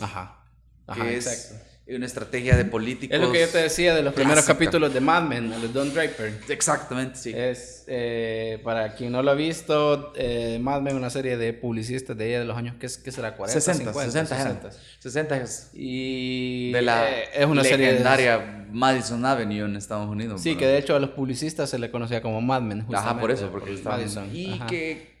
Ajá. 0.00 0.44
Que 0.86 0.92
Ajá, 0.92 1.10
es 1.10 1.26
exacto. 1.26 1.67
Una 1.96 2.06
estrategia 2.06 2.56
de 2.56 2.64
políticos. 2.66 3.14
Es 3.16 3.20
lo 3.22 3.32
que 3.32 3.40
yo 3.40 3.48
te 3.48 3.58
decía 3.58 3.94
de 3.94 4.02
los 4.02 4.12
primeros 4.12 4.44
capítulos 4.44 4.92
de 4.92 5.00
Mad 5.00 5.22
Men, 5.22 5.50
de 5.60 5.68
Don 5.68 5.92
Draper. 5.92 6.34
Exactamente, 6.48 7.16
sí. 7.18 7.32
Es, 7.34 7.84
eh, 7.86 8.60
para 8.62 8.94
quien 8.94 9.12
no 9.12 9.22
lo 9.22 9.30
ha 9.30 9.34
visto, 9.34 10.12
eh, 10.16 10.58
Mad 10.60 10.82
Men, 10.82 10.96
una 10.96 11.08
serie 11.10 11.36
de 11.38 11.52
publicistas 11.54 12.16
de 12.16 12.28
ella 12.28 12.40
de 12.40 12.44
los 12.44 12.56
años, 12.56 12.76
¿qué, 12.78 12.88
será? 12.88 13.36
40, 13.36 13.60
60, 13.60 13.92
50, 13.92 14.26
60, 14.26 14.36
60. 14.36 14.70
60 14.98 15.36
es 15.38 15.70
Y 15.72 16.72
de 16.72 16.82
la 16.82 17.10
eh, 17.10 17.24
es 17.34 17.46
una 17.46 17.64
serie 17.64 17.86
de- 17.86 17.92
legendaria 17.92 18.66
Madison 18.70 19.24
Avenue 19.24 19.64
en 19.64 19.76
Estados 19.76 20.08
Unidos. 20.08 20.42
Sí, 20.42 20.56
que 20.56 20.66
de 20.66 20.76
hecho 20.78 20.94
a 20.94 21.00
los 21.00 21.10
publicistas 21.10 21.70
se 21.70 21.78
le 21.78 21.90
conocía 21.90 22.20
como 22.20 22.40
Mad 22.42 22.62
Men. 22.62 22.84
Ajá, 22.92 23.18
por 23.18 23.30
eso, 23.30 23.50
porque 23.50 23.72
estaban... 23.72 24.00
Madison. 24.00 24.28
Y 24.34 24.52
Ajá. 24.54 24.66
que 24.66 25.16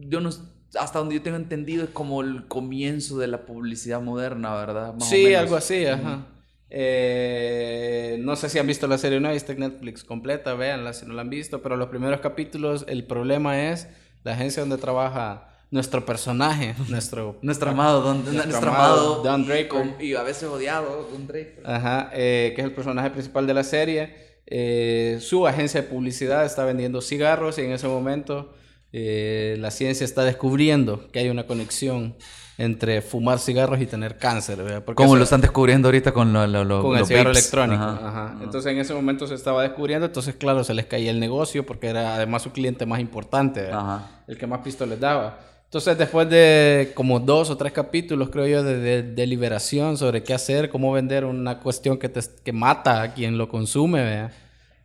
yo 0.00 0.20
no... 0.20 0.30
Hasta 0.78 0.98
donde 0.98 1.14
yo 1.14 1.22
tengo 1.22 1.36
entendido 1.36 1.84
es 1.84 1.90
como 1.90 2.20
el 2.22 2.46
comienzo 2.48 3.18
de 3.18 3.28
la 3.28 3.46
publicidad 3.46 4.00
moderna, 4.00 4.54
¿verdad? 4.56 4.94
Más 4.94 5.08
Sí, 5.08 5.34
algo 5.34 5.56
así, 5.56 5.86
ajá. 5.86 6.26
Eh, 6.68 8.18
no 8.20 8.36
sé 8.36 8.48
si 8.48 8.58
han 8.58 8.66
visto 8.66 8.86
la 8.86 8.98
serie 8.98 9.20
no, 9.20 9.30
está 9.30 9.52
en 9.52 9.60
Netflix 9.60 10.04
completa, 10.04 10.54
véanla 10.54 10.92
si 10.92 11.06
no 11.06 11.14
la 11.14 11.22
han 11.22 11.30
visto, 11.30 11.62
pero 11.62 11.76
los 11.76 11.88
primeros 11.88 12.20
capítulos, 12.20 12.84
el 12.88 13.04
problema 13.04 13.70
es 13.70 13.88
la 14.24 14.32
agencia 14.32 14.60
donde 14.62 14.76
trabaja 14.76 15.48
nuestro 15.70 16.04
personaje, 16.04 16.74
nuestro... 16.88 17.38
Nuestro 17.42 17.70
amado 17.70 18.00
Don, 18.02 18.24
Nuestro 18.24 18.44
nuestro, 18.46 18.70
amado 18.70 19.22
Don 19.22 19.46
Draper. 19.46 19.68
con- 19.68 19.94
y 20.00 20.14
a 20.14 20.22
veces 20.22 20.44
odiado 20.48 21.08
Don 21.12 21.26
Draper. 21.26 21.62
Ajá, 21.64 22.10
eh, 22.12 22.52
que 22.54 22.60
es 22.62 22.66
el 22.66 22.74
personaje 22.74 23.10
principal 23.10 23.46
de 23.46 23.54
la 23.54 23.64
serie. 23.64 24.14
Eh, 24.46 25.18
su 25.20 25.46
agencia 25.46 25.82
de 25.82 25.88
publicidad 25.88 26.44
está 26.44 26.64
vendiendo 26.64 27.00
cigarros 27.00 27.58
y 27.58 27.62
en 27.62 27.72
ese 27.72 27.88
momento 27.88 28.54
eh, 28.98 29.56
la 29.58 29.70
ciencia 29.70 30.04
está 30.04 30.24
descubriendo 30.24 31.06
que 31.12 31.18
hay 31.18 31.28
una 31.28 31.46
conexión 31.46 32.14
entre 32.58 33.02
fumar 33.02 33.38
cigarros 33.38 33.78
y 33.82 33.86
tener 33.86 34.16
cáncer. 34.16 34.56
¿verdad? 34.62 34.82
Porque 34.82 34.96
Como 34.96 35.10
eso- 35.10 35.18
lo 35.18 35.24
están 35.24 35.42
descubriendo 35.42 35.88
ahorita 35.88 36.12
con 36.12 36.32
lo, 36.32 36.46
lo- 36.46 36.64
lo- 36.64 36.80
con 36.82 36.92
el 36.94 37.00
los 37.00 37.08
cigarro 37.08 37.28
vapes. 37.28 37.42
electrónico. 37.42 37.82
Ajá. 37.84 38.08
Ajá. 38.08 38.36
Entonces 38.42 38.72
en 38.72 38.78
ese 38.78 38.94
momento 38.94 39.26
se 39.26 39.34
estaba 39.34 39.62
descubriendo, 39.62 40.06
entonces 40.06 40.34
claro, 40.36 40.64
se 40.64 40.72
les 40.72 40.86
caía 40.86 41.10
el 41.10 41.20
negocio 41.20 41.66
porque 41.66 41.88
era 41.88 42.14
además 42.14 42.40
su 42.42 42.52
cliente 42.52 42.86
más 42.86 43.00
importante. 43.00 43.68
Ajá. 43.70 44.22
el 44.26 44.38
que 44.38 44.46
más 44.46 44.60
pisto 44.60 44.86
les 44.86 44.98
daba. 44.98 45.38
Entonces 45.64 45.98
después 45.98 46.30
de 46.30 46.92
como 46.94 47.20
dos 47.20 47.50
o 47.50 47.56
tres 47.58 47.72
capítulos, 47.72 48.30
creo 48.30 48.46
yo, 48.46 48.62
de, 48.64 48.78
de 48.78 49.02
deliberación 49.02 49.98
sobre 49.98 50.22
qué 50.22 50.32
hacer, 50.32 50.70
cómo 50.70 50.90
vender 50.92 51.24
una 51.26 51.58
cuestión 51.60 51.98
que, 51.98 52.08
te, 52.08 52.20
que 52.42 52.52
mata 52.52 53.02
a 53.02 53.12
quien 53.14 53.36
lo 53.36 53.48
consume, 53.48 54.02
¿verdad? 54.02 54.32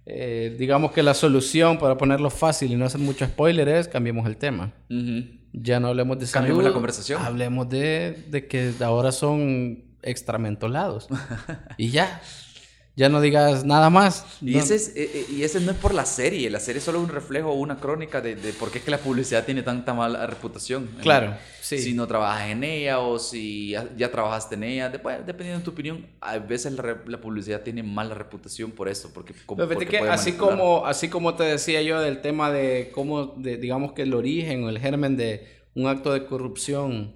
Eh, 0.05 0.55
digamos 0.57 0.91
que 0.91 1.03
la 1.03 1.13
solución, 1.13 1.77
para 1.77 1.97
ponerlo 1.97 2.29
fácil 2.29 2.71
y 2.71 2.75
no 2.75 2.85
hacer 2.85 2.99
mucho 2.99 3.25
spoiler, 3.25 3.67
es 3.69 3.87
cambiemos 3.87 4.25
el 4.27 4.37
tema. 4.37 4.73
Ya 5.53 5.79
no 5.79 5.89
hablemos 5.89 6.17
de 6.19 6.25
salud. 6.25 6.47
Cambiemos 6.47 6.63
la 6.63 6.73
conversación. 6.73 7.21
Hablemos 7.21 7.69
de, 7.69 8.25
de 8.29 8.47
que 8.47 8.73
ahora 8.81 9.11
son 9.11 9.83
extramentolados. 10.01 11.07
y 11.77 11.89
ya. 11.89 12.21
Ya 12.95 13.07
no 13.07 13.21
digas 13.21 13.63
nada 13.63 13.89
más. 13.89 14.25
Y, 14.41 14.51
No- 14.51 14.59
ese 14.59 14.75
es, 14.75 14.89
eh, 14.97 15.09
eh, 15.13 15.25
y 15.31 15.43
ese 15.43 15.61
no 15.61 15.71
es 15.71 15.77
por 15.77 15.93
la 15.93 16.05
serie, 16.05 16.49
la 16.49 16.59
serie 16.59 16.79
es 16.79 16.83
solo 16.83 16.99
un 16.99 17.07
reflejo 17.07 17.49
o 17.49 17.53
una 17.53 17.77
crónica 17.79 18.19
de, 18.19 18.35
de 18.35 18.51
por 18.51 18.69
qué 18.69 18.79
es 18.79 18.83
que 18.83 18.91
la 18.91 18.97
publicidad 18.97 19.45
tiene 19.45 19.63
tanta 19.63 19.93
mala 19.93 20.27
reputación. 20.27 20.89
Claro, 21.01 21.33
sí. 21.61 21.77
Si 21.79 21.93
no 21.93 22.05
trabajas 22.05 22.49
en 22.49 22.65
ella 22.65 22.99
o 22.99 23.17
si 23.17 23.69
ya, 23.69 23.87
ya 23.95 24.11
trabajaste 24.11 24.55
en 24.55 24.63
ella, 24.63 24.89
después, 24.89 25.25
dependiendo 25.25 25.59
de 25.59 25.65
tu 25.65 25.71
opinión, 25.71 26.05
a 26.19 26.37
veces 26.37 26.73
la, 26.73 26.81
re- 26.81 26.97
la 27.07 27.21
publicidad 27.21 27.61
tiene 27.61 27.81
mala 27.81 28.13
reputación 28.13 28.71
por 28.71 28.89
eso, 28.89 29.09
porque, 29.13 29.33
como- 29.45 29.57
Pero 29.65 29.69
fíjate 29.69 29.85
porque 29.85 30.05
que 30.05 30.09
así 30.11 30.31
manipular. 30.33 30.57
como, 30.57 30.85
así 30.85 31.07
como 31.07 31.35
te 31.35 31.43
decía 31.45 31.81
yo 31.81 32.01
del 32.01 32.19
tema 32.21 32.51
de 32.51 32.91
cómo, 32.93 33.27
de, 33.37 33.55
digamos 33.55 33.93
que 33.93 34.01
el 34.01 34.13
origen 34.13 34.65
o 34.65 34.69
el 34.69 34.79
germen 34.79 35.15
de 35.15 35.47
un 35.75 35.87
acto 35.87 36.11
de 36.11 36.25
corrupción 36.25 37.15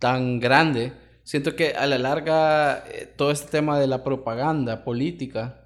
tan 0.00 0.40
grande, 0.40 0.92
siento 1.24 1.54
que 1.56 1.74
a 1.74 1.86
la 1.86 1.98
larga 1.98 2.84
eh, 2.88 3.12
todo 3.16 3.30
este 3.30 3.50
tema 3.50 3.78
de 3.78 3.86
la 3.86 4.04
propaganda 4.04 4.84
política, 4.84 5.60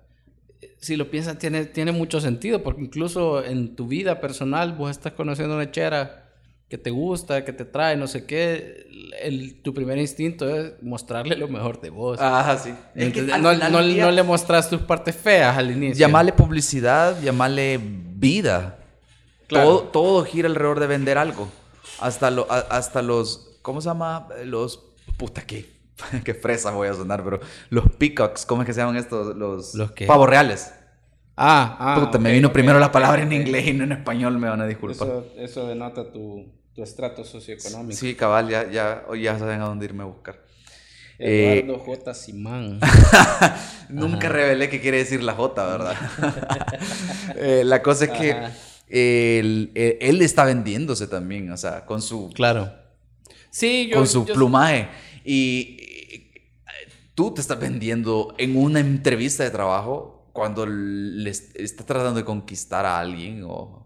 eh, 0.60 0.74
si 0.78 0.96
lo 0.96 1.10
piensas, 1.10 1.38
tiene, 1.38 1.64
tiene 1.66 1.92
mucho 1.92 2.20
sentido, 2.20 2.62
porque 2.62 2.82
incluso 2.82 3.44
en 3.44 3.74
tu 3.76 3.86
vida 3.86 4.20
personal 4.20 4.72
vos 4.72 4.90
estás 4.90 5.12
conociendo 5.12 5.54
una 5.54 5.70
chera 5.70 6.22
que 6.68 6.78
te 6.78 6.90
gusta, 6.90 7.44
que 7.44 7.52
te 7.52 7.64
trae, 7.64 7.96
no 7.96 8.08
sé 8.08 8.26
qué, 8.26 8.86
el, 9.22 9.62
tu 9.62 9.72
primer 9.72 9.98
instinto 9.98 10.48
es 10.48 10.72
mostrarle 10.82 11.36
lo 11.36 11.46
mejor 11.46 11.80
de 11.80 11.90
vos. 11.90 12.18
Ajá, 12.20 12.58
sí. 12.58 12.74
Es 12.96 13.12
que 13.12 13.22
no, 13.22 13.38
no- 13.54 13.82
día, 13.84 14.04
no 14.04 14.10
le 14.10 14.22
mostras 14.24 14.68
tus 14.68 14.80
partes 14.80 15.14
feas 15.14 15.56
al 15.56 15.70
inicio. 15.70 15.96
Llamarle 15.96 16.32
publicidad, 16.32 17.20
llamarle 17.22 17.78
vida. 17.80 18.78
Claro. 19.46 19.68
Todo, 19.68 19.82
todo 19.84 20.24
gira 20.24 20.48
alrededor 20.48 20.80
de 20.80 20.88
vender 20.88 21.18
algo. 21.18 21.48
Hasta, 22.00 22.32
lo, 22.32 22.48
hasta 22.50 23.00
los, 23.00 23.58
¿cómo 23.62 23.80
se 23.80 23.88
llama? 23.88 24.26
Los, 24.44 24.85
puta, 25.16 25.42
qué, 25.42 25.66
qué 26.24 26.34
fresa 26.34 26.70
voy 26.72 26.88
a 26.88 26.94
sonar, 26.94 27.22
pero 27.24 27.40
los 27.70 27.90
peacocks, 27.96 28.44
¿cómo 28.46 28.62
es 28.62 28.66
que 28.66 28.72
se 28.74 28.80
llaman 28.80 28.96
estos? 28.96 29.36
Los, 29.36 29.74
¿Los 29.74 29.92
qué? 29.92 30.06
pavos 30.06 30.28
reales. 30.28 30.72
Ah, 31.36 31.76
ah. 31.78 32.00
Puta, 32.00 32.18
me 32.18 32.32
vino 32.32 32.50
primero 32.52 32.78
la 32.78 32.90
palabra 32.90 33.22
en 33.22 33.30
inglés 33.32 33.66
y 33.66 33.72
no 33.74 33.84
en 33.84 33.92
español, 33.92 34.38
me 34.38 34.48
van 34.48 34.60
a 34.62 34.66
disculpar. 34.66 35.06
Eso, 35.06 35.26
eso 35.36 35.66
denota 35.68 36.10
tu, 36.10 36.50
tu 36.74 36.82
estrato 36.82 37.24
socioeconómico. 37.24 37.92
Sí, 37.98 38.14
cabal, 38.14 38.48
ya, 38.48 38.70
ya, 38.70 39.04
hoy 39.08 39.22
ya 39.22 39.38
saben 39.38 39.60
a 39.60 39.66
dónde 39.66 39.84
irme 39.84 40.02
a 40.02 40.06
buscar. 40.06 40.40
Eh, 41.18 41.62
Eduardo 41.64 41.84
J. 41.84 42.14
Simán. 42.14 42.78
Nunca 43.90 44.28
revelé 44.28 44.68
qué 44.70 44.80
quiere 44.80 44.98
decir 44.98 45.22
la 45.22 45.32
J, 45.34 45.66
¿verdad? 45.66 45.94
Eh, 47.36 47.62
la 47.64 47.82
cosa 47.82 48.06
es 48.06 48.10
que 48.12 48.30
él, 48.88 49.72
él- 49.74 49.98
él 50.00 50.22
está 50.22 50.44
vendiéndose 50.44 51.06
también, 51.06 51.50
o 51.50 51.56
sea, 51.56 51.84
con 51.84 52.00
su, 52.00 52.30
claro. 52.30 52.72
Sí, 53.50 53.88
yo. 53.90 53.96
con 53.98 54.06
su 54.06 54.24
yo- 54.26 54.34
plumaje. 54.34 54.88
Y 55.26 55.78
tú 57.14 57.34
te 57.34 57.40
estás 57.40 57.58
vendiendo 57.58 58.34
en 58.38 58.56
una 58.56 58.80
entrevista 58.80 59.42
de 59.44 59.50
trabajo 59.50 60.30
cuando 60.32 60.66
le 60.66 61.30
est- 61.30 61.56
estás 61.56 61.86
tratando 61.86 62.14
de 62.20 62.24
conquistar 62.24 62.84
a 62.86 62.98
alguien 63.00 63.42
o... 63.44 63.84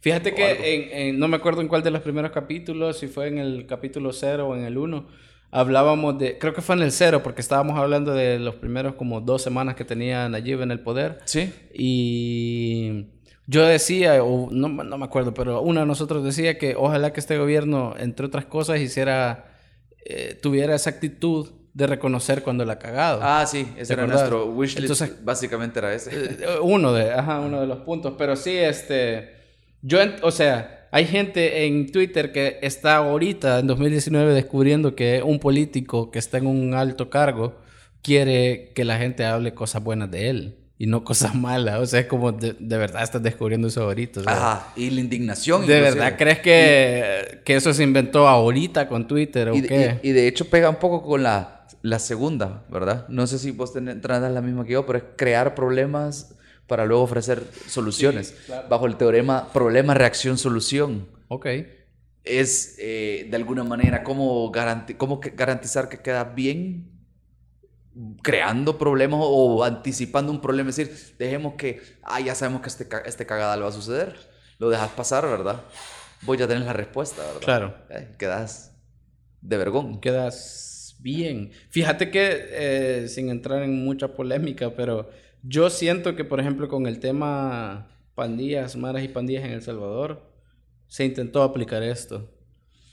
Fíjate 0.00 0.32
o 0.32 0.34
que 0.34 0.74
en, 0.74 0.98
en- 1.14 1.18
no 1.20 1.28
me 1.28 1.36
acuerdo 1.36 1.60
en 1.60 1.68
cuál 1.68 1.82
de 1.84 1.90
los 1.92 2.02
primeros 2.02 2.32
capítulos, 2.32 2.98
si 2.98 3.06
fue 3.06 3.28
en 3.28 3.38
el 3.38 3.66
capítulo 3.66 4.12
0 4.12 4.48
o 4.48 4.56
en 4.56 4.64
el 4.64 4.76
1, 4.76 5.06
hablábamos 5.52 6.18
de, 6.18 6.38
creo 6.38 6.52
que 6.52 6.62
fue 6.62 6.74
en 6.74 6.82
el 6.82 6.90
0, 6.90 7.22
porque 7.22 7.40
estábamos 7.40 7.78
hablando 7.78 8.12
de 8.12 8.40
los 8.40 8.56
primeros 8.56 8.96
como 8.96 9.20
dos 9.20 9.42
semanas 9.42 9.76
que 9.76 9.84
tenía 9.84 10.28
Nayib 10.28 10.62
en 10.62 10.72
el 10.72 10.80
poder. 10.80 11.20
Sí. 11.26 11.52
Y 11.72 13.06
yo 13.46 13.64
decía, 13.64 14.24
o 14.24 14.50
no, 14.50 14.68
no 14.68 14.98
me 14.98 15.04
acuerdo, 15.04 15.32
pero 15.34 15.60
uno 15.62 15.80
de 15.80 15.86
nosotros 15.86 16.24
decía 16.24 16.58
que 16.58 16.74
ojalá 16.76 17.12
que 17.12 17.20
este 17.20 17.38
gobierno, 17.38 17.94
entre 17.98 18.26
otras 18.26 18.46
cosas, 18.46 18.80
hiciera, 18.80 19.51
eh, 20.04 20.38
tuviera 20.40 20.74
esa 20.74 20.90
actitud 20.90 21.48
de 21.74 21.86
reconocer 21.86 22.42
cuando 22.42 22.64
la 22.64 22.74
ha 22.74 22.78
cagado. 22.78 23.20
Ah, 23.22 23.46
sí, 23.46 23.66
ese 23.76 23.88
¿Te 23.88 23.92
era 23.94 24.02
acordás? 24.04 24.30
nuestro 24.30 24.46
wishlist. 24.52 24.78
Entonces- 24.90 25.24
básicamente 25.24 25.78
era 25.78 25.94
ese. 25.94 26.10
Eh, 26.14 26.38
uno 26.60 26.92
de, 26.92 27.10
ajá, 27.12 27.40
uno 27.40 27.60
de 27.60 27.66
los 27.66 27.78
puntos. 27.78 28.14
Pero 28.18 28.36
sí, 28.36 28.56
este, 28.56 29.30
yo, 29.80 29.98
o 30.22 30.30
sea, 30.30 30.88
hay 30.92 31.06
gente 31.06 31.64
en 31.66 31.90
Twitter 31.90 32.30
que 32.32 32.58
está 32.62 32.96
ahorita, 32.96 33.60
en 33.60 33.66
2019, 33.66 34.34
descubriendo 34.34 34.94
que 34.94 35.22
un 35.22 35.38
político 35.38 36.10
que 36.10 36.18
está 36.18 36.36
en 36.38 36.46
un 36.46 36.74
alto 36.74 37.08
cargo 37.08 37.56
quiere 38.02 38.72
que 38.74 38.84
la 38.84 38.98
gente 38.98 39.24
hable 39.24 39.54
cosas 39.54 39.82
buenas 39.82 40.10
de 40.10 40.28
él 40.28 40.58
y 40.82 40.86
no 40.86 41.04
cosas 41.04 41.34
malas. 41.48 41.78
O 41.80 41.86
sea, 41.86 42.00
es 42.00 42.06
como 42.06 42.32
de, 42.32 42.54
de 42.58 42.76
verdad 42.76 43.04
estás 43.04 43.22
descubriendo 43.22 43.68
eso 43.68 43.82
ahorita. 43.84 44.20
o 44.20 44.24
sea, 44.24 44.32
Ajá, 44.32 44.72
y 44.74 44.90
la 44.90 45.00
indignación. 45.00 45.64
¿De 45.64 45.76
inclusive. 45.78 46.00
verdad 46.00 46.18
crees 46.18 46.40
que, 46.40 47.40
que 47.44 47.54
eso 47.54 47.72
se 47.72 47.84
inventó 47.84 48.26
ahorita 48.26 48.88
con 48.88 49.06
Twitter 49.06 49.48
o 49.50 49.54
Y, 49.54 49.62
qué? 49.62 50.00
y- 50.02 50.08
y 50.08 50.12
de 50.12 50.26
hecho 50.26 50.50
pega 50.50 50.68
un 50.68 50.76
poco 50.76 51.02
con 51.02 51.22
la, 51.22 51.66
la 51.82 51.98
segunda, 52.00 52.64
¿verdad? 52.68 53.06
No 53.08 53.26
sé 53.28 53.38
si 53.38 53.52
vos 53.52 53.72
tenés 53.72 54.00
tratas 54.00 54.32
la 54.32 54.40
misma 54.40 54.64
que 54.64 54.72
yo, 54.72 54.84
pero 54.84 54.98
es 54.98 55.04
crear 55.16 55.54
problemas 55.54 56.34
para 56.66 56.84
luego 56.84 57.02
ofrecer 57.04 57.44
soluciones. 57.68 58.28
Sí, 58.28 58.34
claro. 58.46 58.68
Bajo 58.68 58.86
el 58.86 58.96
teorema 58.96 59.52
problema, 59.52 59.94
reacción, 59.94 60.36
solución. 60.38 61.06
Ok. 61.28 61.46
es 62.24 62.76
eh, 62.78 63.26
de 63.30 63.36
alguna 63.36 63.64
manera 63.64 64.02
cómo, 64.04 64.50
garanti- 64.52 64.96
cómo 64.96 65.20
garantizar 65.36 65.88
que 65.88 65.98
queda 65.98 66.24
bien 66.24 66.88
creando 68.22 68.78
problemas 68.78 69.20
o 69.22 69.64
anticipando 69.64 70.32
un 70.32 70.40
problema. 70.40 70.70
Es 70.70 70.76
decir, 70.76 71.16
dejemos 71.18 71.54
que, 71.54 71.80
ah, 72.02 72.20
ya 72.20 72.34
sabemos 72.34 72.62
que 72.62 72.68
este, 72.68 72.88
este 73.06 73.26
cagada 73.26 73.56
va 73.56 73.68
a 73.68 73.72
suceder. 73.72 74.16
Lo 74.58 74.70
dejas 74.70 74.90
pasar, 74.90 75.24
¿verdad? 75.24 75.62
Vos 76.22 76.38
ya 76.38 76.46
tenés 76.46 76.64
la 76.64 76.72
respuesta, 76.72 77.22
¿verdad? 77.22 77.40
Claro. 77.40 77.74
Eh, 77.90 78.14
quedas 78.18 78.76
de 79.40 79.56
vergón. 79.56 80.00
Quedas 80.00 80.96
bien. 81.00 81.50
Fíjate 81.70 82.10
que, 82.10 82.48
eh, 82.50 83.08
sin 83.08 83.28
entrar 83.28 83.62
en 83.62 83.84
mucha 83.84 84.08
polémica, 84.08 84.74
pero 84.74 85.10
yo 85.42 85.68
siento 85.68 86.14
que, 86.14 86.24
por 86.24 86.40
ejemplo, 86.40 86.68
con 86.68 86.86
el 86.86 87.00
tema 87.00 87.88
pandillas, 88.14 88.76
maras 88.76 89.02
y 89.02 89.08
pandillas 89.08 89.44
en 89.44 89.52
El 89.52 89.62
Salvador, 89.62 90.32
se 90.86 91.04
intentó 91.04 91.42
aplicar 91.42 91.82
esto. 91.82 92.30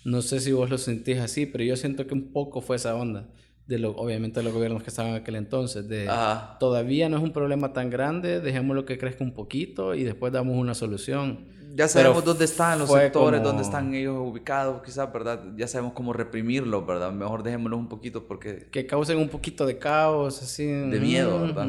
No 0.05 0.21
sé 0.21 0.39
si 0.39 0.51
vos 0.51 0.69
lo 0.69 0.77
sentís 0.77 1.19
así, 1.19 1.45
pero 1.45 1.63
yo 1.63 1.75
siento 1.75 2.07
que 2.07 2.13
un 2.13 2.31
poco 2.31 2.61
fue 2.61 2.77
esa 2.77 2.95
onda. 2.95 3.29
De 3.69 3.77
lo, 3.77 3.91
obviamente 3.91 4.39
de 4.39 4.43
los 4.43 4.53
gobiernos 4.53 4.81
que 4.81 4.89
estaban 4.89 5.11
en 5.11 5.17
aquel 5.17 5.35
entonces. 5.35 5.87
De, 5.87 6.09
Ajá. 6.09 6.57
todavía 6.59 7.07
no 7.07 7.17
es 7.17 7.23
un 7.23 7.31
problema 7.31 7.71
tan 7.71 7.91
grande, 7.91 8.39
dejémoslo 8.41 8.83
que 8.83 8.97
crezca 8.97 9.23
un 9.23 9.31
poquito 9.31 9.93
y 9.93 10.03
después 10.03 10.33
damos 10.33 10.57
una 10.57 10.73
solución. 10.73 11.45
Ya 11.71 11.85
Pero 11.85 11.89
sabemos 11.89 12.25
dónde 12.25 12.45
están 12.45 12.79
los 12.79 12.89
sectores, 12.91 13.39
como- 13.41 13.47
dónde 13.49 13.61
están 13.63 13.93
ellos 13.93 14.17
ubicados, 14.19 14.81
quizás, 14.81 15.13
¿verdad? 15.13 15.43
Ya 15.55 15.67
sabemos 15.67 15.93
cómo 15.93 16.13
reprimirlos, 16.13 16.85
¿verdad? 16.87 17.11
Mejor 17.11 17.43
dejémoslos 17.43 17.79
un 17.79 17.87
poquito 17.87 18.25
porque... 18.27 18.67
que 18.71 18.87
causen 18.87 19.19
un 19.19 19.29
poquito 19.29 19.67
de 19.67 19.77
caos, 19.77 20.41
así. 20.41 20.65
De 20.65 20.99
miedo, 20.99 21.39
¿verdad? 21.41 21.67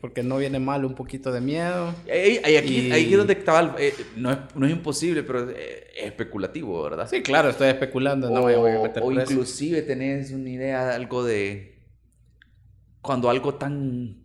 porque 0.00 0.24
no 0.24 0.36
viene 0.38 0.58
mal 0.58 0.84
un 0.84 0.94
poquito 0.94 1.30
de 1.30 1.40
miedo. 1.40 1.94
Ahí, 2.12 2.40
ahí- 2.42 2.56
aquí, 2.56 2.88
Y- 2.88 2.92
ahí 2.92 3.12
es 3.12 3.18
donde 3.18 3.34
estaba... 3.34 3.76
eh, 3.78 3.94
no, 4.16 4.32
es, 4.32 4.38
no 4.56 4.66
es 4.66 4.72
imposible, 4.72 5.22
pero 5.22 5.48
es 5.48 5.56
especulativo, 6.02 6.82
¿verdad? 6.82 7.08
Sí, 7.08 7.22
claro, 7.22 7.50
estoy 7.50 7.68
especulando, 7.68 8.30
no 8.30 8.40
o, 8.40 8.42
voy 8.42 8.54
a 8.72 8.80
meter 8.82 9.02
o 9.02 9.08
preso. 9.08 9.32
inclusive 9.32 9.82
tenés 9.82 10.32
una 10.32 10.50
idea, 10.50 10.92
algo 10.94 11.22
de... 11.24 11.78
Cuando 13.00 13.30
algo 13.30 13.54
tan 13.54 14.24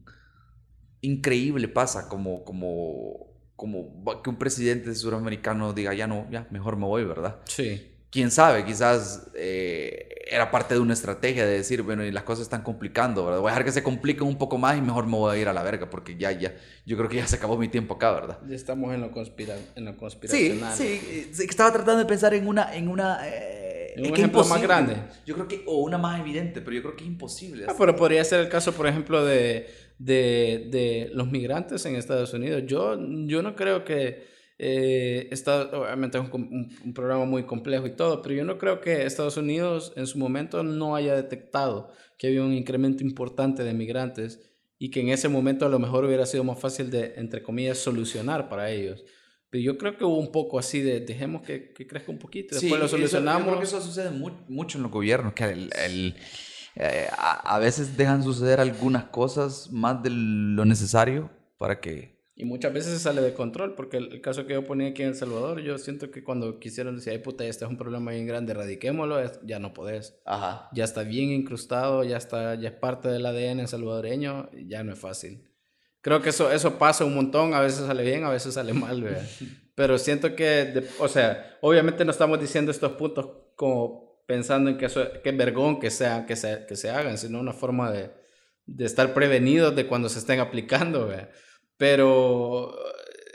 increíble 1.01 1.67
pasa 1.67 2.09
como... 2.09 2.43
como 2.43 3.34
como 3.55 4.03
que 4.23 4.29
un 4.29 4.37
presidente 4.37 4.93
suramericano 4.95 5.73
diga, 5.73 5.93
ya 5.93 6.07
no, 6.07 6.27
ya, 6.31 6.47
mejor 6.51 6.75
me 6.77 6.85
voy, 6.85 7.03
¿verdad? 7.05 7.37
Sí, 7.45 7.91
quién 8.11 8.31
sabe, 8.31 8.63
quizás 8.65 9.27
eh, 9.35 10.07
era 10.27 10.49
parte 10.49 10.73
de 10.73 10.79
una 10.79 10.93
estrategia 10.93 11.45
de 11.45 11.57
decir, 11.57 11.81
bueno, 11.81 12.03
y 12.03 12.11
las 12.11 12.23
cosas 12.23 12.43
están 12.43 12.63
complicando, 12.63 13.25
¿verdad? 13.25 13.39
Voy 13.41 13.49
a 13.49 13.51
dejar 13.51 13.65
que 13.65 13.71
se 13.71 13.83
compliquen 13.83 14.23
un 14.27 14.37
poco 14.37 14.57
más 14.57 14.77
y 14.77 14.81
mejor 14.81 15.05
me 15.05 15.17
voy 15.17 15.35
a 15.37 15.41
ir 15.41 15.47
a 15.49 15.53
la 15.53 15.63
verga, 15.63 15.89
porque 15.89 16.15
ya, 16.17 16.31
ya, 16.31 16.53
yo 16.85 16.95
creo 16.97 17.09
que 17.09 17.17
ya 17.17 17.27
se 17.27 17.35
acabó 17.35 17.57
mi 17.57 17.67
tiempo 17.67 17.95
acá, 17.95 18.11
¿verdad? 18.11 18.39
ya 18.47 18.55
estamos 18.55 18.93
en 18.93 19.01
lo, 19.01 19.11
conspira 19.11 19.55
en 19.75 19.85
lo 19.85 19.91
Sí, 19.91 19.97
conspiracional. 19.97 20.75
sí, 20.77 20.83
eh, 20.87 21.29
sí, 21.33 21.43
estaba 21.49 21.71
tratando 21.71 21.99
de 21.99 22.05
pensar 22.05 22.33
en 22.33 22.47
una, 22.47 22.73
en 22.75 22.87
una, 22.87 23.19
eh, 23.27 23.93
En 23.97 24.05
un 24.05 24.11
que 24.13 24.19
ejemplo 24.21 24.43
más 24.45 24.61
grande. 24.61 24.95
Yo 25.25 25.35
creo 25.35 25.47
que, 25.47 25.63
o 25.67 25.77
una 25.77 25.97
más 25.97 26.19
evidente, 26.19 26.61
pero 26.61 26.75
yo 26.75 26.81
creo 26.81 26.95
que 26.95 27.03
es 27.03 27.09
imposible. 27.09 27.65
Ah, 27.67 27.75
pero 27.77 27.95
podría 27.95 28.23
ser 28.23 28.39
el 28.41 28.49
caso, 28.49 28.71
por 28.73 28.87
ejemplo, 28.87 29.25
de, 29.25 29.67
de, 29.97 30.67
de 30.71 31.09
los 31.13 31.29
migrantes 31.31 31.85
en 31.85 31.95
Estados 31.95 32.33
Unidos. 32.33 32.63
Yo, 32.65 32.97
yo 33.25 33.41
no 33.41 33.55
creo 33.55 33.83
que... 33.85 34.33
Eh, 34.57 35.27
Estados- 35.31 35.73
obviamente 35.73 36.17
es 36.17 36.23
un, 36.31 36.43
un- 36.43 36.69
un 36.85 36.93
programa 36.93 37.25
muy 37.25 37.43
complejo 37.43 37.87
y 37.87 37.95
todo, 37.95 38.21
pero 38.21 38.35
yo 38.35 38.45
no 38.45 38.57
creo 38.57 38.79
que 38.79 39.05
Estados 39.05 39.35
Unidos 39.35 39.91
en 39.97 40.07
su 40.07 40.17
momento 40.17 40.63
no 40.63 40.95
haya 40.95 41.13
detectado 41.13 41.91
que 42.17 42.27
había 42.27 42.41
un 42.41 42.53
incremento 42.53 43.03
importante 43.03 43.65
de 43.65 43.73
migrantes 43.73 44.49
y 44.79 44.91
que 44.91 45.01
en 45.01 45.09
ese 45.09 45.27
momento 45.27 45.65
a 45.65 45.69
lo 45.69 45.77
mejor 45.77 46.05
hubiera 46.05 46.25
sido 46.25 46.45
más 46.45 46.57
fácil 46.57 46.89
de, 46.89 47.15
entre 47.17 47.43
comillas, 47.43 47.79
solucionar 47.79 48.47
para 48.47 48.71
ellos. 48.71 49.03
Pero 49.49 49.61
yo 49.61 49.77
creo 49.77 49.97
que 49.97 50.05
hubo 50.05 50.17
un 50.19 50.31
poco 50.31 50.57
así 50.57 50.79
de 50.79 51.01
dejemos 51.01 51.41
que, 51.41 51.73
que 51.73 51.85
crezca 51.85 52.13
un 52.13 52.19
poquito, 52.19 52.55
Sí, 52.55 52.67
después 52.67 52.79
lo 52.79 52.85
eso- 52.85 52.95
solucionamos. 52.95 53.41
yo 53.41 53.47
creo 53.47 53.59
que 53.59 53.65
eso 53.65 53.81
sucede 53.81 54.09
mu- 54.11 54.31
mucho 54.47 54.77
en 54.77 54.83
los 54.83 54.91
gobiernos, 54.93 55.33
que 55.33 55.43
el- 55.45 55.69
el, 55.85 56.15
eh, 56.75 57.07
a, 57.17 57.55
a 57.55 57.59
veces 57.59 57.97
dejan 57.97 58.23
suceder 58.23 58.59
algunas 58.59 59.05
cosas 59.05 59.71
más 59.71 60.01
de 60.03 60.09
lo 60.11 60.65
necesario 60.65 61.29
para 61.57 61.79
que... 61.79 62.15
Y 62.37 62.43
muchas 62.43 62.73
veces 62.73 62.91
se 62.91 62.99
sale 62.99 63.21
de 63.21 63.33
control, 63.33 63.75
porque 63.75 63.95
el, 63.95 64.11
el 64.11 64.19
caso 64.21 64.45
que 64.45 64.51
yo 64.53 64.65
ponía 64.65 64.89
aquí 64.89 65.01
en 65.03 65.07
El 65.09 65.15
Salvador, 65.15 65.61
yo 65.61 65.77
siento 65.77 66.11
que 66.11 66.21
cuando 66.21 66.59
quisieron 66.59 66.97
decir, 66.97 67.13
ay 67.13 67.19
puta, 67.19 67.45
este 67.45 67.63
es 67.63 67.71
un 67.71 67.77
problema 67.77 68.11
bien 68.11 68.27
grande, 68.27 68.51
erradiquémoslo, 68.51 69.21
ya 69.45 69.59
no 69.59 69.73
podés. 69.73 70.19
Ajá. 70.25 70.67
Ya 70.73 70.83
está 70.83 71.03
bien 71.03 71.29
incrustado, 71.31 72.03
ya, 72.03 72.17
está, 72.17 72.55
ya 72.55 72.67
es 72.69 72.75
parte 72.75 73.07
del 73.07 73.25
ADN 73.25 73.65
salvadoreño, 73.69 74.49
ya 74.67 74.83
no 74.83 74.91
es 74.91 74.99
fácil. 74.99 75.49
Creo 76.01 76.21
que 76.21 76.29
eso, 76.29 76.51
eso 76.51 76.77
pasa 76.77 77.05
un 77.05 77.15
montón, 77.15 77.53
a 77.53 77.61
veces 77.61 77.85
sale 77.85 78.03
bien, 78.03 78.25
a 78.25 78.29
veces 78.29 78.53
sale 78.55 78.73
mal, 78.73 79.01
¿verdad? 79.01 79.25
Pero 79.75 79.97
siento 79.97 80.35
que, 80.35 80.43
de- 80.65 80.87
o 80.99 81.07
sea, 81.07 81.57
obviamente 81.61 82.03
no 82.03 82.11
estamos 82.11 82.37
diciendo 82.41 82.69
estos 82.69 82.91
puntos 82.93 83.29
como 83.55 84.04
pensando 84.25 84.69
en 84.69 84.77
que, 84.77 84.85
eso, 84.85 85.01
que 85.23 85.31
vergón 85.31 85.79
que, 85.79 85.91
sea, 85.91 86.25
que, 86.25 86.35
se, 86.35 86.65
que 86.67 86.75
se 86.75 86.89
hagan, 86.89 87.17
sino 87.17 87.39
una 87.39 87.53
forma 87.53 87.91
de, 87.91 88.11
de 88.65 88.85
estar 88.85 89.13
prevenidos 89.13 89.75
de 89.75 89.87
cuando 89.87 90.09
se 90.09 90.19
estén 90.19 90.39
aplicando, 90.39 91.07
¿verdad? 91.07 91.29
Pero 91.77 92.75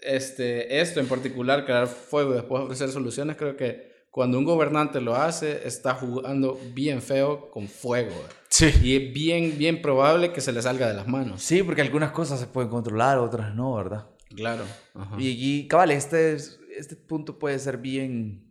este, 0.02 0.80
esto 0.80 1.00
en 1.00 1.06
particular, 1.08 1.64
crear 1.64 1.86
fuego 1.86 2.32
y 2.32 2.36
después 2.36 2.62
ofrecer 2.64 2.88
soluciones, 2.90 3.36
creo 3.36 3.56
que 3.56 3.90
cuando 4.10 4.38
un 4.38 4.44
gobernante 4.44 5.00
lo 5.00 5.14
hace, 5.14 5.66
está 5.68 5.94
jugando 5.94 6.58
bien 6.74 7.00
feo 7.00 7.50
con 7.50 7.68
fuego. 7.68 8.14
Sí. 8.48 8.72
Y 8.82 8.96
es 8.96 9.12
bien, 9.14 9.56
bien 9.56 9.80
probable 9.80 10.32
que 10.32 10.40
se 10.40 10.52
le 10.52 10.60
salga 10.62 10.88
de 10.88 10.94
las 10.94 11.06
manos. 11.06 11.40
Sí, 11.42 11.62
porque 11.62 11.82
algunas 11.82 12.10
cosas 12.10 12.40
se 12.40 12.46
pueden 12.48 12.70
controlar, 12.70 13.18
otras 13.18 13.54
no, 13.54 13.74
¿verdad? 13.76 14.06
Claro. 14.34 14.64
Ajá. 14.94 15.14
Y, 15.18 15.28
y 15.60 15.68
cabal, 15.68 15.92
este, 15.92 16.32
es- 16.32 16.58
este 16.76 16.96
punto 16.96 17.38
puede 17.38 17.58
ser 17.60 17.76
bien 17.78 18.49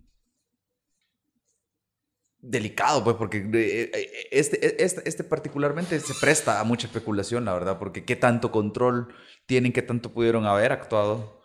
delicado, 2.42 3.04
pues, 3.04 3.16
porque 3.18 3.38
eh, 3.38 3.92
eh, 3.94 4.12
este, 4.32 4.84
este, 4.84 5.08
este 5.08 5.24
particularmente 5.24 6.00
se 6.00 6.14
presta 6.20 6.60
a 6.60 6.64
mucha 6.64 6.88
especulación, 6.88 7.46
la 7.46 7.54
verdad, 7.54 7.78
porque 7.80 8.06
qué 8.06 8.16
tanto 8.16 8.52
control 8.52 9.14
tienen, 9.46 9.74
qué 9.74 9.82
tanto 9.82 10.12
pudieron 10.12 10.46
haber 10.46 10.72
actuado. 10.72 11.40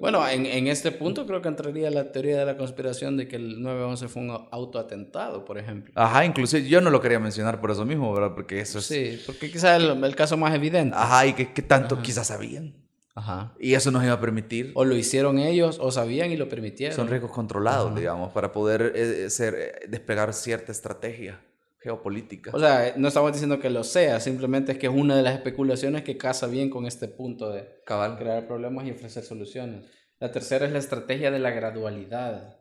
Bueno, 0.00 0.26
en, 0.28 0.44
en 0.46 0.66
este 0.66 0.90
punto 0.90 1.24
creo 1.24 1.40
que 1.40 1.46
entraría 1.46 1.88
la 1.88 2.10
teoría 2.10 2.38
de 2.38 2.44
la 2.44 2.56
conspiración 2.56 3.16
de 3.16 3.28
que 3.28 3.36
el 3.36 3.60
9-11 3.60 4.08
fue 4.08 4.22
un 4.22 4.48
autoatentado, 4.50 5.44
por 5.44 5.56
ejemplo. 5.56 5.92
Ajá, 5.94 6.24
inclusive 6.24 6.68
yo 6.68 6.80
no 6.80 6.90
lo 6.90 7.00
quería 7.00 7.20
mencionar 7.20 7.60
por 7.60 7.70
eso 7.70 7.84
mismo, 7.84 8.12
¿verdad? 8.12 8.34
Porque 8.34 8.58
eso 8.58 8.80
es... 8.80 8.86
Sí, 8.86 9.22
porque 9.24 9.52
quizás 9.52 9.80
el, 9.80 10.02
el 10.02 10.16
caso 10.16 10.36
más 10.36 10.52
evidente. 10.52 10.96
Ajá, 10.98 11.26
y 11.26 11.34
qué, 11.34 11.52
qué 11.52 11.62
tanto 11.62 11.94
Ajá. 11.94 12.02
quizás 12.02 12.26
sabían. 12.26 12.83
Ajá. 13.14 13.54
Y 13.60 13.74
eso 13.74 13.90
nos 13.90 14.02
iba 14.02 14.12
a 14.12 14.20
permitir... 14.20 14.72
O 14.74 14.84
lo 14.84 14.96
hicieron 14.96 15.38
ellos, 15.38 15.78
o 15.80 15.90
sabían 15.92 16.32
y 16.32 16.36
lo 16.36 16.48
permitieron. 16.48 16.96
Son 16.96 17.08
riesgos 17.08 17.30
controlados, 17.30 17.92
Ajá. 17.92 17.98
digamos, 17.98 18.32
para 18.32 18.50
poder 18.50 18.92
eh, 18.94 19.30
ser, 19.30 19.54
eh, 19.54 19.86
desplegar 19.88 20.34
cierta 20.34 20.72
estrategia 20.72 21.40
geopolítica. 21.78 22.50
O 22.54 22.58
sea, 22.58 22.94
no 22.96 23.08
estamos 23.08 23.30
diciendo 23.32 23.60
que 23.60 23.70
lo 23.70 23.84
sea, 23.84 24.18
simplemente 24.18 24.72
es 24.72 24.78
que 24.78 24.86
es 24.86 24.92
una 24.92 25.16
de 25.16 25.22
las 25.22 25.34
especulaciones 25.34 26.02
que 26.02 26.16
casa 26.16 26.46
bien 26.46 26.70
con 26.70 26.86
este 26.86 27.08
punto 27.08 27.50
de 27.50 27.82
Cabal. 27.84 28.16
crear 28.16 28.46
problemas 28.46 28.86
y 28.86 28.90
ofrecer 28.90 29.22
soluciones. 29.22 29.84
La 30.18 30.32
tercera 30.32 30.64
es 30.64 30.72
la 30.72 30.78
estrategia 30.78 31.30
de 31.30 31.38
la 31.38 31.50
gradualidad. 31.50 32.56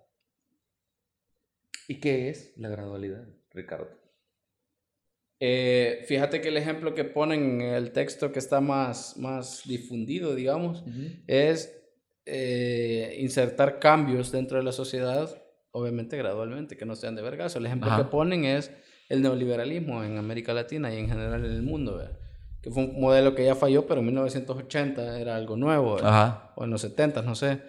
¿Y 1.88 2.01
qué 2.01 2.30
es 2.30 2.54
la 2.58 2.68
gradualidad, 2.70 3.26
Ricardo? 3.51 4.03
Eh, 5.46 6.06
fíjate 6.08 6.39
que 6.39 6.48
el 6.48 6.56
ejemplo 6.56 6.96
que 6.96 7.04
ponen 7.04 7.60
en 7.60 7.74
el 7.74 7.91
texto 7.91 8.32
que 8.32 8.39
está 8.39 8.62
más, 8.62 9.18
más 9.18 9.64
difundido, 9.66 10.36
digamos, 10.36 10.86
es 11.28 11.84
eh, 12.26 13.18
insertar 13.20 13.78
cambios 13.78 14.32
dentro 14.32 14.58
de 14.58 14.64
la 14.64 14.72
sociedad, 14.72 15.30
obviamente 15.72 16.16
gradualmente, 16.16 16.78
que 16.78 16.86
no 16.86 16.96
sean 16.96 17.16
de 17.16 17.24
vergazo. 17.24 17.60
El 17.60 17.66
ejemplo 17.66 17.91
Ajá. 17.91 18.04
que 18.04 18.10
ponen 18.10 18.46
es 18.46 18.72
el 19.10 19.22
neoliberalismo 19.22 20.02
en 20.06 20.18
América 20.18 20.54
Latina 20.54 20.94
y 20.94 20.98
en 21.00 21.10
general 21.10 21.44
en 21.44 21.52
el 21.52 21.62
mundo, 21.62 21.98
¿verdad? 21.98 22.18
que 22.62 22.72
fue 22.72 22.86
un 22.86 23.02
modelo 23.02 23.36
que 23.36 23.44
ya 23.44 23.56
falló, 23.56 23.86
pero 23.86 24.00
en 24.00 24.06
1980 24.06 25.20
era 25.20 25.36
algo 25.36 25.58
nuevo, 25.58 25.98
o 26.56 26.64
en 26.64 26.70
los 26.70 26.80
70, 26.80 27.22
no 27.22 27.36
sé. 27.36 27.60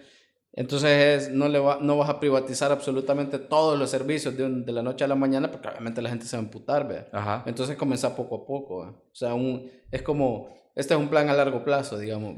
Entonces 0.57 1.23
es, 1.27 1.31
no, 1.31 1.49
le 1.49 1.59
va, 1.59 1.79
no 1.81 1.97
vas 1.97 2.09
a 2.09 2.19
privatizar 2.19 2.71
absolutamente 2.71 3.37
todos 3.39 3.77
los 3.77 3.89
servicios 3.89 4.37
de, 4.37 4.43
un- 4.45 4.65
de 4.65 4.71
la 4.71 4.81
noche 4.81 5.03
a 5.03 5.07
la 5.07 5.15
mañana, 5.15 5.51
porque 5.51 5.67
obviamente 5.67 6.01
la 6.01 6.09
gente 6.09 6.25
se 6.25 6.37
va 6.37 6.41
a 6.41 6.45
emputar. 6.45 7.09
Ajá. 7.11 7.43
Entonces 7.45 7.75
comenzar 7.75 8.15
poco 8.15 8.35
a 8.35 8.45
poco. 8.45 8.79
¿verdad? 8.79 8.93
O 8.95 9.15
sea, 9.15 9.33
un, 9.33 9.69
es 9.91 10.01
como, 10.01 10.49
este 10.73 10.93
es 10.93 10.99
un 10.99 11.09
plan 11.09 11.29
a 11.29 11.33
largo 11.33 11.63
plazo, 11.63 11.97
digamos. 11.99 12.35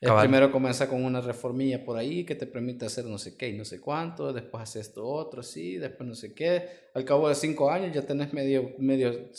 Cabal. 0.00 0.24
primero 0.28 0.52
comenzar 0.52 0.88
con 0.88 1.02
una 1.02 1.22
reformilla 1.22 1.82
por 1.82 1.96
ahí 1.96 2.24
que 2.26 2.34
te 2.34 2.46
permite 2.46 2.84
hacer 2.84 3.06
no 3.06 3.16
sé 3.16 3.38
qué 3.38 3.48
y 3.48 3.56
no 3.56 3.64
sé 3.64 3.80
cuánto, 3.80 4.34
después 4.34 4.62
hacer 4.62 4.82
esto 4.82 5.06
otro, 5.06 5.42
sí, 5.42 5.78
después 5.78 6.06
no 6.06 6.14
sé 6.14 6.34
qué. 6.34 6.90
Al 6.92 7.06
cabo 7.06 7.26
de 7.30 7.34
cinco 7.34 7.70
años 7.70 7.94
ya 7.94 8.02
tenés 8.02 8.34
medio, 8.34 8.72
medio 8.76 9.30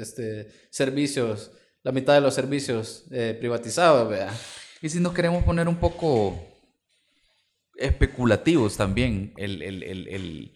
este, 0.00 0.48
servicios, 0.70 1.50
la 1.82 1.92
mitad 1.92 2.14
de 2.14 2.22
los 2.22 2.32
servicios 2.32 3.04
eh, 3.10 3.36
privatizados, 3.38 4.08
¿verdad? 4.08 4.32
Y 4.80 4.88
si 4.88 5.00
nos 5.00 5.12
queremos 5.12 5.44
poner 5.44 5.68
un 5.68 5.76
poco 5.76 6.34
especulativos 7.78 8.76
también, 8.76 9.32
el, 9.36 9.62
el, 9.62 9.82
el, 9.82 10.08
el- 10.08 10.52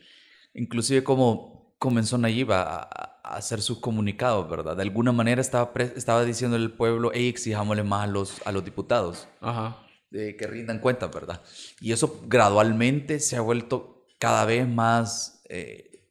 inclusive 0.54 1.02
como 1.04 1.74
comenzó 1.78 2.18
Nayib 2.18 2.52
a, 2.52 2.62
a- 2.62 3.20
hacer 3.36 3.62
sus 3.62 3.78
comunicados, 3.78 4.48
¿verdad? 4.50 4.76
De 4.76 4.82
alguna 4.82 5.12
manera 5.12 5.40
estaba, 5.40 5.70
estaba 5.96 6.24
diciendo 6.24 6.56
el 6.56 6.72
pueblo, 6.72 7.10
hey, 7.14 7.28
exijámosle 7.28 7.84
más 7.84 8.04
a 8.04 8.06
los, 8.08 8.46
a 8.46 8.52
los 8.52 8.64
diputados. 8.64 9.28
Ajá. 9.40 9.76
de 10.10 10.36
que 10.36 10.46
rindan 10.48 10.80
cuentas, 10.80 11.10
¿verdad? 11.12 11.40
Y 11.80 11.92
eso 11.92 12.20
gradualmente 12.26 13.20
se 13.20 13.36
ha 13.36 13.40
vuelto 13.40 14.04
cada 14.18 14.44
vez 14.44 14.66
más 14.66 15.42
eh, 15.48 16.08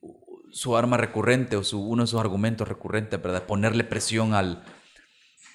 su 0.52 0.78
arma 0.78 0.96
recurrente 0.98 1.58
o 1.58 1.64
su, 1.66 1.82
uno 1.86 2.04
de 2.04 2.08
sus 2.08 2.20
argumentos 2.20 2.68
recurrentes, 2.68 3.22
¿verdad? 3.22 3.46
Ponerle 3.46 3.84
presión 3.84 4.34
al, 4.34 4.64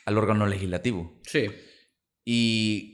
al 0.05 0.18
órgano 0.18 0.46
legislativo. 0.46 1.18
Sí. 1.22 1.46
Y 2.26 2.93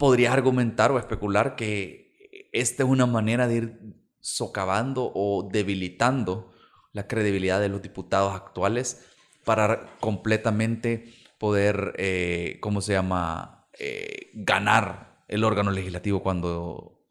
podrías 0.00 0.32
argumentar 0.32 0.90
o 0.92 0.98
especular 0.98 1.56
que 1.56 2.48
esta 2.52 2.84
es 2.84 2.88
una 2.88 3.04
manera 3.04 3.46
de 3.46 3.54
ir 3.54 3.80
socavando 4.18 5.12
o 5.14 5.46
debilitando 5.52 6.54
la 6.94 7.06
credibilidad 7.06 7.60
de 7.60 7.68
los 7.68 7.82
diputados 7.82 8.34
actuales 8.34 9.06
para 9.44 9.98
completamente 10.00 11.12
poder, 11.38 11.94
eh, 11.98 12.56
¿cómo 12.62 12.80
se 12.80 12.94
llama?, 12.94 13.68
eh, 13.78 14.30
ganar 14.32 15.22
el 15.28 15.44
órgano 15.44 15.70
legislativo 15.70 16.22
cuando, 16.22 17.04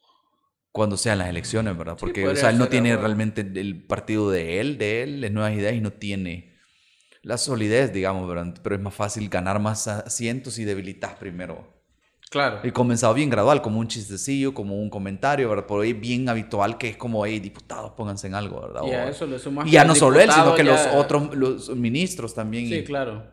cuando 0.72 0.98
sean 0.98 1.20
las 1.20 1.30
elecciones, 1.30 1.78
¿verdad? 1.78 1.96
Porque, 1.96 2.28
o 2.28 2.36
sea, 2.36 2.50
él 2.50 2.58
no 2.58 2.70
tiene 2.70 2.98
realmente 2.98 3.42
el 3.42 3.86
partido 3.86 4.32
de 4.32 4.60
él, 4.62 4.80
de 4.80 5.04
él, 5.04 5.22
las 5.22 5.30
nuevas 5.30 5.54
ideas 5.54 5.76
y 5.76 5.82
no 5.82 5.94
tiene 5.94 6.58
la 7.22 7.38
solidez, 7.38 7.94
digamos, 7.94 8.28
¿verdad? 8.28 8.60
Pero 8.64 8.74
es 8.74 8.82
más 8.82 8.96
fácil 8.96 9.30
ganar 9.30 9.60
más 9.60 9.88
asientos 9.88 10.58
y 10.58 10.66
debilitar 10.66 11.20
primero 11.20 11.79
Claro. 12.30 12.60
Y 12.64 12.72
comenzado 12.72 13.16
bien 13.16 13.30
gradual, 13.30 13.62
como 13.62 13.80
un 13.80 13.88
chistecillo, 13.88 14.54
como 14.54 14.80
un 14.80 14.90
comentario, 14.92 15.50
¿verdad? 15.50 15.66
Por 15.66 15.84
ahí 15.84 15.94
bien 15.94 16.30
habitual 16.30 16.78
que 16.78 16.90
es 16.90 16.98
como, 16.98 17.26
hey, 17.26 17.40
diputados, 17.40 17.92
pónganse 17.94 18.28
en 18.28 18.36
algo, 18.36 18.62
¿verdad? 18.62 18.82
Y 18.86 18.92
a 18.92 19.10
eso 19.10 19.26
le 19.26 19.40
sumas 19.40 19.68
y 19.68 19.72
ya 19.72 19.84
no 19.84 19.96
solo 19.96 20.20
él, 20.20 20.30
sino 20.32 20.54
que 20.54 20.64
los 20.64 20.80
otros 20.94 21.36
los 21.36 21.70
ministros 21.76 22.36
también. 22.36 22.68
Sí, 22.68 22.84
claro. 22.84 23.24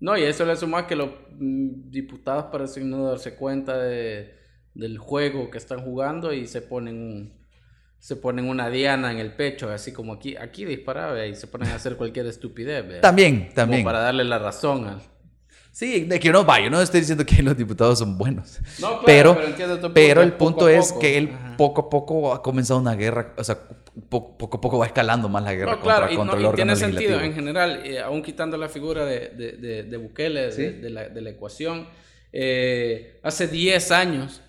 No, 0.00 0.16
y 0.16 0.22
a 0.22 0.28
eso 0.28 0.46
le 0.46 0.56
sumas 0.56 0.84
que 0.84 0.96
los 0.96 1.10
mm, 1.38 1.90
diputados 1.90 2.46
parecen 2.46 2.88
no 2.88 3.04
darse 3.04 3.34
cuenta 3.34 3.76
de, 3.76 4.34
del 4.72 4.96
juego 4.96 5.50
que 5.50 5.58
están 5.58 5.80
jugando 5.80 6.32
y 6.32 6.46
se 6.46 6.62
ponen 6.62 7.34
se 7.98 8.14
ponen 8.16 8.48
una 8.48 8.70
diana 8.70 9.10
en 9.10 9.18
el 9.18 9.34
pecho, 9.34 9.68
así 9.70 9.92
como 9.92 10.14
aquí, 10.14 10.36
aquí 10.36 10.64
disparaba 10.64 11.26
y 11.26 11.34
se 11.34 11.48
ponen 11.48 11.68
a 11.70 11.74
hacer 11.74 11.96
cualquier 11.96 12.26
estupidez. 12.26 12.86
¿verdad? 12.86 13.00
También, 13.00 13.52
también. 13.54 13.82
Como 13.82 13.92
para 13.92 14.04
darle 14.04 14.24
la 14.24 14.38
razón 14.38 14.86
al 14.86 15.00
Sí, 15.78 16.06
de 16.06 16.18
que 16.18 16.32
no 16.32 16.44
vaya, 16.44 16.64
yo 16.64 16.70
no 16.70 16.82
estoy 16.82 16.98
diciendo 16.98 17.24
que 17.24 17.40
los 17.40 17.56
diputados 17.56 18.00
son 18.00 18.18
buenos. 18.18 18.58
No, 18.80 19.00
claro, 19.00 19.38
pero, 19.38 19.94
pero, 19.94 20.22
el 20.22 20.32
punto 20.32 20.68
es 20.68 20.92
que 20.92 21.16
él 21.16 21.30
poco 21.56 21.82
a 21.82 21.88
poco 21.88 22.34
ha 22.34 22.42
comenzado 22.42 22.80
una 22.80 22.96
guerra, 22.96 23.32
o 23.36 23.44
sea, 23.44 23.60
poco 24.08 24.56
a 24.56 24.60
poco 24.60 24.78
va 24.78 24.86
escalando 24.86 25.28
más 25.28 25.44
la 25.44 25.54
guerra 25.54 25.76
no, 25.76 25.80
claro, 25.80 26.00
contra, 26.00 26.12
y, 26.12 26.16
contra 26.16 26.36
el 26.36 26.46
órgano 26.46 26.74
tiene 26.74 26.74
sentido 26.74 27.20
en 27.20 27.32
general, 27.32 27.82
eh, 27.84 28.00
aún 28.00 28.22
quitando 28.22 28.56
la 28.56 28.68
figura 28.68 29.04
de, 29.04 29.28
de, 29.28 29.84
de, 29.84 29.96
Bukele, 29.98 30.50
de, 30.50 30.90
la, 30.90 31.08
de 31.10 31.20
la 31.20 31.30
ecuación. 31.30 31.86
Eh, 32.32 33.20
hace 33.22 33.46
10 33.46 33.92
años, 33.92 34.42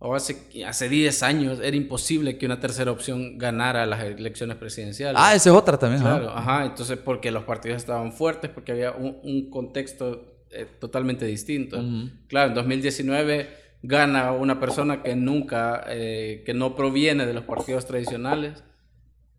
o 0.00 0.16
hace, 0.16 0.64
hace 0.66 0.88
10 0.88 1.22
años, 1.22 1.60
era 1.62 1.76
imposible 1.76 2.38
que 2.38 2.46
una 2.46 2.58
tercera 2.58 2.90
opción 2.90 3.38
ganara 3.38 3.86
las 3.86 4.02
elecciones 4.02 4.56
presidenciales. 4.56 5.14
Ah, 5.16 5.32
esa 5.32 5.50
es 5.50 5.54
otra 5.54 5.78
también. 5.78 6.02
Claro, 6.02 6.30
ajá, 6.30 6.64
entonces 6.64 6.98
porque 6.98 7.30
los 7.30 7.44
partidos 7.44 7.76
estaban 7.76 8.12
fuertes, 8.12 8.50
porque 8.50 8.72
había 8.72 8.90
un, 8.90 9.20
un 9.22 9.48
contexto 9.48 10.31
eh, 10.52 10.66
totalmente 10.78 11.24
distinto. 11.24 11.82
Claro, 12.28 12.48
en 12.48 12.54
2019 12.54 13.48
gana 13.82 14.32
una 14.32 14.60
persona 14.60 15.02
que 15.02 15.16
nunca, 15.16 15.84
eh, 15.88 16.42
que 16.46 16.54
no 16.54 16.76
proviene 16.76 17.26
de 17.26 17.34
los 17.34 17.44
partidos 17.44 17.86
tradicionales, 17.86 18.62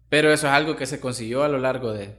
pero 0.09 0.31
eso 0.31 0.47
es 0.47 0.53
algo 0.53 0.75
que 0.75 0.85
se 0.85 0.99
consiguió 0.99 1.43
a 1.43 1.47
lo 1.49 1.57
largo 1.59 1.93
de, 1.93 2.15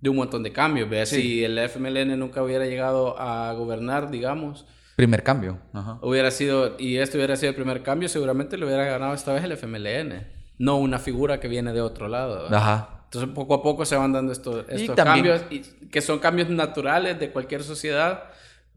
de 0.00 0.10
un 0.10 0.16
montón 0.16 0.42
de 0.42 0.52
cambios. 0.52 0.88
¿ve? 0.88 1.04
Si 1.06 1.44
el 1.44 1.58
FMLN 1.58 2.18
nunca 2.18 2.42
hubiera 2.42 2.66
llegado 2.66 3.20
a 3.20 3.52
gobernar, 3.52 4.10
digamos. 4.10 4.66
Primer 4.96 5.22
cambio. 5.22 5.58
Hubiera 6.02 6.30
sido, 6.30 6.76
y 6.78 6.96
esto 6.96 7.18
hubiera 7.18 7.36
sido 7.36 7.50
el 7.50 7.56
primer 7.56 7.82
cambio, 7.82 8.08
seguramente 8.08 8.56
lo 8.56 8.66
hubiera 8.66 8.84
ganado 8.84 9.14
esta 9.14 9.32
vez 9.32 9.44
el 9.44 9.52
FMLN, 9.52 10.26
no 10.58 10.76
una 10.76 10.98
figura 10.98 11.38
que 11.38 11.48
viene 11.48 11.72
de 11.72 11.80
otro 11.80 12.08
lado. 12.08 12.52
Ajá. 12.52 12.97
Entonces, 13.08 13.30
poco 13.34 13.54
a 13.54 13.62
poco 13.62 13.86
se 13.86 13.96
van 13.96 14.12
dando 14.12 14.32
estos, 14.32 14.66
estos 14.68 14.94
cambios, 14.94 15.40
y, 15.48 15.60
que 15.90 16.02
son 16.02 16.18
cambios 16.18 16.50
naturales 16.50 17.18
de 17.18 17.30
cualquier 17.30 17.62
sociedad, 17.62 18.24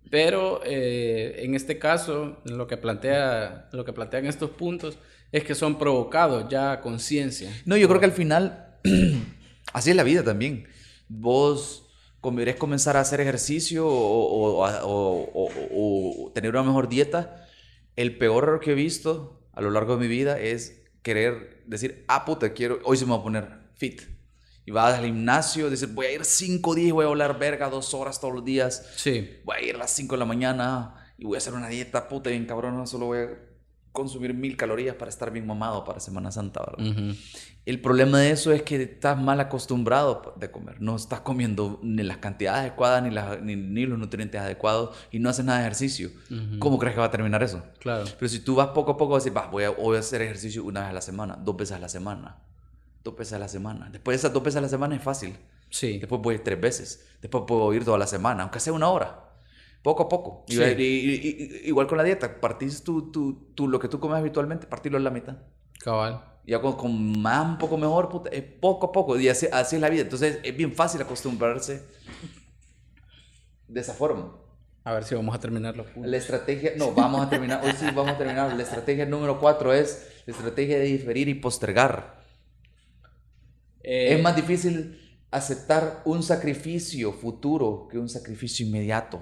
pero 0.09 0.61
eh, 0.63 1.41
en 1.43 1.53
este 1.53 1.77
caso, 1.77 2.37
lo 2.45 2.65
que, 2.65 2.77
plantea, 2.77 3.67
lo 3.73 3.83
que 3.83 3.91
plantean 3.91 4.27
estos 4.27 4.51
puntos 4.51 4.97
es 5.33 5.43
que 5.43 5.53
son 5.53 5.77
provocados 5.77 6.47
ya 6.47 6.71
a 6.71 6.79
conciencia. 6.79 7.51
No, 7.65 7.75
yo 7.75 7.89
creo 7.89 7.99
que 7.99 8.05
al 8.05 8.13
final, 8.13 8.77
así 9.73 9.89
es 9.89 9.95
la 9.97 10.03
vida 10.03 10.23
también. 10.23 10.65
Vos 11.09 11.89
querés 12.21 12.55
comenzar 12.55 12.95
a 12.95 13.01
hacer 13.01 13.19
ejercicio 13.19 13.85
o, 13.85 14.65
o, 14.65 16.31
tener 16.33 16.51
una 16.51 16.63
mejor 16.63 16.87
dieta. 16.87 17.47
El 17.97 18.17
peor 18.17 18.45
error 18.45 18.59
que 18.61 18.71
he 18.71 18.75
visto 18.75 19.43
a 19.51 19.59
lo 19.59 19.71
largo 19.71 19.97
de 19.97 20.03
mi 20.03 20.07
vida 20.07 20.39
es 20.39 20.83
querer 21.01 21.63
decir, 21.65 22.05
ah, 22.07 22.23
puta, 22.23 22.53
quiero, 22.53 22.79
hoy 22.85 22.95
se 22.95 23.05
me 23.05 23.11
va 23.11 23.17
a 23.17 23.23
poner 23.23 23.49
fit 23.75 24.10
y 24.65 24.71
vas 24.71 24.97
al 24.97 25.05
gimnasio, 25.05 25.69
dices, 25.69 25.93
voy 25.93 26.05
a 26.05 26.11
ir 26.11 26.25
cinco 26.25 26.75
días, 26.75 26.93
voy 26.93 27.05
a 27.05 27.09
volar 27.09 27.39
verga 27.39 27.69
dos 27.69 27.93
horas 27.93 28.19
todos 28.19 28.33
los 28.33 28.45
días. 28.45 28.85
Sí. 28.95 29.39
Voy 29.43 29.55
a 29.57 29.61
ir 29.61 29.75
a 29.75 29.79
las 29.79 29.91
cinco 29.91 30.15
de 30.15 30.19
la 30.19 30.25
mañana 30.25 30.95
y 31.17 31.25
voy 31.25 31.35
a 31.35 31.37
hacer 31.39 31.53
una 31.53 31.67
dieta 31.67 32.07
puta 32.07 32.29
bien 32.29 32.45
cabrona, 32.45 32.85
solo 32.85 33.07
voy 33.07 33.19
a 33.19 33.29
consumir 33.91 34.33
mil 34.33 34.55
calorías 34.55 34.95
para 34.95 35.09
estar 35.09 35.31
bien 35.31 35.45
mamado 35.45 35.83
para 35.83 35.99
Semana 35.99 36.31
Santa, 36.31 36.61
¿verdad? 36.61 37.15
El 37.65 37.81
problema 37.81 38.19
de 38.19 38.31
eso 38.31 38.51
es 38.53 38.63
que 38.63 38.81
estás 38.81 39.19
mal 39.19 39.39
acostumbrado 39.39 40.33
de 40.37 40.49
comer, 40.49 40.81
no 40.81 40.95
estás 40.95 41.19
comiendo 41.19 41.79
ni 41.83 42.01
las 42.03 42.17
cantidades 42.17 42.61
adecuadas 42.61 43.03
ni, 43.43 43.55
ni, 43.55 43.85
los 43.85 43.99
nutrientes 43.99 44.39
adecuados 44.39 44.95
y 45.11 45.19
no 45.19 45.29
haces 45.29 45.45
nada 45.45 45.59
de 45.59 45.65
ejercicio. 45.65 46.09
¿Cómo 46.59 46.79
crees 46.79 46.95
que 46.95 47.01
va 47.01 47.07
a 47.07 47.11
terminar 47.11 47.43
eso? 47.43 47.63
Claro. 47.79 48.05
Pero 48.17 48.29
si 48.29 48.39
tú 48.39 48.55
vas 48.55 48.69
poco 48.69 48.91
a 48.91 48.97
poco, 48.97 49.13
vas 49.13 49.23
a 49.23 49.29
decir, 49.29 49.39
voy 49.51 49.65
a, 49.65 49.71
voy 49.71 49.97
a 49.97 49.99
hacer 49.99 50.21
ejercicio 50.21 50.63
una 50.63 50.81
vez 50.81 50.89
a 50.89 50.93
la 50.93 51.01
semana, 51.01 51.35
dos 51.35 51.57
veces 51.57 51.75
a 51.75 51.79
la 51.79 51.89
semana 51.89 52.37
dos 53.03 53.15
veces 53.15 53.33
a 53.33 53.39
la 53.39 53.47
semana. 53.47 53.89
Después 53.91 54.13
de 54.13 54.17
esas 54.19 54.33
dos 54.33 54.43
veces 54.43 54.57
a 54.57 54.61
la 54.61 54.69
semana 54.69 54.95
es 54.95 55.03
fácil. 55.03 55.37
Sí. 55.69 55.97
Después 55.97 56.21
voy 56.21 56.33
a 56.33 56.37
ir 56.37 56.43
tres 56.43 56.59
veces. 56.59 57.07
Después 57.21 57.43
puedo 57.47 57.73
ir 57.73 57.85
toda 57.85 57.97
la 57.97 58.07
semana, 58.07 58.43
aunque 58.43 58.59
sea 58.59 58.73
una 58.73 58.89
hora. 58.89 59.31
Poco 59.81 60.03
a 60.03 60.09
poco. 60.09 60.45
igual 60.47 61.87
con 61.87 61.97
la 61.97 62.03
dieta. 62.03 62.39
Partís 62.39 62.83
tú, 62.83 63.11
tú, 63.11 63.51
tú, 63.55 63.67
lo 63.67 63.79
que 63.79 63.87
tú 63.87 63.99
comes 63.99 64.17
habitualmente, 64.17 64.67
partirlo 64.67 64.97
en 64.97 65.03
la 65.03 65.09
mitad. 65.09 65.37
Cabal. 65.79 66.23
Ya 66.45 66.59
con, 66.59 67.21
más, 67.21 67.45
un 67.45 67.57
poco 67.57 67.77
mejor, 67.77 68.23
es 68.31 68.43
poco 68.43 68.87
a 68.87 68.91
poco. 68.91 69.19
Y 69.19 69.29
así, 69.29 69.47
así 69.51 69.75
es 69.75 69.81
la 69.81 69.89
vida. 69.89 70.01
Entonces 70.01 70.39
es 70.43 70.55
bien 70.55 70.73
fácil 70.73 71.01
acostumbrarse 71.01 71.83
de 73.67 73.79
esa 73.79 73.93
forma. 73.93 74.35
A 74.83 74.93
ver 74.93 75.03
si 75.03 75.13
vamos 75.13 75.35
a 75.35 75.39
terminar 75.39 75.77
los 75.77 75.87
puntos. 75.87 76.09
La 76.09 76.17
estrategia, 76.17 76.73
no, 76.75 76.91
vamos 76.91 77.21
a 77.21 77.29
terminar, 77.29 77.61
hoy 77.63 77.71
sí 77.73 77.85
vamos 77.95 78.09
a 78.09 78.17
terminar. 78.17 78.53
La 78.55 78.63
estrategia 78.63 79.05
número 79.05 79.39
cuatro 79.39 79.73
es 79.73 80.23
la 80.25 80.33
estrategia 80.33 80.79
de 80.79 80.85
diferir 80.85 81.27
y 81.29 81.35
postergar. 81.35 82.20
Es 83.83 84.19
eh, 84.19 84.21
más 84.21 84.35
difícil 84.35 84.97
aceptar 85.31 86.01
un 86.05 86.23
sacrificio 86.23 87.13
futuro 87.13 87.87
que 87.89 87.97
un 87.97 88.09
sacrificio 88.09 88.65
inmediato. 88.65 89.21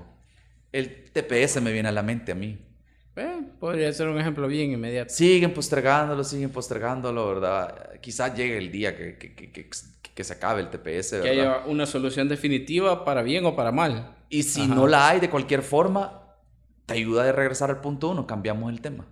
El 0.71 1.11
TPS 1.11 1.61
me 1.61 1.71
viene 1.71 1.89
a 1.89 1.91
la 1.91 2.03
mente 2.03 2.31
a 2.31 2.35
mí. 2.35 2.65
Eh, 3.15 3.41
podría 3.59 3.91
ser 3.91 4.07
un 4.07 4.19
ejemplo 4.19 4.47
bien 4.47 4.71
inmediato. 4.71 5.13
Siguen 5.13 5.53
postergándolo, 5.53 6.23
siguen 6.23 6.51
postergándolo, 6.51 7.27
¿verdad? 7.27 7.99
Quizás 8.01 8.35
llegue 8.35 8.57
el 8.57 8.71
día 8.71 8.95
que, 8.95 9.17
que, 9.17 9.35
que, 9.35 9.51
que, 9.51 10.23
se 10.23 10.33
acabe 10.33 10.61
el 10.61 10.69
TPS, 10.69 11.11
¿verdad? 11.11 11.23
Que 11.23 11.29
haya 11.29 11.57
una 11.65 11.85
solución 11.85 12.27
definitiva 12.27 13.05
para 13.05 13.21
bien 13.21 13.45
o 13.45 13.55
para 13.55 13.71
mal. 13.71 14.15
Y 14.29 14.43
si 14.43 14.67
no 14.67 14.87
la 14.87 15.09
hay 15.09 15.19
de 15.19 15.29
cualquier 15.29 15.63
forma, 15.63 16.35
te 16.85 16.93
ayuda 16.93 17.27
a 17.27 17.31
regresar 17.31 17.69
al 17.69 17.81
punto 17.81 18.09
uno, 18.09 18.27
cambiamos 18.27 18.71
el 18.71 18.81
tema. 18.81 19.07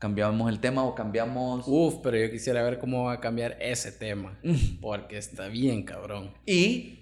Cambiamos 0.00 0.50
el 0.50 0.60
tema 0.60 0.82
o 0.82 0.94
cambiamos... 0.94 1.64
Uf, 1.66 1.96
pero 2.02 2.16
yo 2.16 2.30
quisiera 2.30 2.62
ver 2.62 2.78
cómo 2.78 3.04
va 3.04 3.12
a 3.12 3.20
cambiar 3.20 3.58
ese 3.60 3.92
tema. 3.92 4.40
Porque 4.80 5.18
está 5.18 5.48
bien, 5.48 5.82
cabrón. 5.82 6.32
Y 6.46 7.00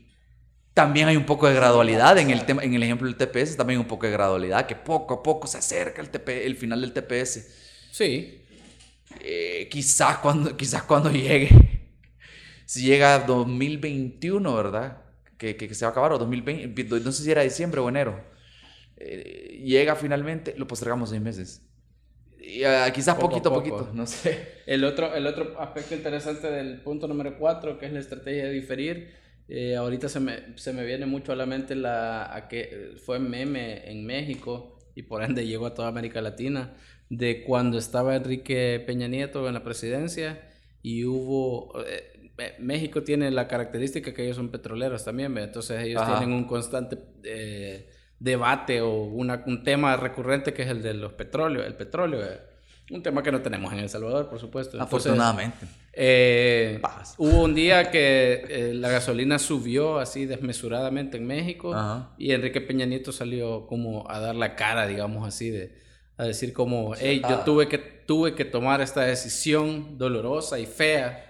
también 0.74 1.06
hay 1.06 1.16
un 1.16 1.24
poco 1.24 1.46
de 1.46 1.54
gradualidad 1.54 2.18
en 2.18 2.30
el, 2.30 2.44
tema, 2.44 2.64
en 2.64 2.74
el 2.74 2.82
ejemplo 2.82 3.06
del 3.06 3.16
TPS, 3.16 3.56
también 3.56 3.78
un 3.78 3.86
poco 3.86 4.06
de 4.06 4.12
gradualidad, 4.12 4.66
que 4.66 4.74
poco 4.74 5.14
a 5.14 5.22
poco 5.22 5.46
se 5.46 5.58
acerca 5.58 6.02
el, 6.02 6.10
TP, 6.10 6.44
el 6.44 6.56
final 6.56 6.80
del 6.80 6.92
TPS. 6.92 7.48
Sí. 7.92 8.42
Eh, 9.20 9.68
quizás, 9.70 10.18
cuando, 10.18 10.56
quizás 10.56 10.82
cuando 10.82 11.12
llegue, 11.12 11.50
si 12.66 12.82
llega 12.82 13.20
2021, 13.20 14.56
¿verdad? 14.56 15.02
Que, 15.36 15.56
que, 15.56 15.72
se 15.72 15.84
va 15.84 15.90
a 15.90 15.92
acabar, 15.92 16.12
o 16.14 16.18
2020, 16.18 17.00
no 17.00 17.12
sé 17.12 17.22
si 17.22 17.30
era 17.30 17.42
diciembre 17.42 17.80
o 17.80 17.88
enero. 17.88 18.20
Eh, 18.96 19.62
llega 19.64 19.94
finalmente, 19.94 20.56
lo 20.58 20.66
postergamos 20.66 21.10
seis 21.10 21.22
meses. 21.22 21.62
Y, 22.40 22.64
uh, 22.64 22.92
quizás 22.94 23.16
poquito 23.16 23.48
a 23.50 23.54
poquito, 23.54 23.90
no 23.92 24.06
sé. 24.06 24.62
El 24.66 24.84
otro, 24.84 25.14
el 25.14 25.26
otro 25.26 25.60
aspecto 25.60 25.94
interesante 25.94 26.50
del 26.50 26.80
punto 26.80 27.08
número 27.08 27.38
cuatro, 27.38 27.78
que 27.78 27.86
es 27.86 27.92
la 27.92 28.00
estrategia 28.00 28.44
de 28.44 28.52
diferir, 28.52 29.14
eh, 29.48 29.76
ahorita 29.76 30.08
se 30.08 30.20
me, 30.20 30.56
se 30.56 30.72
me, 30.72 30.84
viene 30.84 31.06
mucho 31.06 31.32
a 31.32 31.36
la 31.36 31.46
mente 31.46 31.74
la 31.74 32.34
a 32.34 32.48
que 32.48 32.92
fue 33.02 33.18
meme 33.18 33.90
en 33.90 34.04
México 34.04 34.78
y 34.94 35.02
por 35.02 35.22
ende 35.22 35.46
llegó 35.46 35.66
a 35.66 35.74
toda 35.74 35.88
América 35.88 36.20
Latina 36.20 36.74
de 37.08 37.44
cuando 37.44 37.78
estaba 37.78 38.14
Enrique 38.14 38.82
Peña 38.86 39.08
Nieto 39.08 39.48
en 39.48 39.54
la 39.54 39.64
presidencia 39.64 40.42
y 40.82 41.06
hubo 41.06 41.72
eh, 41.86 42.30
México 42.58 43.02
tiene 43.02 43.30
la 43.30 43.48
característica 43.48 44.12
que 44.12 44.24
ellos 44.24 44.36
son 44.36 44.50
petroleros 44.50 45.04
también, 45.04 45.36
entonces 45.38 45.82
ellos 45.82 46.04
tienen 46.06 46.32
un 46.32 46.44
constante 46.44 46.98
eh, 47.24 47.88
debate 48.20 48.80
o 48.80 49.04
una, 49.04 49.42
un 49.46 49.62
tema 49.62 49.96
recurrente 49.96 50.52
que 50.52 50.62
es 50.62 50.68
el 50.68 50.82
de 50.82 50.94
los 50.94 51.12
petróleos, 51.12 51.66
el 51.66 51.74
petróleo. 51.74 52.20
Un 52.90 53.02
tema 53.02 53.22
que 53.22 53.30
no 53.30 53.42
tenemos 53.42 53.70
en 53.74 53.80
El 53.80 53.90
Salvador, 53.90 54.30
por 54.30 54.40
supuesto. 54.40 54.78
Entonces, 54.78 55.10
Afortunadamente. 55.10 55.66
eh, 55.92 56.80
hubo 57.18 57.42
un 57.42 57.54
día 57.54 57.90
que 57.90 58.44
eh, 58.48 58.74
la 58.74 58.88
gasolina 58.88 59.38
subió 59.38 59.98
así 59.98 60.24
desmesuradamente 60.24 61.18
en 61.18 61.26
México 61.26 61.74
Ajá. 61.74 62.14
y 62.16 62.32
Enrique 62.32 62.62
Peña 62.62 62.86
Nieto 62.86 63.12
salió 63.12 63.66
como 63.66 64.10
a 64.10 64.20
dar 64.20 64.34
la 64.34 64.56
cara, 64.56 64.86
digamos 64.86 65.28
así, 65.28 65.50
de, 65.50 65.76
a 66.16 66.24
decir 66.24 66.54
como, 66.54 66.94
hey, 66.98 67.20
yo 67.20 67.36
ah. 67.36 67.44
tuve 67.44 67.68
que, 67.68 67.76
tuve 67.76 68.34
que 68.34 68.46
tomar 68.46 68.80
esta 68.80 69.02
decisión 69.02 69.98
dolorosa 69.98 70.58
y 70.58 70.64
fea 70.64 71.26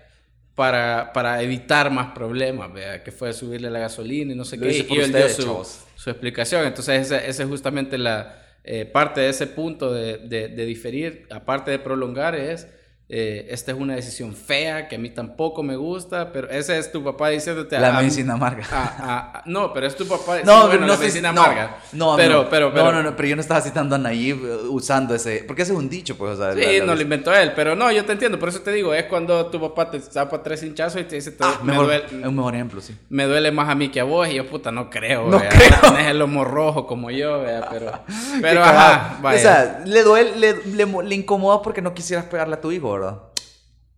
para, 0.55 1.13
para 1.13 1.43
evitar 1.43 1.91
más 1.91 2.13
problemas, 2.13 2.73
¿vea? 2.73 3.03
que 3.03 3.11
fue 3.11 3.33
subirle 3.33 3.69
la 3.69 3.81
gasolina 3.81 4.33
y 4.33 4.37
no 4.37 4.45
sé 4.45 4.57
Lo 4.57 4.63
qué. 4.63 4.87
Y 4.89 4.99
él 4.99 5.13
dio 5.13 5.29
su. 5.29 5.88
Su 5.99 6.11
explicación. 6.11 6.65
Entonces, 6.67 7.11
esa 7.11 7.43
es 7.43 7.49
justamente 7.49 7.99
la 7.99 8.43
eh, 8.65 8.85
parte 8.87 9.21
de 9.21 9.29
ese 9.31 9.47
punto 9.47 9.93
de, 9.93 10.19
de- 10.19 10.49
de 10.49 10.65
diferir, 10.67 11.27
aparte 11.31 11.71
de 11.71 11.79
prolongar, 11.79 12.35
es. 12.35 12.69
Eh, 13.11 13.47
esta 13.51 13.73
es 13.73 13.79
una 13.79 13.95
decisión 13.95 14.35
fea 14.37 14.87
que 14.87 14.97
a 14.97 14.99
mí 14.99 15.09
tampoco 15.09 15.63
me 15.63 15.77
gusta, 15.77 16.31
pero 16.31 16.51
ese 16.51 16.77
es 16.79 16.93
tu 16.93 17.03
papá 17.03 17.31
diciéndote 17.31 17.79
La 17.79 17.97
a- 17.97 18.01
medicina 18.01 18.35
amarga. 18.35 18.65
a- 18.71 19.39
a- 19.39 19.43
no, 19.47 19.73
pero 19.73 19.87
es 19.87 19.97
tu 19.97 20.07
papá. 20.07 20.41
No, 20.45 20.67
bueno, 20.67 20.83
no, 20.83 20.93
la 20.93 20.97
medicina 20.99 21.33
no, 21.33 21.43
amarga. 21.43 21.77
No, 21.93 22.17
pero, 22.17 22.35
amigo. 22.35 22.51
pero, 22.51 22.71
pero, 22.73 22.85
no, 22.85 22.93
no, 22.93 23.03
no, 23.05 23.17
pero 23.17 23.29
yo 23.31 23.37
no 23.37 23.41
estaba 23.41 23.63
citando 23.63 23.95
a 23.95 23.99
Nayib 23.99 24.45
eh, 24.45 24.57
usando 24.69 25.15
ese. 25.15 25.43
Porque 25.47 25.63
ese 25.63 25.73
es 25.73 25.79
un 25.79 25.89
dicho, 25.89 26.19
pues. 26.19 26.33
O 26.33 26.37
sea, 26.37 26.53
Sí, 26.53 26.61
la- 26.61 26.73
la- 26.81 26.85
no 26.85 26.95
lo 26.95 27.01
inventó 27.01 27.33
él, 27.35 27.53
pero 27.57 27.75
no, 27.75 27.91
yo 27.91 28.05
te 28.05 28.13
entiendo, 28.13 28.39
por 28.39 28.51
eso 28.51 28.61
te 28.61 28.73
digo, 28.73 28.93
es 28.93 29.05
cuando 29.05 29.47
tu 29.47 29.59
papá 29.59 29.91
te 29.91 30.01
zapa 30.01 30.43
tres 30.43 30.63
hinchazos 30.63 31.01
y 31.01 31.05
te 31.05 31.15
dice, 31.17 31.35
Ah, 31.41 31.61
me, 31.63 31.73
mejor, 31.73 31.87
duele, 31.87 32.05
es 32.05 32.13
un 32.27 32.37
mejor 32.37 32.55
ejemplo, 32.57 32.81
sí. 32.83 32.95
me 33.09 33.25
duele 33.25 33.51
más 33.53 33.71
a 33.71 33.75
mí 33.75 33.89
que 33.89 34.01
a 34.01 34.05
vos, 34.05 34.29
y 34.29 34.35
yo, 34.35 34.47
puta, 34.47 34.71
no 34.71 34.91
creo, 34.91 35.29
No 35.31 35.39
vea, 35.41 35.49
creo. 35.49 35.71
no 35.83 35.93
tenés 35.95 36.09
el 36.09 36.19
lomo 36.19 36.45
rojo 36.45 36.87
como 36.87 37.11
yo, 37.11 37.41
vea, 37.41 37.67
pero, 37.71 37.91
pero, 38.43 38.63
ajá, 38.63 39.19
vaya. 39.23 39.39
O 39.39 39.41
sea, 39.41 39.83
le 39.87 40.03
duele, 40.03 40.37
le, 40.37 40.63
le, 40.75 40.85
mo- 40.85 41.01
le 41.01 41.15
incomoda 41.15 41.63
porque 41.63 41.81
no 41.81 41.95
quisieras 41.95 42.27
pegarle 42.27 42.55
a 42.57 42.61
tu 42.61 42.71
hijo, 42.71 42.98
¿verdad? 42.99 43.23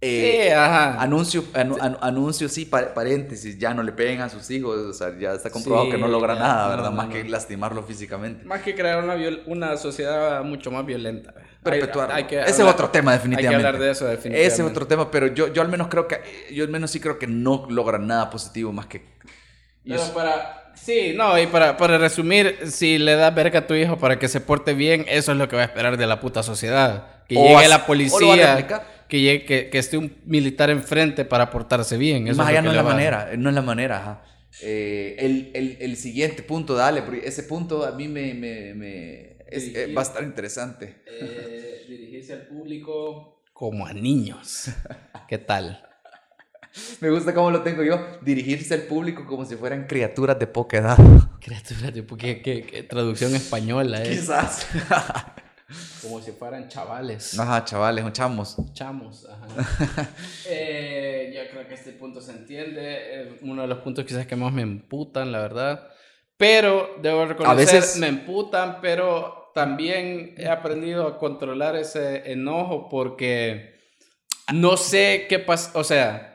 Eh, 0.03 0.45
sí, 0.47 0.51
ajá. 0.53 0.99
Anuncio, 1.03 1.45
anu- 1.53 1.77
anu- 1.79 1.99
anuncio, 2.01 2.49
sí, 2.49 2.65
pa- 2.65 2.95
paréntesis, 2.95 3.59
ya 3.59 3.75
no 3.75 3.83
le 3.83 3.93
peguen 3.93 4.23
a 4.23 4.31
sus 4.31 4.51
hijos, 4.51 4.79
o 4.79 4.95
sea, 4.95 5.15
ya 5.19 5.35
está 5.35 5.51
comprobado 5.51 5.87
Sí, 5.87 5.93
que 5.93 5.99
no 5.99 6.09
logra 6.09 6.35
ya, 6.35 6.41
nada, 6.41 6.69
¿verdad? 6.71 6.91
no, 6.91 6.97
Más 6.97 7.07
no. 7.09 7.13
que 7.13 7.25
lastimarlo 7.25 7.83
físicamente. 7.83 8.45
Más 8.47 8.63
que 8.63 8.75
crear 8.75 9.05
una, 9.47 9.77
sociedad 9.77 10.43
mucho 10.43 10.71
más 10.71 10.87
violenta. 10.87 11.35
Hay- 11.65 11.83
hay 12.13 12.25
que 12.25 12.41
Ese 12.41 12.51
es 12.63 12.69
otro 12.69 12.89
tema, 12.89 13.13
definitivamente. 13.13 13.57
Hay 13.57 13.63
que 13.63 13.67
hablar 13.67 13.79
de 13.83 13.91
eso, 13.91 14.07
definitivamente. 14.07 14.47
Ese 14.47 14.63
es 14.63 14.69
otro 14.71 14.87
tema, 14.87 15.11
pero 15.11 15.27
yo, 15.27 15.49
yo 15.53 15.61
al 15.61 15.69
menos 15.69 15.89
creo 15.89 16.09
que, 16.09 16.23
yo 16.51 16.65
al 16.65 16.71
menos 16.71 16.91
sí 16.91 16.99
creo 17.01 17.19
que 17.19 17.27
no 17.27 17.67
logra 17.69 17.99
nada 17.99 18.31
positivo 18.31 18.73
más 18.73 18.87
que... 18.87 19.05
Pero 19.85 20.03
para, 20.15 20.73
sí, 20.75 21.13
no, 21.15 21.39
y 21.39 21.47
para, 21.47 21.77
para 21.77 21.99
resumir, 21.99 22.59
si 22.71 22.97
le 22.99 23.17
das 23.17 23.35
verga 23.35 23.61
a 23.61 23.67
tu 23.67 23.75
hijo 23.75 23.99
para 23.99 24.19
que 24.19 24.29
se 24.29 24.41
porte 24.41 24.73
bien, 24.73 25.05
eso 25.09 25.33
es 25.33 25.39
lo 25.39 25.49
que 25.49 25.57
va 25.57 25.63
a 25.63 25.67
esperar 25.67 25.99
de 25.99 26.07
la 26.07 26.21
puta 26.21 26.43
sociedad. 26.43 27.20
Que 27.31 27.37
O 27.39 27.45
llegue 27.57 27.69
la 27.69 27.87
policía, 27.87 28.67
que, 29.09 29.21
llegue, 29.21 29.45
que, 29.45 29.71
que 29.71 29.79
esté 29.79 29.97
un 29.97 30.13
militar 30.25 30.69
enfrente 30.69 31.25
para 31.25 31.49
portarse 31.49 31.97
bien. 31.97 32.27
Eso 32.27 32.39
Más 32.39 32.49
allá 32.49 32.59
que 32.59 32.65
no 32.65 32.71
es 32.73 32.77
la 32.77 32.83
va 32.83 32.91
manera, 32.91 33.31
no 33.39 33.49
es 33.51 33.55
la 33.55 33.63
manera, 33.63 33.99
ajá. 33.99 34.23
Eh, 34.63 35.15
el, 35.21 35.53
el, 35.55 35.77
el 35.81 35.97
siguiente 35.97 36.43
punto, 36.43 36.75
dale, 36.75 37.03
porque 37.03 37.25
ese 37.25 37.45
punto 37.45 37.87
a 37.87 37.93
mí 37.93 38.09
me, 38.09 38.35
me, 38.35 38.75
me- 38.75 39.37
es, 39.49 39.63
Dirigir. 39.67 39.91
eh, 39.91 39.95
va 39.95 40.01
a 40.01 40.05
estar 40.05 40.25
interesante. 40.25 41.03
Eh, 41.07 41.85
dirigirse 41.89 42.33
al 42.33 42.47
público 42.49 43.45
como 43.53 43.87
a 43.87 43.93
niños. 43.93 44.71
¿Qué 45.29 45.39
tal? 45.39 45.87
Me 47.01 47.11
gusta 47.11 47.33
cómo 47.33 47.51
lo 47.53 47.63
tengo 47.63 47.83
yo, 47.85 48.19
dirigirse 48.23 48.75
al 48.75 48.83
público 48.83 49.25
como 49.27 49.45
si 49.45 49.55
fueran 49.57 49.87
criaturas 49.87 50.37
de 50.39 50.47
poca 50.49 50.79
edad. 50.79 50.99
Criatura, 51.41 51.93
tipo, 51.93 52.17
¿qué, 52.17 52.43
qué- 52.43 52.63
qué 52.63 52.83
traducción 52.83 53.35
española 53.37 54.03
es? 54.03 54.21
Quizás. 54.21 54.67
Como 56.03 56.21
si 56.21 56.33
fueran 56.33 56.69
chavales. 56.69 57.39
Ajá, 57.39 57.65
chavales, 57.65 58.05
o 58.05 58.11
chamos. 58.11 58.57
Chamos, 58.73 59.27
ajá. 59.29 60.09
Eh, 60.49 61.33
yo 61.35 61.51
creo 61.51 61.69
que 61.69 61.75
este 61.75 61.93
punto 61.93 62.21
se 62.21 62.33
entiende. 62.33 63.23
Es 63.23 63.29
uno 63.43 63.63
de 63.63 63.69
los 63.69 63.79
puntos 63.79 64.05
quizás 64.05 64.27
que 64.27 64.37
más 64.37 64.53
me 64.53 64.63
emputan, 64.63 65.33
la 65.33 65.41
verdad. 65.41 65.89
Pero 66.37 66.97
debo 67.03 67.27
reconocer, 67.27 67.57
veces- 67.81 67.97
me 67.99 68.09
emputan, 68.09 68.79
pero 68.81 69.51
también 69.55 70.35
he 70.39 70.49
aprendido 70.49 71.07
a 71.07 71.19
controlar 71.19 71.77
ese 71.77 72.31
enojo 72.33 72.89
porque 72.89 73.79
no 74.53 74.77
sé 74.77 75.27
qué 75.29 75.39
pasa. 75.39 75.79
O 75.79 75.85
sea, 75.85 76.27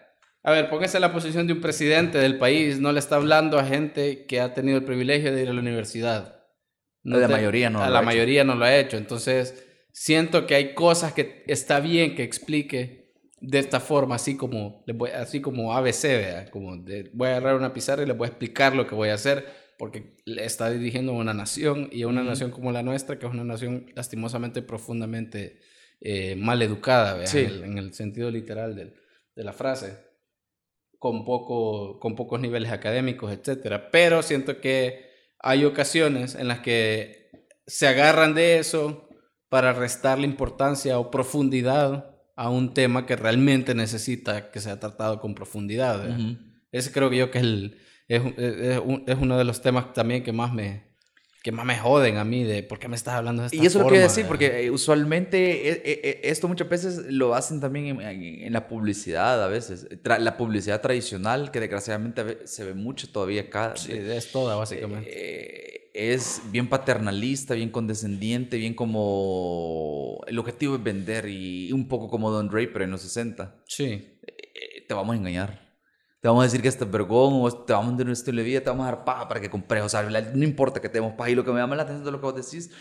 a 0.43 0.51
ver, 0.51 0.69
póngase 0.69 0.97
en 0.97 1.01
la 1.01 1.11
posición 1.11 1.47
de 1.47 1.53
un 1.53 1.61
presidente 1.61 2.19
del 2.19 2.37
país. 2.37 2.79
No 2.79 2.91
le 2.91 2.99
está 2.99 3.15
hablando 3.15 3.57
a 3.57 3.65
gente 3.65 4.25
que 4.27 4.39
ha 4.39 4.53
tenido 4.53 4.77
el 4.77 4.83
privilegio 4.85 5.33
de 5.33 5.41
ir 5.41 5.49
a 5.49 5.53
la 5.53 5.59
universidad. 5.61 6.44
A 7.05 7.17
la 7.17 7.27
mayoría 7.27 7.69
no 7.69 7.81
A 7.81 7.87
lo 7.87 7.93
la 7.93 7.99
ha 7.99 8.01
hecho. 8.01 8.05
mayoría 8.05 8.43
no 8.43 8.55
lo 8.55 8.65
ha 8.65 8.75
hecho. 8.77 8.97
Entonces, 8.97 9.65
siento 9.91 10.47
que 10.47 10.55
hay 10.55 10.73
cosas 10.73 11.13
que 11.13 11.43
está 11.47 11.79
bien 11.79 12.15
que 12.15 12.23
explique 12.23 13.13
de 13.41 13.59
esta 13.59 13.79
forma, 13.79 14.15
así 14.15 14.35
como, 14.37 14.83
así 15.13 15.39
como 15.41 15.73
ABC, 15.75 16.03
¿vea? 16.17 16.49
como 16.51 16.77
de- 16.77 17.11
voy 17.13 17.27
a 17.29 17.37
agarrar 17.37 17.55
una 17.55 17.73
pizarra 17.73 18.01
y 18.03 18.07
le 18.07 18.13
voy 18.13 18.25
a 18.25 18.29
explicar 18.29 18.75
lo 18.75 18.87
que 18.87 18.95
voy 18.95 19.09
a 19.09 19.13
hacer, 19.13 19.45
porque 19.77 20.15
le 20.25 20.45
está 20.45 20.71
dirigiendo 20.71 21.11
a 21.11 21.15
una 21.15 21.33
nación 21.33 21.89
y 21.91 22.01
a 22.03 22.07
una 22.07 22.23
nación 22.23 22.49
como 22.49 22.71
la 22.71 22.81
nuestra, 22.81 23.19
que 23.19 23.25
es 23.27 23.31
una 23.31 23.43
nación 23.43 23.91
lastimosamente 23.93 24.61
profundamente 24.61 25.59
eh, 26.01 26.35
mal 26.37 26.61
educada. 26.61 27.25
Sí. 27.27 27.39
En, 27.39 27.45
el, 27.45 27.63
en 27.65 27.77
el 27.77 27.93
sentido 27.93 28.31
literal 28.31 28.75
del- 28.75 28.95
de 29.35 29.43
la 29.43 29.53
frase, 29.53 29.97
con, 30.97 31.25
poco, 31.25 31.99
con 31.99 32.15
pocos 32.15 32.39
niveles 32.39 32.71
académicos, 32.71 33.31
etcétera. 33.31 33.91
Pero 33.91 34.21
siento 34.23 34.59
que 34.61 35.13
hay 35.45 35.63
ocasiones 35.63 36.33
en 36.33 36.47
las 36.47 36.59
que 36.61 37.29
se 37.67 37.87
agarran 37.87 38.33
de 38.33 38.57
eso 38.57 39.07
para 39.47 39.73
restarle 39.73 40.25
importancia 40.25 40.97
o 40.97 41.11
profundidad 41.11 42.15
a 42.35 42.49
un 42.49 42.73
tema 42.73 43.05
que 43.05 43.15
realmente 43.15 43.75
necesita 43.75 44.49
que 44.49 44.59
sea 44.59 44.79
tratado 44.79 45.21
con 45.21 45.35
profundidad. 45.35 46.03
Ese 46.71 46.91
creo 46.91 47.11
que 47.11 47.17
yo 47.17 47.29
que 47.29 47.37
es, 47.37 47.43
el, 47.43 47.77
es, 48.07 48.23
es 49.05 49.17
uno 49.21 49.37
de 49.37 49.43
los 49.43 49.61
temas 49.61 49.93
también 49.93 50.23
que 50.23 50.31
más 50.33 50.51
me 50.51 50.94
que 51.45 51.51
más 51.51 51.63
me 51.63 51.77
joden 51.77 52.17
a 52.17 52.23
mí 52.23 52.43
de 52.43 52.63
por 52.63 52.79
qué 52.79 52.87
me 52.87 52.95
estás 52.95 53.13
hablando 53.13 53.43
de 53.43 53.49
esta 53.49 53.55
Y 53.55 53.67
eso 53.67 53.77
lo 53.77 53.83
forma, 53.83 53.97
quiero 53.97 54.07
decir, 54.07 54.23
¿verdad? 54.23 54.29
porque 54.29 54.65
eh, 54.65 54.71
usualmente 54.71 55.69
eh, 55.69 55.81
eh, 55.85 56.21
esto 56.23 56.47
muchas 56.47 56.67
veces 56.67 57.05
lo 57.07 57.35
hacen 57.35 57.59
también 57.59 58.01
en, 58.01 58.51
la 58.51 58.67
publicidad 58.67 59.43
a 59.43 59.47
veces. 59.47 59.87
Tra- 60.01 60.17
la 60.17 60.37
publicidad 60.37 60.81
tradicional, 60.81 61.51
que 61.51 61.59
desgraciadamente 61.59 62.47
se 62.47 62.63
ve 62.63 62.73
mucho 62.73 63.11
todavía 63.11 63.41
acá. 63.41 63.73
Sí, 63.75 63.91
es 63.93 64.31
toda 64.31 64.55
básicamente. 64.55 65.07
eh, 65.07 65.91
es 65.93 66.41
bien 66.51 66.67
paternalista, 66.67 67.53
bien 67.53 67.69
condescendiente, 67.69 68.57
bien 68.57 68.73
como... 68.73 70.21
El 70.25 70.39
objetivo 70.39 70.77
es 70.77 70.83
vender 70.83 71.29
y 71.29 71.71
un 71.71 71.87
poco 71.87 72.09
como 72.09 72.31
Don 72.31 72.49
Draper 72.49 72.81
en 72.81 72.89
los 72.89 73.03
60. 73.03 73.55
sí. 73.67 73.83
Eh, 73.83 74.85
te 74.87 74.93
vamos 74.95 75.13
a 75.13 75.17
engañar. 75.19 75.64
Te 76.25 76.29
vamos 76.29 76.41
a 76.41 76.45
decir 76.45 76.63
que 76.63 76.69
este 76.69 76.85
es 76.85 76.89
vergón 76.89 77.33
o 77.35 77.51
te 77.51 77.71
vamos 77.71 77.93
a 77.93 77.97
dar 77.97 78.07
un 78.07 78.13
estilo 78.13 78.41
vida, 78.41 78.59
te 78.59 78.71
vamos 78.71 78.87
a 78.87 78.89
dar 78.89 79.05
paja 79.05 79.27
para 79.27 79.39
que 79.39 79.47
compres. 79.47 79.83
O 79.83 79.89
sea, 79.89 80.01
no 80.01 80.43
importa 80.43 80.81
que 80.81 80.89
te 80.89 80.95
demos 80.95 81.13
paja. 81.13 81.29
Y 81.29 81.35
lo 81.35 81.45
que 81.45 81.51
me 81.51 81.59
llama 81.59 81.75
la 81.75 81.83
atención 81.83 82.03
de 82.03 82.11
lo 82.11 82.19
que 82.19 82.25
vos 82.25 82.35
decís, 82.35 82.71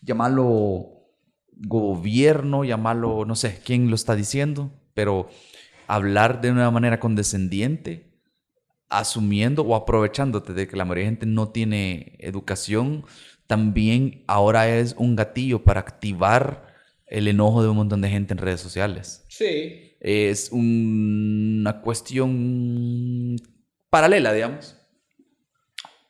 llamarlo 0.00 1.04
gobierno, 1.52 2.64
llamarlo, 2.64 3.26
no 3.26 3.36
sé 3.36 3.60
quién 3.62 3.90
lo 3.90 3.94
está 3.94 4.16
diciendo, 4.16 4.72
pero 4.94 5.28
hablar 5.86 6.40
de 6.40 6.50
una 6.50 6.70
manera 6.70 6.98
condescendiente, 6.98 8.10
asumiendo 8.88 9.64
o 9.64 9.76
aprovechándote 9.76 10.54
de 10.54 10.66
que 10.66 10.74
la 10.74 10.86
mayoría 10.86 11.04
de 11.04 11.10
gente 11.10 11.26
no 11.26 11.50
tiene 11.50 12.16
educación, 12.20 13.04
también 13.46 14.24
ahora 14.28 14.78
es 14.78 14.94
un 14.96 15.14
gatillo 15.14 15.62
para 15.62 15.80
activar 15.80 16.74
el 17.06 17.28
enojo 17.28 17.62
de 17.62 17.68
un 17.68 17.76
montón 17.76 18.00
de 18.00 18.08
gente 18.08 18.32
en 18.32 18.38
redes 18.38 18.62
sociales 18.62 19.24
Sí. 19.28 19.93
Es 20.04 20.50
una 20.52 21.80
cuestión 21.80 23.36
paralela, 23.88 24.34
digamos, 24.34 24.76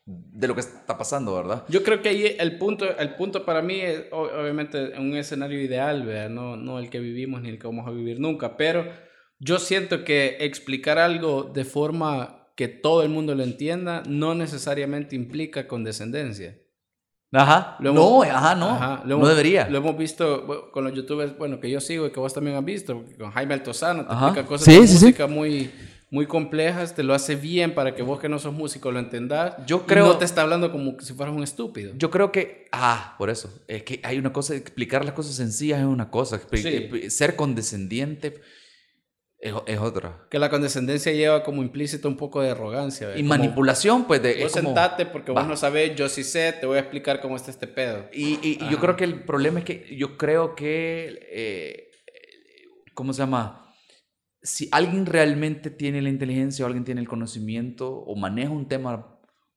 de 0.04 0.48
lo 0.48 0.54
que 0.54 0.62
está 0.62 0.98
pasando, 0.98 1.32
¿verdad? 1.36 1.64
Yo 1.68 1.84
creo 1.84 2.02
que 2.02 2.08
ahí 2.08 2.36
el 2.40 2.58
punto, 2.58 2.98
el 2.98 3.14
punto 3.14 3.44
para 3.44 3.62
mí 3.62 3.80
es 3.80 4.06
obviamente 4.10 4.98
un 4.98 5.16
escenario 5.16 5.62
ideal, 5.62 6.04
¿verdad? 6.04 6.28
No, 6.28 6.56
no 6.56 6.80
el 6.80 6.90
que 6.90 6.98
vivimos 6.98 7.40
ni 7.40 7.50
el 7.50 7.60
que 7.60 7.68
vamos 7.68 7.86
a 7.86 7.92
vivir 7.92 8.18
nunca, 8.18 8.56
pero 8.56 8.84
yo 9.38 9.60
siento 9.60 10.02
que 10.02 10.38
explicar 10.40 10.98
algo 10.98 11.44
de 11.44 11.64
forma 11.64 12.48
que 12.56 12.66
todo 12.66 13.04
el 13.04 13.10
mundo 13.10 13.36
lo 13.36 13.44
entienda 13.44 14.02
no 14.08 14.34
necesariamente 14.34 15.14
implica 15.14 15.68
condescendencia. 15.68 16.58
Ajá. 17.32 17.76
Lo 17.80 17.92
no, 17.92 18.22
hemos- 18.24 18.34
ajá, 18.36 18.54
no. 18.54 18.70
Ajá, 18.70 19.00
lo 19.02 19.08
no 19.08 19.14
hemos- 19.16 19.28
debería. 19.30 19.68
Lo 19.68 19.78
hemos 19.78 19.96
visto 19.98 20.70
con 20.72 20.84
los 20.84 20.92
youtubers, 20.94 21.36
bueno, 21.36 21.58
que 21.58 21.68
yo 21.70 21.80
sigo 21.80 22.06
y 22.06 22.10
que 22.12 22.20
vos 22.20 22.32
también 22.32 22.56
has 22.56 22.64
visto, 22.64 23.04
con 23.18 23.30
Jaime 23.32 23.54
Altozano 23.54 24.06
te 24.06 24.12
Ajá. 24.12 24.26
explica 24.26 24.48
cosas 24.48 24.64
Sí, 24.66 24.80
de 24.80 24.86
sí, 24.86 24.96
sí. 24.98 25.04
música 25.06 25.26
muy 25.26 25.70
muy 26.10 26.26
complejas, 26.26 26.94
te 26.94 27.02
lo 27.02 27.12
hace 27.12 27.34
bien 27.34 27.74
para 27.74 27.92
que 27.96 28.04
vos 28.04 28.20
que 28.20 28.28
no 28.28 28.38
sos 28.38 28.52
músico 28.54 28.92
lo 28.92 29.00
entendás. 29.00 29.54
Yo 29.66 29.78
y 29.78 29.88
creo- 29.88 30.06
no 30.06 30.16
te 30.16 30.24
está 30.24 30.42
hablando 30.42 30.70
como 30.70 30.94
si 31.00 31.12
fueras 31.12 31.34
un 31.34 31.42
estúpido. 31.42 31.92
Yo 31.96 32.08
creo 32.08 32.30
que, 32.30 32.66
ah, 32.70 33.16
por 33.18 33.30
eso, 33.30 33.52
es 33.66 33.82
que 33.82 33.98
hay 34.04 34.16
una 34.18 34.32
cosa, 34.32 34.54
explicar 34.54 35.04
las 35.04 35.14
cosas 35.14 35.34
sencillas 35.34 35.80
es 35.80 35.86
una 35.86 36.10
cosa, 36.12 36.40
Sí. 36.52 37.10
ser 37.10 37.34
condescendiente 37.34 38.40
es, 39.44 39.78
otra. 39.78 40.26
Que 40.30 40.38
la 40.38 40.48
condescendencia 40.48 41.12
lleva 41.12 41.42
como 41.42 41.62
implícito 41.62 42.08
un 42.08 42.16
poco 42.16 42.40
de 42.40 42.50
arrogancia. 42.50 43.16
Y 43.16 43.22
manipulación, 43.22 44.06
pues. 44.06 44.22
De, 44.22 44.42
vos 44.42 44.52
sentate 44.52 45.04
porque 45.04 45.32
vos 45.32 45.46
no 45.46 45.56
sabés, 45.56 45.94
yo 45.94 46.08
sí 46.08 46.24
sé, 46.24 46.54
te 46.58 46.64
voy 46.64 46.78
a 46.78 46.80
explicar 46.80 47.20
cómo 47.20 47.36
está 47.36 47.50
este 47.50 47.66
pedo. 47.66 48.08
Y, 48.12 48.58
yo 48.70 48.78
creo 48.78 48.96
que 48.96 49.04
el 49.04 49.22
problema 49.24 49.58
es 49.58 49.64
que 49.64 49.96
yo 49.96 50.16
creo 50.16 50.54
que. 50.54 51.28
Eh, 51.30 51.90
¿Cómo 52.94 53.12
se 53.12 53.18
llama? 53.18 53.74
Si 54.42 54.68
alguien 54.72 55.04
realmente 55.04 55.70
tiene 55.70 56.00
la 56.00 56.08
inteligencia 56.08 56.64
o 56.64 56.66
alguien 56.66 56.84
tiene 56.84 57.00
el 57.00 57.08
conocimiento 57.08 57.90
o 57.90 58.16
maneja 58.16 58.50
un 58.50 58.68
tema 58.68 59.13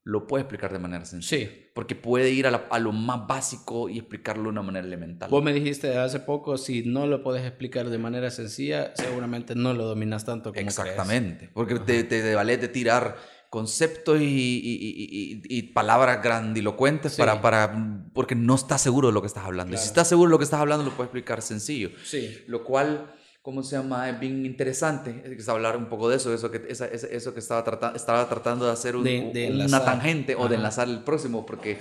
lo 0.08 0.26
puede 0.26 0.44
explicar 0.44 0.72
de 0.72 0.80
manera 0.80 1.04
sencilla. 1.04 1.48
Sí. 1.48 1.70
Porque 1.74 1.94
puede 1.94 2.32
ir 2.32 2.48
a, 2.48 2.80
lo 2.80 2.92
más 2.94 3.28
básico 3.28 3.90
y 3.90 4.00
explicarlo 4.00 4.44
de 4.44 4.50
una 4.50 4.62
manera 4.62 4.88
elemental. 4.88 5.30
Vos 5.30 5.44
me 5.44 5.52
dijiste 5.52 5.98
hace 5.98 6.22
poco, 6.22 6.58
si 6.58 6.84
no 6.84 7.06
lo 7.06 7.22
puedes 7.22 7.46
explicar 7.46 7.90
de 7.90 7.98
manera 7.98 8.32
sencilla, 8.32 8.94
seguramente 8.96 9.54
no 9.54 9.74
lo 9.74 9.84
dominas 9.86 10.24
tanto 10.24 10.54
como 10.54 10.66
Exactamente. 10.66 11.50
Porque 11.54 11.78
te, 11.80 12.06
te, 12.06 12.34
vale 12.34 12.56
de 12.56 12.70
tirar 12.70 13.18
conceptos 13.50 14.22
y, 14.22 14.24
y, 14.24 15.42
y, 15.44 15.64
palabras 15.74 16.24
grandilocuentes 16.24 17.16
para, 17.18 17.42
para, 17.42 18.08
porque 18.14 18.34
no 18.34 18.56
estás 18.56 18.82
seguro 18.82 19.10
de 19.10 19.14
lo 19.14 19.22
que 19.22 19.28
estás 19.28 19.44
hablando. 19.44 19.76
Y 19.76 19.78
si 19.78 19.88
estás 19.88 20.08
seguro 20.08 20.30
de 20.30 20.32
lo 20.32 20.38
que 20.38 20.46
estás 20.46 20.62
hablando, 20.62 20.86
lo 20.86 20.92
puedes 20.92 21.10
explicar 21.10 21.42
sencillo. 21.42 21.92
Sí. 22.06 22.44
Lo 22.48 22.64
cual 22.64 23.14
¿cómo 23.48 23.64
se 23.64 23.78
llama? 23.78 24.10
Es 24.10 24.20
bien 24.20 24.46
interesante. 24.46 25.24
Es 25.24 25.48
hablar 25.48 25.78
un 25.78 25.86
poco 25.86 26.10
de 26.10 26.18
eso, 26.18 26.34
eso 26.34 26.52
que, 26.52 26.68
eso 26.68 27.34
que 27.34 27.40
estaba, 27.40 27.64
tratando 27.64 27.96
estaba 27.96 28.28
tratando 28.28 28.66
de 28.66 28.74
hacer 28.74 28.98
una 28.98 29.86
tangente 29.86 30.36
o 30.36 30.50
de 30.50 30.56
enlazar 30.56 30.90
el 30.90 31.00
próximo, 31.00 31.46
porque 31.46 31.78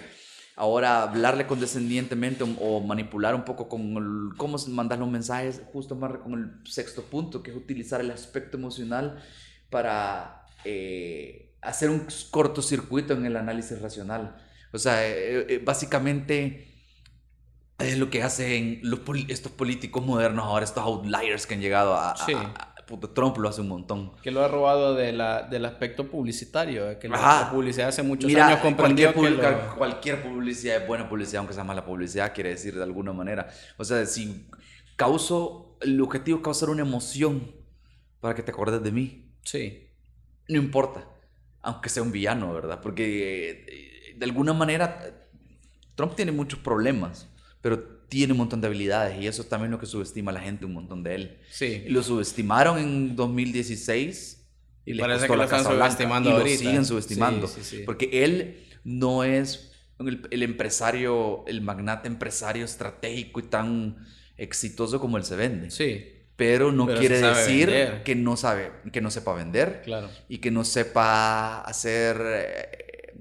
ahora 0.55 1.03
hablarle 1.03 1.49
condescendientemente 1.49 2.45
o, 2.61 2.81
manipular 2.83 3.35
un 3.35 3.45
poco 3.45 3.69
con 3.69 4.33
cómo 4.37 4.59
mandas 4.69 5.01
los 5.01 5.11
mensajes, 5.11 5.61
justo 5.73 5.97
más 5.97 6.19
con 6.19 6.35
el 6.35 6.71
sexto 6.71 7.03
punto, 7.03 7.43
que 7.43 7.51
es 7.51 7.57
utilizar 7.57 8.01
el 8.01 8.13
aspecto 8.13 8.57
emocional 8.57 9.21
para 9.69 10.47
eh, 10.65 11.57
hacer 11.63 11.91
un 11.91 12.07
cortocircuito 12.31 13.13
en 13.13 13.27
el 13.27 13.37
análisis 13.37 13.83
racional. 13.83 14.37
O 14.73 14.79
sea, 14.79 15.05
eh, 15.05 15.47
eh, 15.49 15.63
básicamente 15.65 16.76
es 17.79 17.99
lo 17.99 18.09
que 18.09 18.23
hacen 18.23 18.81
los, 18.83 19.01
estos 19.29 19.53
políticos 19.53 20.05
modernos 20.05 20.47
ahora, 20.47 20.65
estos 20.65 20.83
outliers 20.83 21.47
que 21.47 21.55
han 21.55 21.61
llegado 21.61 21.95
a, 21.95 22.15
Trump 23.15 23.37
lo 23.39 23.49
hace 23.49 23.61
un 23.61 23.69
montón. 23.69 24.13
Que 24.23 24.31
lo 24.31 24.45
ha 24.45 24.49
robado 24.49 24.95
de 24.95 25.13
la, 25.13 25.43
del 25.43 25.65
aspecto 25.65 26.09
publicitario, 26.09 26.89
eh, 26.89 26.99
que 26.99 27.09
la 27.09 27.49
publicidad 27.51 27.89
hace 27.89 28.03
muchos 28.05 28.33
años 28.33 28.61
comprendió 28.61 29.13
cualquier, 29.13 29.59
que 29.59 29.77
cualquier 29.77 30.23
publicidad 30.23 30.83
es 30.83 30.87
buena 30.87 31.09
publicidad, 31.09 31.41
aunque 31.41 31.55
sea 31.55 31.65
mala 31.65 31.85
publicidad, 31.85 32.33
quiere 32.33 32.51
decir 32.51 32.77
de 32.77 32.85
alguna 32.85 33.13
manera. 33.13 33.49
O 33.77 33.85
sea, 33.85 34.07
si 34.07 34.47
causo, 34.95 35.77
el 35.81 36.01
objetivo 36.01 36.39
es 36.39 36.45
causar 36.45 36.71
una 36.71 36.83
emoción 36.83 37.51
para 38.21 38.37
que 38.37 38.43
te 38.43 38.53
acordes 38.53 38.83
de 38.83 38.93
mí. 38.93 39.33
Sí. 39.43 39.91
No 40.49 40.59
importa, 40.59 41.09
aunque 41.63 41.89
sea 41.89 42.05
un 42.05 42.13
villano, 42.13 42.55
¿verdad? 42.55 42.81
Porque 42.81 43.65
eh, 43.67 44.15
de 44.17 44.25
alguna 44.25 44.53
manera 44.53 45.27
Trump 45.97 46.15
tiene 46.15 46.31
muchos 46.31 46.61
problemas 46.61 47.29
pero 47.61 47.97
tiene 48.09 48.33
un 48.33 48.39
montón 48.39 48.61
de 48.61 48.69
habilidades 48.69 49.21
y 49.21 49.27
eso 49.27 49.43
es 49.43 49.49
también 49.49 49.71
lo 49.71 49.79
que 49.79 49.87
subestima 49.87 50.33
la 50.33 50.41
gente 50.41 50.65
un 50.65 50.75
montón 50.75 51.03
de 51.03 51.15
él. 51.15 51.39
Sí. 51.51 51.85
lo 51.89 52.03
subestimaron 52.03 52.79
en 52.79 53.17
2016 53.17 54.45
y 54.85 54.95
le 54.95 55.03
Parece 55.03 55.27
que 55.27 55.37
la 55.37 55.45
están 55.45 55.65
subestimando 55.65 56.31
y 56.31 56.33
lo 56.33 56.47
siguen 56.47 56.85
subestimando. 56.85 57.51
porque 57.85 58.25
él 58.25 58.65
no 58.85 59.25
es 59.25 59.73
el, 59.99 60.43
empresario, 60.43 61.45
el 61.49 61.61
magnate 61.61 62.07
empresario 62.07 62.65
estratégico 62.65 63.41
y 63.41 63.45
tan 63.45 63.97
exitoso 64.37 65.01
como 65.01 65.17
él 65.17 65.25
se 65.25 65.35
vende. 65.35 65.71
Sí. 65.71 66.13
Pero 66.37 66.71
no 66.71 66.87
quiere 66.87 67.19
decir 67.19 68.03
que 68.05 68.15
no 68.15 68.37
sabe, 68.37 68.71
que 68.93 69.01
no 69.01 69.11
sepa 69.11 69.35
vender 69.35 69.83
claro. 69.85 70.11
y 70.29 70.39
que 70.39 70.51
no 70.51 70.65
sepa 70.65 71.63
hacer, 71.63 72.21
eh, 72.23 73.17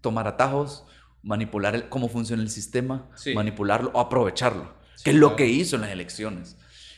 tomar 0.00 0.26
atajos 0.26 0.84
manipular 1.22 1.88
cómo 1.88 2.08
funciona 2.08 2.42
el 2.42 2.50
sistema, 2.50 3.08
manipularlo 3.34 3.90
o 3.94 4.00
aprovecharlo, 4.00 4.74
que 5.04 5.10
es 5.10 5.16
lo 5.16 5.36
que 5.36 5.46
hizo 5.46 5.76
en 5.76 5.82
las 5.82 5.90
elecciones. 5.90 6.56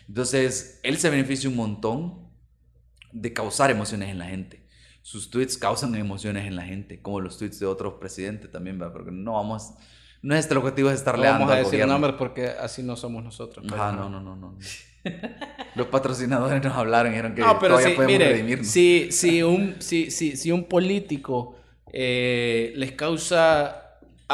Entonces, 0.09 0.81
él 0.83 0.99
se 0.99 1.11
beneficia 1.11 1.49
un 1.49 1.57
montón 1.57 2.29
de 3.13 3.33
causar 3.33 3.71
emociones 3.71 4.11
en 4.11 4.19
la 4.19 4.27
gente. 4.27 4.63
Sus 5.03 5.31
tweets 5.31 5.59
causan 5.59 5.95
emociones 5.95 6.47
en 6.47 6.57
la 6.57 6.63
gente, 6.63 7.01
como 7.03 7.21
los 7.21 7.39
tweets 7.39 7.59
de 7.59 7.67
otros 7.67 7.95
presidentes 7.95 8.51
también, 8.51 8.79
¿verdad? 8.79 8.93
porque 8.93 9.11
no 9.11 9.33
vamos, 9.33 9.75
no 10.23 10.35
es 10.35 10.41
este 10.41 10.55
el 10.55 10.59
objetivo 10.59 10.89
de 10.89 10.95
estar 10.95 11.17
no 11.17 11.25
Vamos 11.25 11.51
a 11.51 11.57
decir 11.57 11.85
nombres 11.87 12.15
porque 12.17 12.47
así 12.47 12.83
no 12.83 12.97
somos 12.97 13.25
nosotros. 13.25 13.67
Ah, 13.73 13.93
no, 13.97 14.09
no, 14.09 14.21
no, 14.21 14.37
no. 14.37 14.57
Los 15.75 15.89
patrocinadores 15.89 16.63
nos 16.63 16.77
hablaron 16.77 17.11
y 17.11 17.17
dijeron 17.17 17.35
que 17.35 17.41
no, 17.41 17.59
pero 17.59 17.75
todavía 17.75 17.97
podemos 17.97 18.19
redimirnos. 18.19 18.69
Si, 18.69 19.09
si, 19.11 19.43
un, 19.43 19.77
si, 19.81 20.13
si, 20.13 20.37
si 20.37 20.53
un 20.53 20.65
político 20.65 21.57
eh, 21.93 22.73
les 22.77 22.93
causa 22.93 23.82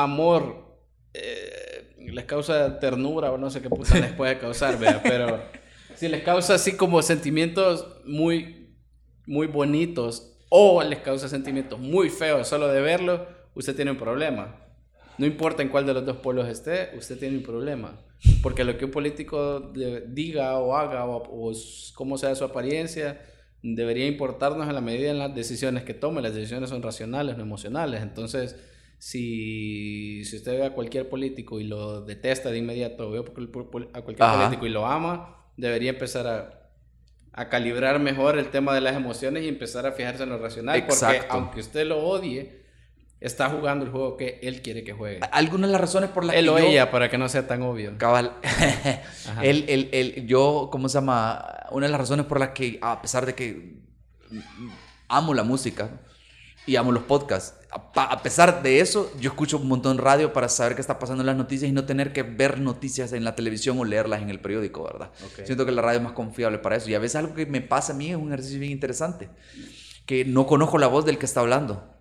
amor 0.03 0.79
eh, 1.15 1.95
les 1.99 2.25
causa 2.25 2.79
ternura 2.79 3.33
o 3.33 3.39
no 3.39 3.51
sé 3.51 3.61
qué 3.61 3.69
puta 3.69 3.99
les 3.99 4.13
puede 4.13 4.39
causar, 4.39 4.79
pero 5.03 5.43
si 5.95 6.09
les 6.09 6.23
causa 6.23 6.55
así 6.55 6.77
como 6.77 7.03
sentimientos 7.03 7.87
muy, 8.05 8.75
muy 9.27 9.47
bonitos 9.47 10.37
o 10.49 10.83
les 10.83 11.01
causa 11.01 11.29
sentimientos 11.29 11.79
muy 11.79 12.09
feos 12.09 12.49
solo 12.49 12.69
de 12.69 12.81
verlo, 12.81 13.27
usted 13.55 13.75
tiene 13.75 13.91
un 13.91 13.99
problema. 13.99 14.57
No 15.19 15.27
importa 15.27 15.63
en 15.63 15.69
cuál 15.69 15.85
de 15.85 15.95
los 15.95 16.07
dos 16.07 16.19
polos 16.19 16.49
esté, 16.49 16.91
usted 16.97 17.19
tiene 17.19 17.37
un 17.39 17.43
problema. 17.43 18.01
Porque 18.43 18.65
lo 18.65 18.79
que 18.79 18.85
un 18.85 18.91
político 18.91 19.73
diga 20.07 20.59
o 20.59 20.77
haga 20.77 21.05
o, 21.05 21.17
o 21.17 21.53
cómo 21.95 22.17
sea 22.19 22.35
su 22.37 22.45
apariencia, 22.45 23.21
debería 23.63 24.07
importarnos 24.07 24.69
en 24.69 24.75
la 24.75 24.81
medida 24.81 25.11
en 25.11 25.19
las 25.19 25.35
decisiones 25.35 25.83
que 25.83 25.95
tome. 25.95 26.23
Las 26.23 26.35
decisiones 26.35 26.71
son 26.71 26.83
racionales, 26.83 27.37
no 27.37 27.43
emocionales. 27.43 28.03
Entonces, 28.03 28.57
si, 28.99 30.25
si 30.25 30.37
usted 30.37 30.59
ve 30.59 30.67
a 30.67 30.75
cualquier 30.75 31.09
político 31.09 31.61
y 31.61 31.65
lo 31.65 32.03
detesta 32.03 32.51
de 32.51 32.59
inmediato, 32.59 33.11
ve 33.11 33.21
a 33.21 34.03
cualquier 34.03 34.29
político 34.29 34.67
y 34.67 34.71
lo 34.71 34.87
ama, 34.87 35.47
debería 35.57 35.91
empezar 35.91 36.27
a, 36.27 36.71
a, 37.33 37.49
calibrar 37.49 38.01
mejor 38.01 38.39
el 38.39 38.51
tema 38.51 38.75
de 38.75 38.81
las 38.81 38.97
emociones 38.97 39.45
y 39.45 39.49
empezar 39.49 39.87
a 39.87 39.93
fijarse 39.93 40.25
en 40.25 40.31
lo 40.31 40.39
racional. 40.39 40.85
Porque 40.87 41.23
aunque 41.29 41.61
usted 41.61 41.87
lo 41.87 42.05
odie, 42.05 42.65
está 43.21 43.49
jugando 43.51 43.85
el 43.85 43.93
juego 43.93 44.17
que 44.17 44.41
él 44.43 44.63
quiere 44.63 44.83
que 44.83 44.93
juegue. 44.93 45.21
Algunas 45.31 45.69
de 45.69 45.73
las 45.73 45.81
razones 45.81 46.11
por 46.11 46.25
las 46.25 46.35
él 46.35 46.47
que 46.47 46.51
o 46.51 46.59
ella, 46.59 46.91
para 46.91 47.09
que 47.09 47.19
no 47.19 47.29
sea 47.29 47.47
tan 47.47 47.63
obvio. 47.63 47.97
Cabal. 47.99 48.33
él, 49.43 49.65
él, 49.69 49.89
él, 49.93 50.27
yo, 50.27 50.71
¿cómo 50.73 50.89
se 50.89 50.99
llama? 50.99 51.67
Una 51.71 51.87
de 51.87 51.93
las 51.93 52.01
razones 52.01 52.27
por 52.27 52.41
las 52.41 52.51
que, 52.51 52.81
a 52.83 53.01
pesar 53.01 53.27
de 53.27 53.37
que 53.37 53.79
amo 55.09 55.35
la 55.35 55.45
música 55.45 56.01
y 56.69 56.77
amo 56.77 56.93
los 56.93 57.05
podcasts, 57.05 57.55
a 57.71 58.23
pesar 58.23 58.63
de 58.63 58.81
eso, 58.81 59.11
yo 59.19 59.31
escucho 59.31 59.57
un 59.57 59.69
montón 59.69 59.97
de 59.97 60.03
radio 60.03 60.33
para 60.35 60.51
saber 60.51 60.75
qué 60.75 60.83
está 60.83 60.99
pasando 60.99 61.23
en 61.23 61.27
las 61.27 61.37
noticias 61.37 61.69
y 61.69 61.73
no 61.73 61.87
tener 61.87 62.13
que 62.13 62.23
ver 62.23 62.61
noticias 62.61 63.15
en 63.15 63.25
la 63.25 63.35
televisión 63.35 63.79
o 63.79 63.87
leerlas 63.87 64.21
en 64.21 64.29
el 64.29 64.39
periódico, 64.39 64.85
¿verdad? 64.85 65.11
Siento 65.45 65.65
que 65.65 65.73
la 65.73 65.81
radio 65.81 65.99
es 65.99 66.05
más 66.05 66.13
confiable 66.13 66.59
para 66.59 66.77
eso. 66.77 66.91
Y 66.91 66.95
a 66.95 66.99
veces 66.99 67.17
algo 67.17 67.35
que 67.35 67.47
me 67.47 67.63
pasa 67.63 67.95
a 67.95 67.97
mí 67.97 68.11
es 68.11 68.17
un 68.17 68.29
ejercicio 68.29 68.61
bien 68.61 68.73
interesante, 68.73 69.31
que 70.05 70.27
no 70.27 70.47
conozco 70.47 70.77
la 70.77 70.89
voz 70.89 71.07
del 71.07 71.17
que 71.17 71.25
está 71.25 71.41
hablando. 71.41 71.95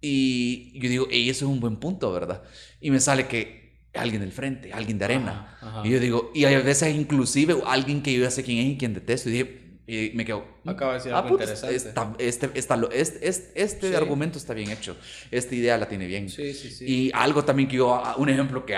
Y 0.00 0.76
yo 0.80 0.88
digo, 0.88 1.06
y 1.08 1.30
eso 1.30 1.44
es 1.44 1.50
un 1.50 1.60
buen 1.60 1.76
punto, 1.76 2.12
¿verdad? 2.12 2.42
Y 2.80 2.90
me 2.90 2.98
sale 2.98 3.28
que 3.28 3.88
alguien 3.94 4.22
del 4.22 4.32
frente, 4.32 4.72
alguien 4.72 4.98
de 4.98 5.04
arena. 5.04 5.56
Y 5.84 5.90
yo 5.90 6.00
digo, 6.00 6.32
y 6.34 6.44
a 6.46 6.60
veces 6.60 6.94
inclusive 6.94 7.56
alguien 7.64 8.02
que 8.02 8.12
yo 8.12 8.22
ya 8.22 8.30
sé 8.32 8.42
quién 8.42 8.58
es 8.58 8.66
y 8.72 8.76
quien 8.76 8.92
detesto. 8.92 9.28
Y 9.28 9.32
dije, 9.32 9.63
y 9.86 10.12
me 10.14 10.24
quedo. 10.24 10.44
Acaba 10.64 10.92
de 10.92 10.98
decir 10.98 11.12
ah, 11.12 11.18
algo 11.18 11.34
interesante. 11.38 11.76
este, 12.18 12.58
este, 12.98 13.52
este 13.54 13.96
argumento 13.96 14.38
está 14.38 14.54
bien 14.54 14.70
hecho. 14.70 14.96
Esta 15.30 15.54
idea 15.54 15.76
la 15.76 15.88
tiene 15.88 16.06
bien. 16.06 16.30
Sí, 16.30 16.54
sí, 16.54 16.70
sí. 16.70 16.84
Y 16.86 17.10
algo 17.12 17.44
también 17.44 17.68
que 17.68 17.76
yo. 17.76 18.02
Un 18.16 18.28
ejemplo 18.30 18.64
que, 18.64 18.76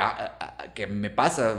que 0.74 0.86
me 0.86 1.10
pasa. 1.10 1.56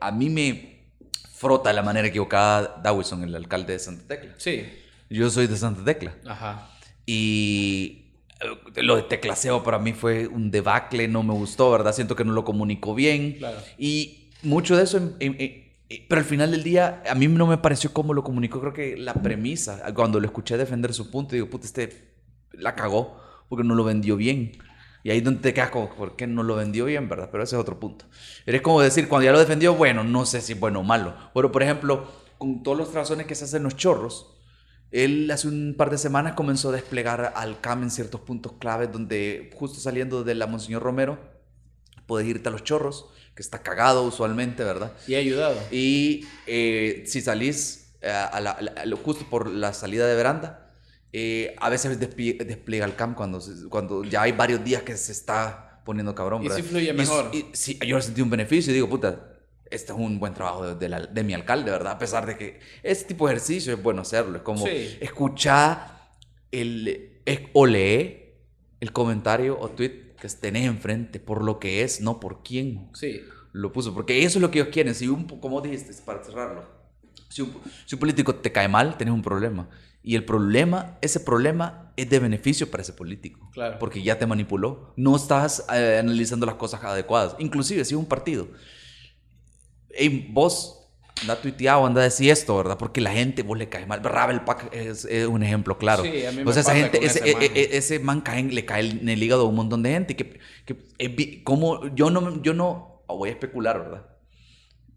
A 0.00 0.12
mí 0.12 0.30
me 0.30 0.84
frota 1.32 1.70
de 1.70 1.74
la 1.74 1.82
manera 1.82 2.06
equivocada 2.06 2.80
Dawson, 2.82 3.24
el 3.24 3.34
alcalde 3.34 3.72
de 3.72 3.78
Santa 3.80 4.06
Tecla. 4.06 4.34
Sí. 4.36 4.64
Yo 5.10 5.30
soy 5.30 5.48
de 5.48 5.56
Santa 5.56 5.84
Tecla. 5.84 6.14
Ajá. 6.24 6.70
Y 7.04 8.06
eh, 8.40 8.82
lo 8.82 8.96
de 8.96 9.02
teclaseo 9.02 9.62
para 9.62 9.78
mí 9.78 9.92
fue 9.92 10.28
un 10.28 10.50
debacle, 10.50 11.08
no 11.08 11.22
me 11.22 11.34
gustó, 11.34 11.70
¿verdad? 11.72 11.92
Siento 11.92 12.14
que 12.14 12.24
no 12.24 12.32
lo 12.32 12.44
comunicó 12.44 12.94
bien. 12.94 13.34
Claro. 13.34 13.58
Y 13.78 14.30
mucho 14.42 14.76
de 14.76 14.84
eso 14.84 15.16
pero 16.08 16.20
al 16.20 16.26
final 16.26 16.50
del 16.50 16.62
día, 16.62 17.02
a 17.08 17.14
mí 17.14 17.28
no 17.28 17.46
me 17.46 17.58
pareció 17.58 17.92
cómo 17.92 18.12
lo 18.12 18.24
comunicó. 18.24 18.60
Creo 18.60 18.72
que 18.72 18.96
la 18.96 19.14
premisa, 19.14 19.82
cuando 19.94 20.18
lo 20.18 20.26
escuché 20.26 20.56
defender 20.56 20.92
su 20.92 21.10
punto, 21.10 21.34
digo, 21.34 21.48
puta, 21.48 21.66
este 21.66 22.14
la 22.52 22.74
cagó 22.74 23.20
porque 23.48 23.64
no 23.64 23.74
lo 23.74 23.84
vendió 23.84 24.16
bien. 24.16 24.52
Y 25.04 25.10
ahí 25.10 25.20
donde 25.20 25.40
te 25.40 25.54
quedas 25.54 25.70
como, 25.70 25.94
¿por 25.94 26.16
qué 26.16 26.26
no 26.26 26.42
lo 26.42 26.56
vendió 26.56 26.86
bien, 26.86 27.08
verdad? 27.08 27.28
Pero 27.30 27.44
ese 27.44 27.54
es 27.54 27.60
otro 27.60 27.78
punto. 27.78 28.06
Eres 28.44 28.62
como 28.62 28.80
decir, 28.80 29.06
cuando 29.08 29.26
ya 29.26 29.32
lo 29.32 29.38
defendió, 29.38 29.74
bueno, 29.74 30.02
no 30.02 30.26
sé 30.26 30.40
si 30.40 30.54
bueno 30.54 30.80
o 30.80 30.82
malo. 30.82 31.14
Pero, 31.32 31.52
por 31.52 31.62
ejemplo, 31.62 32.10
con 32.38 32.64
todas 32.64 32.80
las 32.80 32.94
razones 32.94 33.26
que 33.26 33.36
se 33.36 33.44
hacen 33.44 33.62
los 33.62 33.76
chorros, 33.76 34.36
él 34.90 35.30
hace 35.30 35.46
un 35.46 35.74
par 35.76 35.90
de 35.90 35.98
semanas 35.98 36.34
comenzó 36.34 36.70
a 36.70 36.72
desplegar 36.72 37.32
al 37.36 37.60
CAM 37.60 37.84
en 37.84 37.90
ciertos 37.92 38.22
puntos 38.22 38.54
claves 38.58 38.90
donde, 38.90 39.50
justo 39.54 39.78
saliendo 39.78 40.24
de 40.24 40.34
la 40.34 40.48
Monseñor 40.48 40.82
Romero, 40.82 41.20
puedes 42.06 42.26
irte 42.26 42.48
a 42.48 42.52
los 42.52 42.64
chorros 42.64 43.06
que 43.36 43.42
está 43.42 43.62
cagado 43.62 44.02
usualmente, 44.02 44.64
¿verdad? 44.64 44.92
Y 45.06 45.14
ha 45.14 45.18
ayudado. 45.18 45.56
Y 45.70 46.26
eh, 46.46 47.04
si 47.06 47.20
salís 47.20 47.92
eh, 48.00 48.10
a 48.10 48.40
la- 48.40 48.50
a 48.52 48.62
la- 48.86 48.96
justo 48.96 49.24
por 49.30 49.48
la 49.50 49.72
salida 49.72 50.06
de 50.06 50.14
veranda, 50.16 50.72
eh, 51.12 51.54
a 51.60 51.68
veces 51.70 51.98
desplie- 52.00 52.36
despliega 52.44 52.84
el 52.86 52.94
cam 52.96 53.14
cuando, 53.14 53.40
cuando 53.68 54.04
ya 54.04 54.22
hay 54.22 54.32
varios 54.32 54.62
días 54.64 54.82
que 54.82 54.96
se 54.96 55.12
está 55.12 55.80
poniendo 55.84 56.14
cabrón. 56.14 56.42
Y 56.42 56.48
¿verdad? 56.48 56.62
sí 56.62 56.68
fluye 56.68 56.88
s- 56.90 56.94
mejor. 56.94 57.30
y 57.32 57.46
sí, 57.52 57.78
yo 57.86 58.00
sentí 58.00 58.20
un 58.22 58.30
beneficio 58.30 58.70
y 58.72 58.74
digo, 58.74 58.88
puta, 58.88 59.32
este 59.70 59.92
es 59.92 59.98
un 59.98 60.18
buen 60.20 60.32
trabajo 60.34 60.66
de, 60.66 60.74
de 60.76 60.88
la- 60.88 61.00
de 61.06 61.24
mi 61.24 61.34
alcalde, 61.34 61.70
¿verdad? 61.70 61.92
A 61.92 61.98
pesar 61.98 62.24
de 62.26 62.36
que 62.38 62.60
este 62.82 63.04
tipo 63.08 63.26
de 63.26 63.34
ejercicio 63.34 63.72
es 63.74 63.82
bueno 63.82 64.02
hacerlo. 64.02 64.36
Es 64.36 64.42
como 64.42 64.64
Sí. 64.66 64.96
escuchar 65.00 65.96
el, 66.52 67.20
es- 67.24 67.40
o 67.52 67.66
lee 67.66 68.34
el 68.80 68.92
comentario 68.92 69.58
o 69.58 69.68
tweet 69.70 70.05
que 70.16 70.28
tenés 70.28 70.66
enfrente 70.66 71.20
por 71.20 71.42
lo 71.44 71.58
que 71.58 71.82
es, 71.82 72.00
no 72.00 72.20
por 72.20 72.42
quién 72.42 72.88
Sí. 72.94 73.20
lo 73.52 73.72
puso. 73.72 73.94
Porque 73.94 74.24
eso 74.24 74.38
es 74.38 74.42
lo 74.42 74.50
que 74.50 74.60
ellos 74.60 74.72
quieren. 74.72 74.94
Si 74.94 75.08
un, 75.08 75.24
como 75.26 75.60
dijiste, 75.60 75.92
para 76.04 76.22
cerrarlo, 76.24 76.64
si 77.28 77.42
un, 77.42 77.54
si 77.86 77.94
un 77.94 77.98
político 78.00 78.34
te 78.34 78.52
cae 78.52 78.68
mal, 78.68 78.96
tenés 78.96 79.14
un 79.14 79.22
problema. 79.22 79.68
Y 80.02 80.14
el 80.14 80.24
problema, 80.24 80.98
ese 81.02 81.18
problema 81.18 81.92
es 81.96 82.08
de 82.08 82.20
beneficio 82.20 82.70
para 82.70 82.82
ese 82.82 82.92
político. 82.92 83.50
Claro. 83.52 83.78
Porque 83.80 84.02
ya 84.02 84.18
te 84.18 84.26
manipuló. 84.26 84.92
No 84.96 85.16
estás 85.16 85.64
eh, 85.72 85.98
analizando 86.00 86.46
las 86.46 86.54
cosas 86.54 86.82
adecuadas. 86.84 87.34
Inclusive 87.40 87.84
si 87.84 87.94
un 87.96 88.06
partido. 88.06 88.48
Ey, 89.90 90.28
vos 90.32 90.85
anda 91.22 91.40
tuiteado, 91.40 91.86
anda 91.86 92.00
a 92.00 92.04
decir 92.04 92.30
esto, 92.30 92.56
¿verdad? 92.56 92.76
Porque 92.78 93.00
la 93.00 93.10
gente, 93.12 93.42
vos 93.42 93.56
le 93.56 93.68
cae 93.68 93.86
mal. 93.86 94.02
Ravel 94.02 94.42
Pack 94.42 94.68
es, 94.72 95.04
es 95.06 95.26
un 95.26 95.42
ejemplo 95.42 95.78
claro. 95.78 96.02
Sí, 96.02 96.24
a 96.26 96.30
mí 96.32 96.44
me 96.44 96.50
o 96.50 96.52
sea, 96.52 96.60
esa 96.62 96.74
gente, 96.74 96.98
ese, 97.04 97.18
ese 97.20 97.30
e- 97.30 97.34
man. 97.34 97.42
e- 97.54 97.68
ese 97.76 97.98
man 98.00 98.20
cae 98.20 98.42
le 98.44 98.64
cae 98.64 98.80
en 98.90 99.08
el 99.08 99.22
hígado 99.22 99.42
a 99.46 99.48
un 99.48 99.54
montón 99.56 99.82
de 99.82 99.90
gente. 99.90 100.14
Que, 100.16 100.38
que 100.64 101.08
bi- 101.08 101.42
como 101.42 101.86
yo 101.94 102.10
no, 102.10 102.42
yo 102.42 102.52
no 102.54 103.02
voy 103.08 103.30
a 103.30 103.32
especular, 103.32 103.78
¿verdad? 103.78 104.06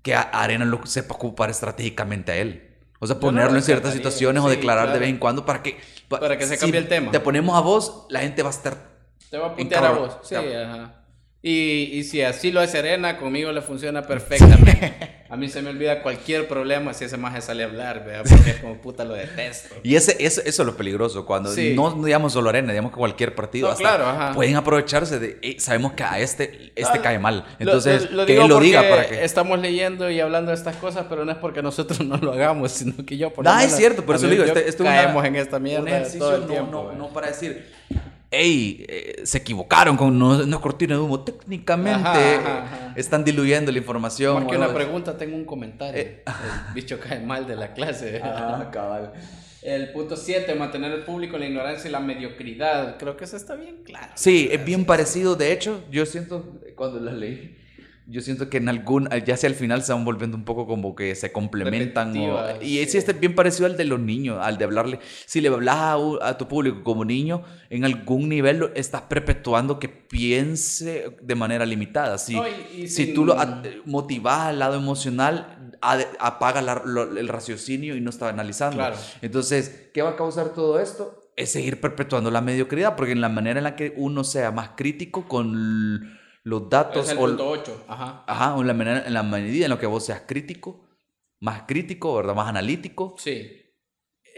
Que 0.02 0.14
a- 0.16 0.22
Arena 0.22 0.66
lo 0.66 0.86
sepa 0.86 1.16
ocupar 1.16 1.50
estratégicamente 1.50 2.32
a 2.32 2.38
él. 2.38 2.66
O 3.00 3.08
sea, 3.08 3.16
Yo 3.16 3.22
no 3.22 3.28
ponerlo 3.28 3.56
en 3.56 3.64
ciertas 3.64 3.94
situaciones 3.94 4.44
o 4.44 4.50
sí, 4.50 4.56
declarar 4.58 4.84
de 4.88 4.92
claro. 4.92 5.00
vez 5.00 5.10
en 5.10 5.18
cuando 5.18 5.46
para 5.46 5.64
que... 5.64 5.78
pa- 6.10 6.20
Para 6.20 6.38
que 6.38 6.46
se 6.46 6.56
si 6.56 6.60
cambie 6.60 6.80
el 6.82 6.90
tema. 6.90 7.12
Te 7.12 7.22
ponemos 7.22 7.56
a 7.56 7.62
vos, 7.62 8.06
la 8.10 8.20
gente 8.20 8.44
va 8.44 8.50
a 8.50 8.52
estar... 8.52 8.90
Te 9.30 9.38
va 9.38 9.48
a 9.48 9.56
putear 9.56 9.86
a 9.86 9.92
vos. 9.92 10.18
Sí, 10.24 10.36
ajá. 10.36 10.96
Y, 11.42 11.92
y 11.94 12.04
si 12.04 12.22
así 12.22 12.52
lo 12.52 12.60
hace 12.60 12.80
Arena, 12.80 13.18
conmigo 13.18 13.52
le 13.54 13.62
funciona 13.62 14.02
perfectamente. 14.02 14.94
A 15.30 15.38
mí 15.38 15.48
se 15.48 15.62
me 15.62 15.70
olvida 15.70 16.02
cualquier 16.02 16.48
problema 16.50 16.94
si 16.94 17.06
ese 17.06 17.16
maje 17.16 17.40
sale 17.40 17.64
a 17.64 17.68
hablar, 17.68 18.04
¿vea? 18.06 18.24
Porque 18.24 18.50
es 18.50 18.58
como 18.58 18.76
puta 18.82 19.06
lo 19.06 19.14
detesto. 19.14 19.76
Y 19.84 19.96
ese, 19.96 20.18
eso, 20.20 20.42
eso 20.44 20.64
es 20.64 20.66
lo 20.66 20.76
peligroso, 20.76 21.26
cuando 21.26 21.50
Sí. 21.54 21.74
no 21.76 21.92
digamos 22.04 22.34
solo 22.34 22.50
Arena, 22.50 22.72
digamos 22.74 22.92
que 22.92 22.98
cualquier 22.98 23.36
partido, 23.36 23.68
No, 23.68 23.72
hasta 23.72 23.84
claro, 23.84 24.06
ajá. 24.08 24.34
pueden 24.34 24.56
aprovecharse 24.58 25.18
de, 25.20 25.38
"Eh, 25.42 25.56
sabemos 25.60 25.94
que 25.94 26.04
a 26.04 26.20
este, 26.20 26.74
este 26.76 26.98
Ah, 26.98 27.02
cae 27.02 27.20
mal, 27.20 27.46
entonces 27.60 28.10
lo, 28.12 28.18
lo 28.18 28.26
que 28.26 28.36
él 28.42 28.48
lo 28.50 28.60
diga 28.60 28.82
para 28.90 29.08
que... 29.08 29.24
Estamos 29.24 29.60
leyendo 29.60 30.10
y 30.10 30.20
hablando 30.20 30.50
de 30.52 30.58
estas 30.58 30.76
cosas, 30.78 31.06
pero 31.08 31.24
no 31.24 31.32
es 31.32 31.38
porque 31.38 31.62
nosotros 31.62 32.00
no 32.06 32.18
lo 32.18 32.34
hagamos, 32.34 32.72
sino 32.72 33.06
que 33.06 33.16
yo 33.16 33.30
por 33.32 33.46
lo 33.46 33.52
Ah, 33.52 33.64
es 33.64 33.74
cierto, 33.78 34.04
por 34.06 34.16
eso 34.16 34.28
digo, 34.28 34.44
este, 34.44 34.60
este 34.68 34.72
es 34.72 34.80
una- 34.82 34.90
caemos 34.96 35.24
en 35.24 35.36
esta 35.38 35.56
un 35.58 35.64
mierda 35.64 35.90
ejercicio 35.90 36.20
todo 36.20 36.36
el 36.36 36.42
no, 36.42 36.48
tiempo. 36.48 36.72
no, 36.92 36.98
no 36.98 37.10
para 37.14 37.28
decir, 37.28 37.66
hey, 38.32 38.86
eh, 38.88 39.22
se 39.24 39.40
equivocaron 39.40 39.98
con 39.98 40.18
no, 40.18 40.46
no 40.46 40.62
cortina 40.62 40.96
de 40.96 41.02
humo, 41.02 41.22
técnicamente 41.22 42.00
Ajá, 42.00 42.38
ajá, 42.38 42.64
ajá. 42.64 42.94
están 42.96 43.24
diluyendo 43.24 43.72
la 43.72 43.78
información. 43.78 44.44
Más 44.44 44.52
que 44.52 44.56
o 44.56 44.60
una 44.60 44.74
pregunta, 44.74 45.18
tengo 45.18 45.36
un 45.36 45.46
comentario. 45.46 46.02
Eh. 46.02 46.24
El 46.26 46.74
bicho 46.74 47.00
cae 47.00 47.20
mal 47.20 47.48
de 47.48 47.56
la 47.56 47.74
clase. 47.74 48.22
Ah, 48.24 48.70
cabal. 48.72 49.14
El 49.62 49.92
punto 49.92 50.16
7, 50.16 50.56
mantener 50.56 50.92
el 50.94 51.04
público 51.04 51.36
en 51.36 51.42
la 51.42 51.48
ignorancia 51.48 51.90
y 51.90 51.92
la 51.92 52.00
mediocridad. 52.00 52.98
Creo 52.98 53.18
que 53.18 53.26
eso 53.26 53.36
está 53.36 53.56
bien 53.56 53.84
claro. 53.84 54.14
Sí, 54.16 54.48
es 54.52 54.64
bien 54.64 54.86
parecido. 54.86 55.36
De 55.36 55.52
hecho, 55.52 55.84
yo 55.92 56.06
siento, 56.06 56.60
cuando 56.76 57.00
la 57.02 57.12
leí, 57.12 57.58
yo 58.12 58.22
siento 58.22 58.50
que 58.50 58.58
en 58.58 58.70
algún, 58.70 59.08
ya 59.26 59.36
hacia 59.36 59.48
el 59.48 59.54
final 59.56 59.84
se 59.84 59.94
van 59.94 60.04
volviendo 60.04 60.36
un 60.36 60.44
poco 60.44 60.66
como 60.66 60.96
que 60.96 61.14
se 61.16 61.32
complementan. 61.32 62.18
o- 62.18 62.62
y 62.62 62.78
sí, 62.80 62.86
sí. 62.92 62.98
este 62.98 63.12
es 63.12 63.20
bien 63.20 63.36
parecido 63.36 63.68
al 63.68 63.78
de 63.78 63.86
los 63.86 64.00
niños, 64.00 64.40
al 64.42 64.58
de 64.58 64.66
hablarle. 64.66 65.00
Si 65.26 65.42
le 65.42 65.50
hablas 65.50 65.76
a, 65.76 65.98
a 66.22 66.38
tu 66.38 66.48
público 66.48 66.84
como 66.84 67.06
niño, 67.06 67.44
en 67.70 67.86
algún 67.86 68.28
nivel 68.30 68.58
lo- 68.58 68.74
estás 68.76 69.04
perpetuando 69.04 69.78
que 69.80 69.90
piense 69.90 71.18
de 71.22 71.36
manera 71.36 71.66
limitada. 71.66 72.18
Si, 72.18 72.36
No, 72.36 72.46
y- 72.48 72.82
y 72.84 72.88
si 72.88 73.06
sin- 73.06 73.14
tú 73.14 73.26
lo 73.26 73.36
motivas 73.86 74.40
al 74.48 74.60
lado 74.60 74.76
emocional, 74.76 75.76
apaga 76.20 76.62
la- 76.62 76.82
lo- 76.86 77.18
el 77.18 77.28
raciocinio 77.28 77.96
y 77.96 78.02
no 78.02 78.10
está 78.10 78.30
analizando. 78.30 78.78
Claro. 78.78 78.96
Entonces, 79.22 79.90
¿qué 79.94 80.02
va 80.02 80.12
a 80.12 80.16
causar 80.16 80.50
todo 80.50 80.80
esto? 80.80 81.16
Es 81.36 81.52
seguir 81.52 81.80
perpetuando 81.80 82.32
la 82.32 82.42
mediocridad, 82.42 82.96
porque 82.96 83.14
en 83.14 83.22
la 83.22 83.30
manera 83.30 83.60
en 83.60 83.64
la 83.64 83.76
que 83.76 83.94
uno 83.96 84.24
sea 84.24 84.52
más 84.52 84.72
crítico 84.76 85.28
con 85.28 86.19
los 86.50 86.70
datos 86.70 87.06
Es 87.06 87.12
el 87.12 87.18
o, 87.18 87.22
punto 87.28 87.48
8. 87.50 87.86
Ajá. 87.88 88.24
ajá, 88.28 88.56
o 88.56 88.62
en, 88.62 88.68
la 88.68 88.74
manera, 88.74 89.04
en 89.06 89.14
la 89.14 89.24
medida 89.24 89.66
en 89.66 89.72
la 89.72 89.80
que 89.80 89.86
vos 89.86 90.06
seas 90.06 90.22
crítico, 90.28 90.88
más 91.40 91.64
crítico, 91.68 92.16
¿verdad? 92.16 92.36
Más 92.36 92.48
analítico, 92.50 93.16
Sí. 93.18 93.52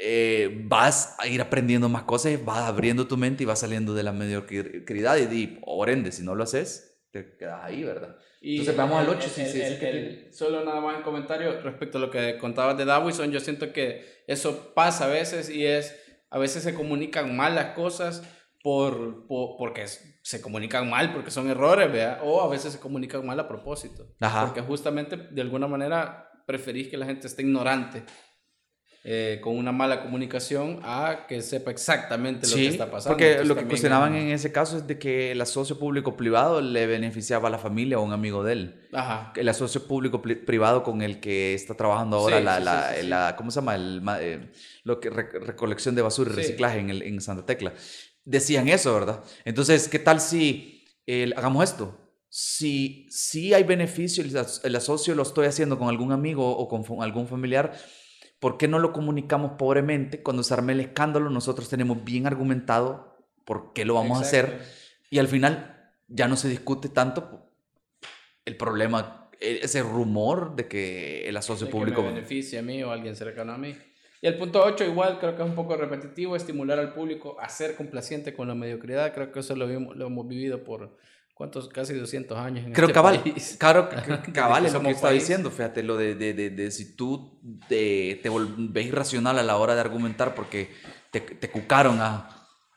eh, 0.04 0.64
vas 0.66 1.16
a 1.20 1.28
ir 1.28 1.42
aprendiendo 1.42 1.90
más 1.90 2.04
cosas, 2.04 2.44
vas 2.44 2.60
abriendo 2.68 3.08
tu 3.08 3.18
mente 3.18 3.44
y 3.44 3.46
vas 3.46 3.60
saliendo 3.60 3.94
de 3.94 4.04
la 4.04 4.12
mediocridad 4.12 5.18
y, 5.18 5.36
y 5.44 5.48
por 5.48 5.90
ende, 5.90 6.12
si 6.12 6.24
no 6.24 6.36
lo 6.36 6.44
haces, 6.44 7.02
te 7.12 7.36
quedas 7.38 7.60
ahí, 7.64 7.84
¿verdad? 7.84 8.16
Y 8.42 8.52
Entonces, 8.60 8.78
vamos 8.78 8.98
al 9.00 9.06
el- 9.06 9.12
ocho, 9.12 9.30
sí, 9.30 9.42
el- 9.42 9.48
sí, 9.52 9.62
el- 9.62 10.30
sí 10.32 10.38
Solo 10.38 10.64
nada 10.66 10.80
más 10.82 10.98
en 10.98 11.04
comentario 11.04 11.60
respecto 11.62 11.98
a 11.98 12.02
lo 12.02 12.10
que 12.10 12.38
contabas 12.40 12.78
de 12.78 12.86
Dawison. 12.86 13.32
Yo 13.32 13.40
siento 13.40 13.72
que 13.74 14.24
eso 14.28 14.74
pasa 14.74 15.06
a 15.06 15.08
veces 15.10 15.50
y 15.50 15.66
es. 15.66 15.96
A 16.32 16.40
veces 16.40 16.64
se 16.64 16.74
comunican 16.74 17.36
mal 17.36 17.54
las 17.56 17.76
cosas 17.76 18.24
por, 18.64 19.28
por- 19.28 19.58
porque 19.58 19.86
se 20.22 20.40
comunican 20.42 20.90
mal, 20.90 21.14
porque 21.14 21.32
son 21.32 21.50
errores, 21.50 21.92
¿vea? 21.92 22.20
O 22.24 22.42
a 22.42 22.48
veces 22.50 22.74
se 22.74 22.80
comunican 22.80 23.26
mal 23.26 23.40
a 23.40 23.48
propósito. 23.48 24.08
Ajá. 24.20 24.46
Porque 24.46 24.62
justamente 24.62 25.18
de 25.18 25.42
alguna 25.42 25.68
manera 25.68 26.30
preferís 26.46 26.88
que 26.90 26.98
la 26.98 27.06
gente 27.06 27.28
esté 27.28 27.42
ignorante. 27.42 28.04
eh, 29.04 29.40
con 29.42 29.58
una 29.58 29.72
mala 29.72 30.04
comunicación 30.04 30.80
a 30.84 31.26
que 31.28 31.42
sepa 31.42 31.72
exactamente 31.72 32.48
lo 32.48 32.56
que 32.56 32.68
está 32.68 32.92
pasando. 32.92 33.16
Porque 33.16 33.32
Entonces, 33.32 33.48
lo 33.48 33.56
que 33.56 33.66
cuestionaban 33.66 34.14
es- 34.14 34.24
en 34.26 34.30
ese 34.30 34.52
caso 34.52 34.78
es 34.78 34.86
de 34.86 35.00
que 35.00 35.32
el 35.32 35.42
asocio 35.42 35.80
público-privado 35.80 36.62
le 36.62 36.86
beneficiaba 36.86 37.48
a 37.48 37.52
la 37.52 37.58
familia 37.58 37.98
o 37.98 38.04
a 38.04 38.06
un 38.06 38.14
amigo 38.14 38.44
de 38.44 38.54
él. 38.54 38.88
Ajá. 38.94 39.34
El 39.36 39.50
asocio 39.50 39.88
público-privado 39.88 40.84
con 40.84 41.02
el 41.02 41.20
que 41.20 41.56
está 41.56 41.74
trabajando 41.74 42.18
ahora 42.18 42.38
Sí, 42.38 42.44
la, 42.44 42.58
sí, 42.60 42.64
la, 42.64 42.82
sí, 42.90 42.96
sí, 42.98 43.02
sí. 43.02 43.08
la- 43.08 43.36
¿cómo 43.36 43.50
se 43.50 43.60
llama? 43.60 43.74
El, 43.76 44.04
eh, 44.20 44.52
lo 44.84 45.00
que, 45.00 45.10
re- 45.10 45.32
recolección 45.48 45.96
de 45.96 46.04
basura 46.04 46.30
y 46.30 46.34
Sí. 46.36 46.40
reciclaje 46.42 46.78
en, 46.78 46.92
el, 46.92 47.02
en 47.02 47.22
Santa 47.22 47.44
Tecla. 47.44 47.74
Decían 48.26 48.68
eso, 48.68 48.94
¿verdad? 48.94 49.24
Entonces, 49.46 49.88
¿qué 49.88 50.00
tal 50.00 50.22
si 50.22 50.86
el- 51.06 51.34
hagamos 51.36 51.64
esto? 51.64 51.98
Si, 52.30 53.08
si 53.10 53.54
hay 53.54 53.64
beneficio, 53.64 54.24
el, 54.24 54.36
as- 54.38 54.62
el 54.64 54.76
asocio 54.76 55.16
lo 55.16 55.24
estoy 55.24 55.48
haciendo 55.48 55.78
con 55.78 55.90
algún 55.90 56.12
amigo 56.12 56.50
o 56.56 56.68
con 56.68 57.02
algún 57.02 57.28
familiar, 57.28 57.74
¿por 58.40 58.58
qué 58.58 58.68
no 58.68 58.80
lo 58.80 58.94
comunicamos 58.94 59.54
pobremente? 59.58 60.22
Cuando 60.24 60.44
se 60.44 60.54
arme 60.54 60.74
el 60.74 60.80
escándalo, 60.82 61.30
nosotros 61.30 61.68
tenemos 61.68 62.04
bien 62.06 62.28
argumentado 62.28 63.18
por 63.44 63.74
qué 63.74 63.86
lo 63.86 63.96
vamos 63.96 64.20
a 64.20 64.22
hacer. 64.22 64.62
Y 65.10 65.20
al 65.20 65.28
final 65.28 65.92
ya 66.08 66.28
no 66.28 66.38
se 66.38 66.48
discute 66.48 66.88
tanto 66.90 67.50
el 68.46 68.56
problema, 68.56 69.30
e- 69.40 69.60
ese 69.64 69.82
rumor 69.84 70.56
de 70.56 70.68
que 70.68 71.28
el 71.28 71.36
asocio 71.38 71.66
de 71.66 71.72
público... 71.72 72.02
Que 72.02 72.08
me 72.08 72.14
beneficie 72.14 72.60
a 72.60 72.62
mí 72.62 72.82
o 72.84 72.92
a 72.92 72.94
alguien 72.94 73.16
cercano 73.16 73.52
a 73.54 73.58
mí. 73.58 73.76
Y 74.22 74.28
el 74.28 74.38
punto 74.38 74.62
8 74.64 74.84
igual 74.86 75.18
creo 75.20 75.36
que 75.36 75.42
es 75.42 75.50
un 75.50 75.56
poco 75.56 75.76
repetitivo, 75.76 76.36
estimular 76.36 76.78
al 76.80 76.94
público 76.94 77.38
a 77.40 77.50
ser 77.50 77.76
complaciente 77.76 78.34
con 78.36 78.48
la 78.48 78.54
mediocridad. 78.56 79.14
Creo 79.14 79.32
que 79.32 79.40
eso 79.40 79.56
lo, 79.56 79.68
vimos- 79.68 79.96
lo 79.96 80.06
hemos 80.08 80.28
vivido 80.28 80.64
por 80.64 80.96
¿cuántos? 81.34 81.70
Casi 81.70 81.96
200 81.96 82.38
años 82.38 82.64
en 82.68 82.72
Creo 82.74 82.86
este 82.88 82.94
cabal, 82.94 83.20
país. 83.22 83.56
claro, 83.60 83.90
cabal 84.34 84.68
es 84.68 84.74
lo 84.74 84.82
que 84.82 84.94
país. 84.94 85.22
diciendo, 85.24 85.50
fíjate, 85.50 85.82
lo 85.82 85.98
de, 85.98 86.14
de, 86.14 86.34
de, 86.36 86.50
de 86.52 86.70
si 86.70 86.96
tú 86.96 87.40
te, 87.68 88.20
te 88.22 88.30
volvés 88.30 88.86
irracional 88.86 89.40
a 89.40 89.44
la 89.44 89.58
hora 89.58 89.74
de 89.74 89.82
argumentar 89.82 90.36
porque 90.36 90.70
te, 91.10 91.22
te 91.22 91.50
cucaron, 91.50 92.00
a, 92.00 92.30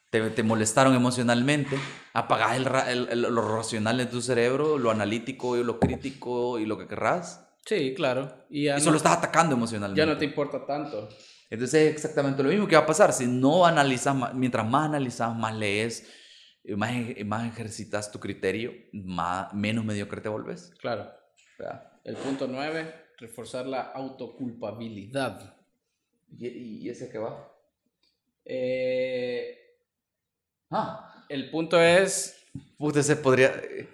te, 0.09 0.31
te 0.31 0.43
molestaron 0.43 0.95
emocionalmente, 0.95 1.77
apagás 2.15 2.57
el, 2.57 2.67
el- 2.89 3.09
el- 3.11 3.21
lo 3.35 3.57
racional 3.57 3.99
de 3.99 4.07
tu 4.07 4.23
cerebro, 4.23 4.79
lo 4.79 4.91
analítico 4.91 5.59
y 5.59 5.63
lo 5.65 5.79
crítico 5.79 6.59
y 6.59 6.65
lo 6.65 6.79
que 6.79 6.87
querrás, 6.87 7.43
Sí, 7.67 7.95
claro. 7.97 8.31
Y 8.51 8.65
ya, 8.65 8.75
y 8.77 8.79
no, 8.79 8.85
solo 8.85 8.97
estás 8.99 9.17
atacando 9.19 9.55
emocionalmente. 9.57 9.99
ya 9.99 10.07
no 10.07 10.19
te 10.19 10.25
importa 10.27 10.65
tanto. 10.67 11.09
Entonces 11.51 11.83
es 11.83 11.93
exactamente 11.93 12.43
lo 12.43 12.49
mismo 12.49 12.67
que 12.67 12.77
va 12.77 12.83
a 12.83 12.87
pasar. 12.87 13.13
Si 13.13 13.27
no 13.27 13.65
analizas, 13.65 14.35
mientras 14.35 14.67
más 14.69 14.87
analizas, 14.89 15.35
más 15.37 15.55
lees, 15.55 16.11
más, 16.77 16.93
más 17.25 17.53
ejercitas 17.53 18.11
tu 18.11 18.19
criterio, 18.19 18.73
más, 18.93 19.53
menos 19.55 19.85
mediocre 19.85 20.21
te 20.21 20.29
volves. 20.29 20.73
Claro. 20.81 21.11
¿verdad? 21.59 21.93
El 22.05 22.17
punto 22.17 22.47
9, 22.49 22.95
reforzar 23.19 23.67
la 23.67 23.83
autoculpabilidad. 23.83 25.57
¿Y, 26.37 26.49
y 26.49 26.89
ese 26.89 27.11
que 27.11 27.19
va? 27.19 27.53
Eh, 28.45 29.61
Ah, 30.77 31.25
el 31.29 31.51
punto 31.51 31.81
es 31.81 32.37
puta, 32.77 33.01
se 33.03 33.15
podría 33.15 33.55
eh, 33.63 33.89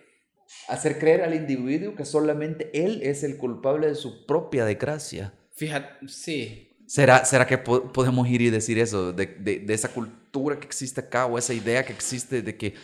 hacer 0.68 0.98
creer 0.98 1.22
al 1.22 1.34
individuo 1.34 1.94
que 1.94 2.06
solamente 2.06 2.70
él 2.72 3.02
es 3.02 3.22
el 3.22 3.36
culpable 3.36 3.88
de 3.88 3.94
su 3.94 4.24
propia 4.24 4.64
desgracia. 4.64 5.34
Fíjate, 5.52 6.08
sí, 6.08 6.69
¿Será, 6.90 7.24
será 7.24 7.46
que 7.46 7.56
po- 7.56 7.92
podemos 7.92 8.26
ir 8.28 8.40
y 8.42 8.50
decir 8.50 8.76
eso? 8.80 9.12
De, 9.12 9.26
de- 9.26 9.60
de 9.60 9.74
esa 9.74 9.90
cultura 9.92 10.58
que 10.58 10.66
existe 10.66 11.00
acá 11.00 11.26
o 11.26 11.38
esa 11.38 11.54
idea 11.54 11.84
que 11.84 11.92
existe 11.92 12.42
de 12.42 12.56
que 12.56 12.74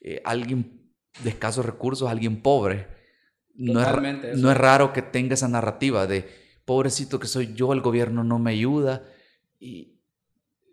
eh, 0.00 0.22
alguien 0.24 0.90
de 1.22 1.28
escasos 1.30 1.66
recursos, 1.66 2.08
alguien 2.08 2.40
pobre, 2.40 2.86
no 3.54 3.82
es, 3.82 3.86
no 4.38 4.54
raro 4.54 4.94
que 4.94 5.02
tenga 5.02 5.34
esa 5.34 5.48
narrativa 5.48 6.06
de 6.06 6.24
pobrecito 6.64 7.20
que 7.20 7.26
soy 7.26 7.52
yo, 7.54 7.74
el 7.74 7.82
gobierno 7.82 8.24
no 8.24 8.38
me 8.38 8.52
ayuda. 8.52 9.04
Y, 9.60 9.98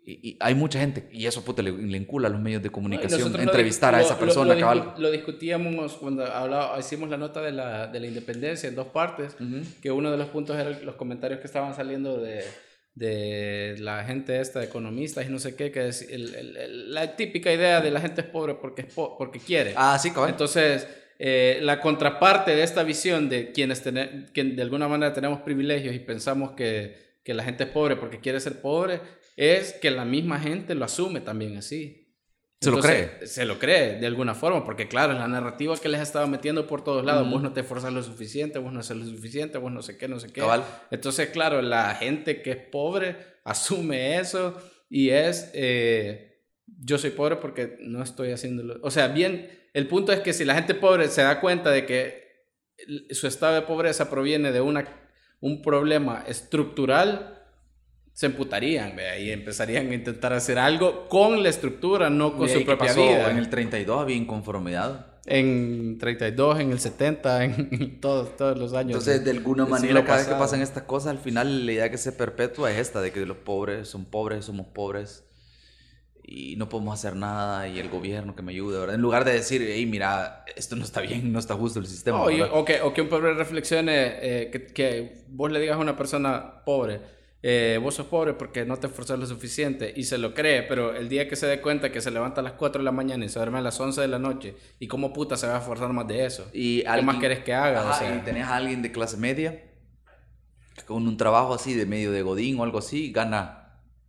y, 0.06 0.30
y 0.30 0.36
hay 0.40 0.54
mucha 0.54 0.80
gente, 0.80 1.06
y 1.12 1.26
eso 1.26 1.44
puta, 1.44 1.60
le, 1.62 1.72
le 1.72 1.96
encula 1.98 2.28
a 2.28 2.30
los 2.30 2.40
medios 2.40 2.62
de 2.62 2.70
comunicación 2.70 3.38
entrevistar 3.38 3.94
a 3.94 4.00
esa 4.00 4.14
lo- 4.14 4.20
persona, 4.20 4.54
lo, 4.54 4.60
cabal. 4.60 4.94
lo 4.96 5.10
discutíamos 5.10 5.92
cuando 5.98 6.24
hablaba- 6.24 6.78
hicimos 6.80 7.10
la 7.10 7.18
nota 7.18 7.42
de 7.42 7.52
la, 7.52 7.86
de 7.88 8.00
la 8.00 8.06
independencia 8.06 8.70
en 8.70 8.74
dos 8.74 8.86
partes, 8.88 9.36
que 9.82 9.90
uno 9.90 10.10
de 10.10 10.16
los 10.16 10.28
puntos 10.30 10.56
era 10.58 10.70
los 10.80 10.94
comentarios 10.94 11.40
que 11.40 11.46
estaban 11.46 11.74
saliendo 11.74 12.16
de, 12.16 12.42
de 12.94 13.76
la 13.78 14.04
gente 14.04 14.40
esta, 14.40 14.58
de 14.60 14.66
economistas 14.66 15.26
y 15.26 15.30
no 15.30 15.38
sé 15.38 15.54
qué, 15.54 15.70
que 15.70 15.88
es 15.88 16.02
el- 16.10 16.34
el- 16.34 16.56
el- 16.56 16.94
la 16.94 17.16
típica 17.16 17.52
idea 17.52 17.80
de 17.80 17.90
la 17.90 18.00
gente 18.00 18.20
es 18.22 18.26
pobre 18.26 18.54
porque, 18.54 18.82
es 18.82 18.92
po- 18.92 19.16
porque 19.16 19.38
quiere. 19.38 19.72
Ah, 19.76 19.98
sí, 19.98 20.10
cabal. 20.10 20.30
Entonces, 20.30 20.86
eh, 21.18 21.58
la 21.62 21.80
contraparte 21.80 22.54
de 22.54 22.62
esta 22.62 22.82
visión 22.82 23.28
de 23.28 23.52
quienes 23.52 23.80
que 23.80 24.44
de 24.44 24.62
alguna 24.62 24.88
manera 24.88 25.12
tenemos 25.12 25.40
privilegios 25.42 25.94
y 25.94 25.98
pensamos 26.00 26.52
que, 26.52 26.96
que 27.22 27.34
la 27.34 27.44
gente 27.44 27.64
es 27.64 27.70
pobre 27.70 27.96
porque 27.96 28.20
quiere 28.20 28.40
ser 28.40 28.60
pobre, 28.60 29.00
es 29.36 29.72
que 29.74 29.90
la 29.90 30.04
misma 30.04 30.40
gente 30.40 30.74
lo 30.74 30.84
asume 30.84 31.20
también 31.20 31.56
así. 31.56 31.99
Se 32.60 32.70
lo 32.70 32.78
cree. 32.78 33.26
Se 33.26 33.44
lo 33.46 33.58
cree, 33.58 33.98
de 33.98 34.06
alguna 34.06 34.34
forma, 34.34 34.64
porque 34.64 34.86
claro, 34.86 35.14
la 35.14 35.26
narrativa 35.26 35.74
que 35.78 35.88
les 35.88 36.02
estaba 36.02 36.26
metiendo 36.26 36.66
por 36.66 36.84
todos 36.84 37.04
lados. 37.04 37.22
Ujú. 37.22 37.32
Vos 37.32 37.42
no 37.42 37.52
te 37.54 37.60
esforzas 37.60 37.90
lo 37.90 38.02
suficiente, 38.02 38.58
vos 38.58 38.70
no 38.70 38.80
haces 38.80 38.98
lo 38.98 39.06
suficiente, 39.06 39.56
vos 39.56 39.72
no 39.72 39.80
sé 39.80 39.96
qué, 39.96 40.08
no 40.08 40.20
sé 40.20 40.30
qué. 40.30 40.40
Cabal. 40.40 40.62
Entonces, 40.90 41.30
claro, 41.30 41.62
la 41.62 41.94
gente 41.94 42.42
que 42.42 42.50
es 42.50 42.56
pobre 42.58 43.16
asume 43.44 44.18
eso 44.18 44.60
y 44.90 45.08
es, 45.08 45.50
eh, 45.54 46.44
yo 46.66 46.98
soy 46.98 47.10
pobre 47.10 47.36
porque 47.36 47.78
no 47.80 48.02
estoy 48.02 48.30
haciéndolo. 48.32 48.78
O 48.82 48.90
sea, 48.90 49.08
bien, 49.08 49.48
el 49.72 49.88
punto 49.88 50.12
es 50.12 50.20
que 50.20 50.34
si 50.34 50.44
la 50.44 50.54
gente 50.54 50.74
pobre 50.74 51.08
se 51.08 51.22
da 51.22 51.40
cuenta 51.40 51.70
de 51.70 51.86
que 51.86 52.28
su 53.10 53.26
estado 53.26 53.54
de 53.54 53.62
pobreza 53.62 54.10
proviene 54.10 54.52
de 54.52 54.60
una, 54.60 54.84
un 55.40 55.62
problema 55.62 56.24
estructural, 56.26 57.39
se 58.12 58.26
emputarían 58.26 58.96
¿vea? 58.96 59.18
y 59.18 59.30
empezarían 59.30 59.90
a 59.90 59.94
intentar 59.94 60.32
hacer 60.32 60.58
algo 60.58 61.08
con 61.08 61.42
la 61.42 61.48
estructura, 61.48 62.10
no 62.10 62.36
con 62.36 62.48
¿Y 62.48 62.52
su 62.52 62.64
propia 62.64 62.88
pasó? 62.88 63.02
vida. 63.02 63.30
En 63.30 63.38
el 63.38 63.48
32 63.48 64.00
había 64.00 64.16
inconformidad. 64.16 65.06
En 65.26 65.98
32, 65.98 66.60
en 66.60 66.72
el 66.72 66.80
70, 66.80 67.44
en 67.44 68.00
todos, 68.00 68.36
todos 68.36 68.58
los 68.58 68.72
años. 68.72 68.98
Entonces, 68.98 69.24
de 69.24 69.30
alguna 69.30 69.66
manera, 69.66 70.04
cada 70.04 70.18
vez 70.18 70.26
que 70.26 70.34
pasan 70.34 70.62
estas 70.62 70.84
cosas, 70.84 71.12
al 71.12 71.18
final 71.18 71.66
la 71.66 71.72
idea 71.72 71.90
que 71.90 71.98
se 71.98 72.12
perpetúa 72.12 72.72
es 72.72 72.78
esta, 72.78 73.00
de 73.00 73.12
que 73.12 73.24
los 73.26 73.36
pobres 73.36 73.88
son 73.88 74.06
pobres, 74.06 74.46
somos 74.46 74.66
pobres 74.66 75.24
y 76.22 76.56
no 76.56 76.68
podemos 76.68 76.98
hacer 76.98 77.16
nada 77.16 77.68
y 77.68 77.78
el 77.78 77.88
gobierno 77.88 78.36
que 78.36 78.42
me 78.42 78.52
ayude, 78.52 78.78
¿verdad? 78.78 78.94
En 78.94 79.00
lugar 79.02 79.24
de 79.24 79.32
decir, 79.32 79.66
hey, 79.66 79.84
mira, 79.86 80.44
esto 80.56 80.76
no 80.76 80.84
está 80.84 81.00
bien, 81.00 81.32
no 81.32 81.38
está 81.38 81.54
justo 81.54 81.80
el 81.80 81.86
sistema. 81.86 82.22
O, 82.22 82.64
que, 82.64 82.80
o 82.80 82.94
que 82.94 83.02
un 83.02 83.08
pobre 83.08 83.34
reflexione, 83.34 83.92
eh, 84.20 84.50
que, 84.50 84.66
que 84.66 85.24
vos 85.28 85.50
le 85.50 85.60
digas 85.60 85.76
a 85.76 85.80
una 85.80 85.96
persona 85.96 86.62
pobre, 86.64 87.00
eh, 87.42 87.78
vos 87.82 87.94
sos 87.94 88.06
pobre 88.06 88.34
porque 88.34 88.64
no 88.66 88.76
te 88.76 88.86
esforzas 88.88 89.18
lo 89.18 89.26
suficiente 89.26 89.92
y 89.96 90.04
se 90.04 90.18
lo 90.18 90.34
cree, 90.34 90.62
pero 90.62 90.94
el 90.94 91.08
día 91.08 91.26
que 91.28 91.36
se 91.36 91.46
dé 91.46 91.60
cuenta 91.62 91.90
que 91.90 92.00
se 92.02 92.10
levanta 92.10 92.40
a 92.42 92.44
las 92.44 92.52
4 92.52 92.80
de 92.80 92.84
la 92.84 92.92
mañana 92.92 93.24
y 93.24 93.28
se 93.30 93.38
duerme 93.38 93.58
a 93.58 93.62
las 93.62 93.80
11 93.80 94.00
de 94.00 94.08
la 94.08 94.18
noche, 94.18 94.54
¿y 94.78 94.86
cómo 94.88 95.12
puta 95.12 95.36
se 95.36 95.46
va 95.46 95.56
a 95.56 95.58
esforzar 95.60 95.90
más 95.92 96.06
de 96.06 96.26
eso? 96.26 96.50
Y 96.52 96.82
¿Qué 96.82 96.88
alguien- 96.88 97.06
más 97.06 97.16
querés 97.16 97.38
que 97.40 97.54
haga? 97.54 97.82
O 97.82 97.88
Ajá, 97.88 97.98
sea, 97.98 98.14
y 98.14 98.18
tenés 98.20 98.44
a 98.46 98.56
alguien 98.56 98.82
de 98.82 98.92
clase 98.92 99.16
media 99.16 99.64
con 100.86 101.06
un 101.06 101.16
trabajo 101.16 101.54
así, 101.54 101.74
de 101.74 101.86
medio 101.86 102.10
de 102.12 102.22
godín 102.22 102.58
o 102.58 102.64
algo 102.64 102.78
así, 102.78 103.12
gana 103.12 103.56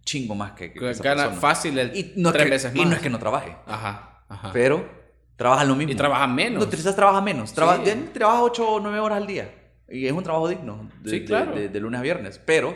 chingo 0.03 0.35
más 0.35 0.53
que, 0.53 0.73
que 0.73 0.79
gana 0.79 0.93
persona. 1.23 1.31
fácil 1.39 1.77
el 1.77 1.95
Y 1.95 2.13
no, 2.17 2.29
es 2.29 2.33
tres 2.33 2.45
que, 2.45 2.49
veces 2.51 2.71
y 2.75 2.79
más. 2.79 2.87
no 2.89 2.95
es 2.95 3.01
que 3.01 3.09
no 3.09 3.19
trabaje, 3.19 3.55
Ajá, 3.65 4.23
ajá. 4.27 4.49
pero 4.51 4.89
trabaja 5.35 5.63
lo 5.63 5.75
mismo. 5.75 5.93
y 5.93 5.95
trabaja 5.95 6.27
menos. 6.27 6.63
No, 6.65 6.69
quizás 6.69 6.95
trabaja 6.95 7.21
menos. 7.21 7.53
Traba- 7.53 7.77
Sí. 7.77 7.83
de- 7.83 7.95
trabaja 8.13 8.41
8 8.41 8.67
o 8.67 8.79
9 8.79 8.99
horas 8.99 9.17
al 9.19 9.27
día. 9.27 9.53
Y 9.89 10.05
es 10.07 10.11
un 10.13 10.23
trabajo 10.23 10.47
digno. 10.47 10.89
De, 11.01 11.09
Sí, 11.09 11.19
de- 11.19 11.25
claro. 11.25 11.53
de, 11.53 11.67
de 11.69 11.79
lunes 11.79 11.99
a 11.99 12.03
viernes. 12.03 12.39
Pero 12.45 12.73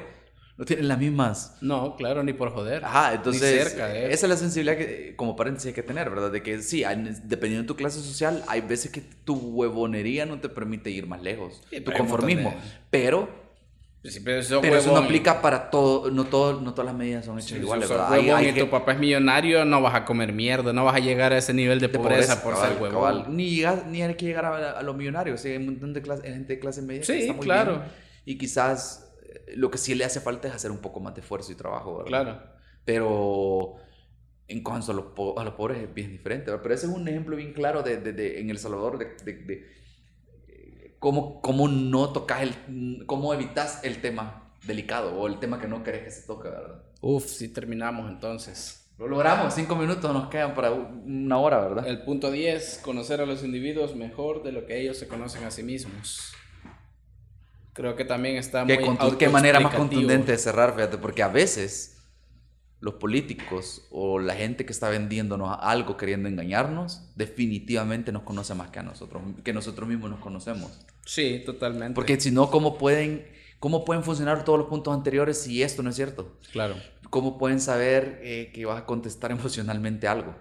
no 0.58 0.64
tienen 0.66 0.88
las 0.88 0.98
mismas. 0.98 1.58
No, 1.62 1.96
claro, 1.98 2.24
ni 2.24 2.32
por 2.34 2.52
joder. 2.52 2.86
Ajá, 2.86 3.10
Ni 3.12 3.16
entonces. 3.18 3.64
cerca 3.70 3.88
de 3.88 4.06
eso. 4.06 4.14
esa 4.14 4.26
es 4.26 4.30
la 4.30 4.38
sensibilidad 4.38 4.78
que, 4.78 5.14
como 5.18 5.36
paréntesis, 5.36 5.68
hay 5.68 5.74
que 5.74 5.84
tener, 5.84 6.10
¿verdad? 6.10 6.32
De 6.32 6.42
que 6.42 6.62
sí, 6.62 6.84
dependiendo 7.26 7.64
de 7.64 7.68
tu 7.68 7.76
clase 7.76 8.00
social, 8.00 8.42
hay 8.48 8.62
veces 8.62 8.90
que 8.92 9.02
tu 9.02 9.36
huevonería 9.36 10.26
no 10.26 10.40
te 10.40 10.48
permite 10.50 10.90
ir 10.92 11.08
más 11.08 11.22
lejos. 11.22 11.62
Sí, 11.70 11.82
tu 11.82 11.92
conformismo. 11.92 12.52
de- 12.52 12.56
Pero, 12.90 13.46
Sí, 14.08 14.20
pero 14.24 14.40
eso, 14.40 14.62
pero 14.62 14.78
eso 14.78 14.92
no 14.92 14.98
aplica 15.00 15.42
para 15.42 15.72
todo. 15.72 16.12
No, 16.12 16.26
todo, 16.26 16.62
no 16.62 16.76
todas 16.76 16.86
las 16.86 16.96
medidas 16.96 17.26
son 17.26 17.40
hechas 17.40 17.50
Si 17.50 17.56
iguales, 17.58 17.90
¿verdad? 17.90 18.14
Hay- 18.14 18.30
hay 18.30 18.54
que- 18.54 18.60
tu 18.64 18.70
papá 18.70 18.92
es 18.94 19.00
millonario, 19.00 19.66
no 19.66 19.82
vas 19.82 19.96
a 19.96 20.06
comer 20.06 20.32
mierda, 20.32 20.72
no 20.74 20.86
vas 20.86 20.96
a 20.96 21.00
llegar 21.00 21.34
a 21.34 21.40
ese 21.40 21.56
nivel 21.56 21.80
de, 21.80 21.88
de 21.88 21.98
pobreza, 21.98 22.44
por 22.44 22.54
cabal, 22.54 22.70
ser 22.74 22.82
huevón. 22.84 23.02
cabal. 23.24 23.36
Ni, 23.36 23.50
llegar- 23.56 23.88
ni 23.88 24.04
hay 24.04 24.14
que 24.14 24.28
llegar 24.28 24.46
a, 24.46 24.72
a 24.78 24.84
los 24.84 24.96
millonarios. 24.96 25.42
sí, 25.42 25.50
hay 25.50 25.58
un 25.58 25.66
montón 25.66 25.94
de 25.94 26.04
clase- 26.04 26.22
gente 26.22 26.54
de 26.54 26.60
clase 26.60 26.84
media 26.84 27.02
que 27.02 27.08
Sí, 27.08 27.14
está 27.22 27.34
muy 27.34 27.44
claro. 27.44 27.72
bien. 27.78 27.84
Y 28.26 28.38
quizás 28.38 29.05
lo 29.56 29.70
que 29.72 29.78
sí 29.78 29.96
le 29.96 30.06
hace 30.06 30.20
falta 30.22 30.48
es 30.48 30.54
hacer 30.54 30.72
un 30.72 30.80
poco 30.80 31.00
más 31.00 31.16
de 31.16 31.22
esfuerzo 31.22 31.52
y 31.52 31.56
trabajo, 31.56 31.98
¿verdad? 31.98 32.08
Claro. 32.08 32.44
Pero 32.86 33.76
en 34.48 34.62
cuanto 34.64 34.92
a 34.92 34.96
los, 34.96 35.06
po- 35.08 35.40
a 35.40 35.44
los 35.44 35.54
pobres 35.56 35.80
es 35.80 35.94
bien 35.94 36.12
diferente. 36.12 36.52
¿verdad? 36.52 36.62
Pero 36.64 36.76
ese 36.76 36.86
es 36.88 36.92
un 36.94 37.08
ejemplo 37.08 37.36
bien 37.36 37.54
claro 37.54 37.82
de, 37.84 37.98
de- 37.98 38.14
de- 38.14 38.40
en 38.40 38.50
El 38.50 38.58
Salvador 38.60 38.98
de, 39.00 39.16
eh, 40.48 40.96
cómo, 41.00 41.42
cómo 41.42 41.68
no 41.68 42.10
tocas 42.14 42.42
el... 42.44 43.06
cómo 43.06 43.34
evitas 43.34 43.84
el 43.84 44.02
tema 44.02 44.54
delicado 44.66 45.20
o 45.20 45.28
el 45.28 45.40
tema 45.40 45.60
que 45.60 45.68
no 45.68 45.84
querés 45.84 46.04
que 46.04 46.12
se 46.12 46.26
toque, 46.28 46.50
¿verdad? 46.50 46.84
Uf, 47.02 47.26
sí 47.26 47.50
terminamos 47.50 48.10
entonces. 48.10 48.82
Lo 48.98 49.08
logramos, 49.10 49.54
cinco 49.54 49.76
minutos 49.76 50.14
nos 50.14 50.30
quedan 50.30 50.54
para 50.56 50.72
una 50.72 51.38
hora, 51.38 51.60
¿verdad? 51.60 51.86
El 51.88 52.04
punto 52.04 52.32
10, 52.32 52.80
conocer 52.82 53.20
a 53.20 53.26
los 53.26 53.44
individuos 53.44 53.94
mejor 53.96 54.42
de 54.42 54.54
lo 54.54 54.66
que 54.66 54.80
ellos 54.80 54.98
se 54.98 55.08
conocen 55.10 55.44
a 55.44 55.52
sí 55.52 55.64
mismos. 55.64 56.34
Creo 57.76 57.98
que 57.98 58.06
también 58.06 58.38
está 58.38 58.66
¿Qué, 58.66 58.80
muy 58.80 59.18
qué 59.18 59.28
manera 59.28 59.60
más 59.60 59.76
contundente 59.76 60.32
de 60.32 60.38
cerrar, 60.38 60.74
fíjate, 60.74 60.98
porque 60.98 61.22
a 61.22 61.28
veces 61.28 61.98
los 62.80 62.94
políticos 62.94 63.86
o 63.92 64.18
la 64.18 64.34
gente 64.34 64.66
que 64.66 64.72
está 64.72 64.88
vendiéndonos 64.88 65.58
algo 65.60 65.98
queriendo 65.98 66.30
engañarnos, 66.30 67.02
definitivamente 67.16 68.14
nos 68.14 68.24
conoce 68.24 68.56
más 68.56 68.70
que 68.70 68.80
a 68.80 68.84
nosotros, 68.84 69.22
que 69.44 69.52
nosotros 69.52 69.90
mismos 69.90 70.10
nos 70.10 70.22
conocemos. 70.22 70.86
Sí, 71.06 71.44
totalmente. 71.46 71.96
Porque 71.96 72.18
si 72.18 72.32
no, 72.32 72.50
¿cómo 72.50 72.78
pueden, 72.78 73.28
¿cómo 73.60 73.84
pueden 73.84 74.06
funcionar 74.06 74.46
todos 74.46 74.58
los 74.58 74.70
puntos 74.70 74.94
anteriores 74.94 75.42
si 75.42 75.62
esto 75.62 75.84
no 75.84 75.90
es 75.90 75.98
cierto? 75.98 76.40
Claro. 76.54 76.76
¿Cómo 77.10 77.38
pueden 77.38 77.60
saber 77.60 78.22
eh, 78.24 78.52
que 78.54 78.66
vas 78.66 78.82
a 78.82 78.86
contestar 78.86 79.32
emocionalmente 79.34 80.08
algo? 80.08 80.34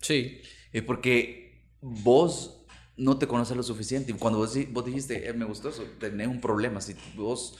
Sí. 0.00 0.40
Es 0.72 0.84
porque 0.84 1.64
vos 1.80 2.59
no 3.00 3.18
te 3.18 3.26
conoces 3.26 3.56
lo 3.56 3.62
suficiente. 3.62 4.12
Y 4.12 4.14
cuando 4.14 4.38
vos, 4.38 4.56
vos 4.72 4.84
dijiste, 4.84 5.28
"Eh, 5.28 5.32
me 5.32 5.44
gustó 5.44 5.70
eso, 5.70 5.82
tenés 5.98 6.28
un 6.28 6.40
problema. 6.40 6.80
Si 6.80 6.94
vos 7.16 7.58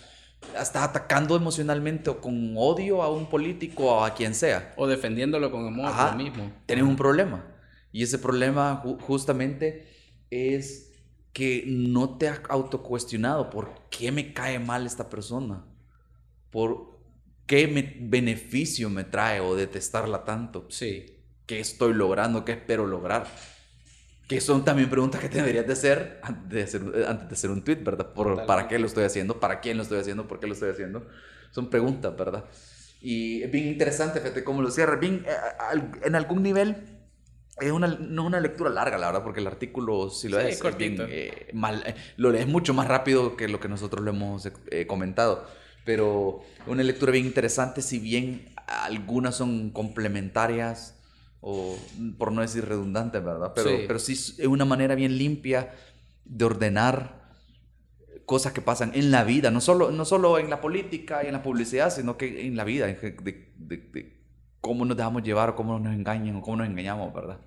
estás 0.59 0.77
atacando 0.85 1.37
emocionalmente 1.37 2.11
o 2.11 2.21
con 2.21 2.55
odio 2.57 3.03
a 3.03 3.11
un 3.11 3.29
político 3.29 3.85
o 3.87 4.05
a 4.05 4.15
quien 4.15 4.35
sea, 4.35 4.73
O 4.77 4.87
defendiéndolo 4.87 5.51
con 5.51 5.67
amor, 5.67 5.87
Ajá. 5.87 6.13
lo 6.13 6.19
mismo. 6.23 6.53
tenés 6.67 6.85
un 6.85 6.97
problema. 6.97 7.45
Y 7.93 8.03
ese 8.03 8.19
problema 8.19 8.83
ju- 8.85 9.01
justamente 9.01 9.89
es 10.31 10.93
que 11.33 11.65
no 11.67 12.17
te 12.19 12.29
has 12.29 12.41
autocuestionado 12.49 13.51
por 13.51 13.71
qué 13.91 14.13
me 14.13 14.33
cae 14.33 14.59
mal 14.59 14.87
esta 14.87 15.09
persona, 15.11 15.65
por 16.51 16.99
qué 17.47 17.67
me- 17.69 17.97
beneficio 18.01 18.91
me 18.91 19.05
trae 19.05 19.41
o 19.41 19.55
detestarla 19.57 20.25
tanto 20.25 20.67
Sí. 20.71 21.19
qué 21.47 21.61
estoy 21.61 21.95
logrando, 21.95 22.45
qué 22.45 22.53
espero 22.53 22.87
lograr. 22.87 23.27
Que 24.31 24.41
son 24.41 24.65
también 24.65 24.89
preguntas 24.89 25.21
que 25.21 25.29
te 25.29 25.39
deberías 25.39 25.67
de 25.67 25.73
hacer 25.73 26.21
antes 26.23 26.49
de 26.51 26.63
hacer, 26.63 26.83
eh, 26.95 27.05
antes 27.09 27.29
de 27.29 27.35
hacer 27.35 27.51
un 27.51 27.65
tweet, 27.65 27.83
¿verdad? 27.83 28.13
Por. 28.15 28.47
¿Para 28.47 28.69
qué 28.69 28.79
lo 28.79 28.87
estoy 28.87 29.05
haciendo? 29.05 29.41
¿Para 29.41 29.61
quién 29.61 29.77
lo 29.77 29.83
estoy 29.83 29.99
haciendo? 29.99 30.29
¿Por 30.29 30.39
qué 30.41 30.47
lo 30.47 30.53
estoy 30.55 30.71
haciendo? 30.71 31.09
Son 31.51 31.69
preguntas, 31.69 32.17
¿verdad? 32.17 32.45
Y 33.01 33.43
es 33.43 33.51
bien 33.51 33.67
interesante, 33.69 34.21
fíjate, 34.21 34.45
cómo 34.45 34.63
lo 34.63 34.71
cierra. 34.71 34.97
Bien, 34.97 35.25
eh, 35.27 35.37
en 36.05 36.15
algún 36.15 36.43
nivel, 36.43 36.77
es 37.61 37.73
una, 37.73 37.89
no 37.89 38.23
es 38.23 38.27
una 38.29 38.41
lectura 38.41 38.71
larga, 38.71 38.99
la 38.99 39.07
verdad, 39.09 39.25
porque 39.25 39.41
el 39.41 39.47
artículo, 39.49 40.11
si 40.11 40.29
lo 40.29 40.39
Sí, 40.39 40.47
es, 40.47 40.63
es 40.65 40.77
bien, 40.77 40.97
cortito. 40.97 41.05
eh, 41.09 41.49
mal, 41.55 41.83
eh, 41.87 41.95
lo 42.17 42.31
lees 42.31 42.47
mucho 42.47 42.75
más 42.75 42.89
rápido 42.89 43.37
que 43.37 43.49
lo 43.49 43.61
que 43.61 43.69
nosotros 43.69 44.05
lo 44.05 44.11
hemos 44.13 44.49
eh, 44.71 44.87
comentado. 44.87 45.47
Pero 45.85 46.43
una 46.67 46.83
lectura 46.83 47.13
bien 47.13 47.27
interesante, 47.27 47.83
si 47.83 47.99
bien 47.99 48.55
algunas 48.67 49.37
son 49.37 49.71
complementarias 49.71 51.00
o 51.41 51.77
por 52.19 52.33
no 52.33 52.43
decir 52.43 52.65
redundantes, 52.67 53.23
¿verdad? 53.25 53.53
Pero 53.55 53.71
Sí. 53.71 53.85
pero 53.87 53.99
sí 53.99 54.13
es 54.13 54.47
una 54.47 54.65
manera 54.65 54.95
bien 54.95 55.17
limpia 55.17 55.73
de 56.25 56.45
ordenar 56.45 57.21
cosas 58.27 58.53
que 58.53 58.61
pasan 58.61 58.93
en 58.95 59.11
la 59.11 59.25
vida, 59.25 59.51
no 59.51 59.61
solo, 59.61 59.91
no 59.91 60.05
solo 60.05 60.39
en 60.39 60.51
la 60.51 60.61
política 60.61 61.25
y 61.25 61.27
en 61.27 61.33
la 61.33 61.43
publicidad, 61.43 61.91
sino 61.91 62.17
que 62.17 62.47
en 62.47 62.57
la 62.57 62.65
vida, 62.65 62.87
de, 62.87 62.95
de- 63.59 63.77
de 63.79 64.21
cómo 64.61 64.85
nos 64.85 64.97
dejamos 64.97 65.23
llevar 65.23 65.51
o 65.51 65.57
cómo 65.57 65.79
nos 65.81 65.95
engañan 65.95 66.37
o 66.37 66.43
cómo 66.43 66.59
nos 66.59 66.69
engañamos, 66.69 67.13
¿verdad? 67.13 67.41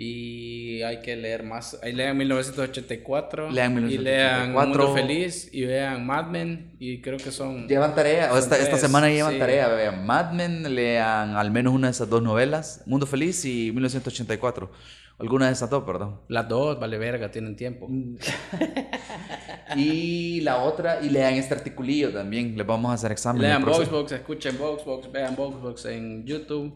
Y 0.00 0.80
hay 0.84 1.00
que 1.00 1.16
leer 1.16 1.42
más. 1.42 1.76
Ahí 1.82 1.92
lean 1.92 2.16
1984. 2.18 3.50
Lean 3.50 3.90
Y 3.90 3.98
lean 3.98 4.52
1984. 4.52 4.68
Mundo 4.68 4.94
Feliz. 4.94 5.48
Y 5.50 5.64
vean 5.64 6.06
Mad 6.06 6.28
Men. 6.28 6.76
Y 6.78 7.00
creo 7.00 7.16
que 7.18 7.32
son. 7.32 7.66
Llevan 7.66 7.96
tarea, 7.96 8.28
Son 8.28 8.38
esta, 8.38 8.56
esta 8.58 8.76
semana 8.76 9.08
llevan 9.08 9.32
sí. 9.32 9.38
tarea, 9.40 9.66
vean 9.66 10.06
Mad 10.06 10.30
Men, 10.34 10.72
lean 10.72 11.34
al 11.34 11.50
menos 11.50 11.74
una 11.74 11.88
de 11.88 11.90
esas 11.90 12.08
dos 12.08 12.22
novelas, 12.22 12.84
Mundo 12.86 13.06
Feliz 13.06 13.44
y 13.44 13.72
1984. 13.72 14.70
Alguna 15.18 15.48
de 15.48 15.54
esas 15.54 15.68
dos, 15.68 15.82
perdón. 15.82 16.20
Las 16.28 16.48
dos, 16.48 16.78
vale 16.78 16.96
verga, 16.96 17.32
tienen 17.32 17.56
tiempo. 17.56 17.88
y 19.76 20.42
la 20.42 20.58
otra, 20.58 21.00
y 21.02 21.10
lean 21.10 21.34
este 21.34 21.54
articulillo 21.54 22.12
también. 22.12 22.56
Les 22.56 22.64
vamos 22.64 22.92
a 22.92 22.94
hacer 22.94 23.10
examen. 23.10 23.42
Lean 23.42 23.64
Voxbox, 23.64 24.12
escuchen 24.12 24.56
Voxbox, 24.58 25.10
vean 25.10 25.34
Voxbox 25.34 25.86
en 25.86 26.24
YouTube. 26.24 26.72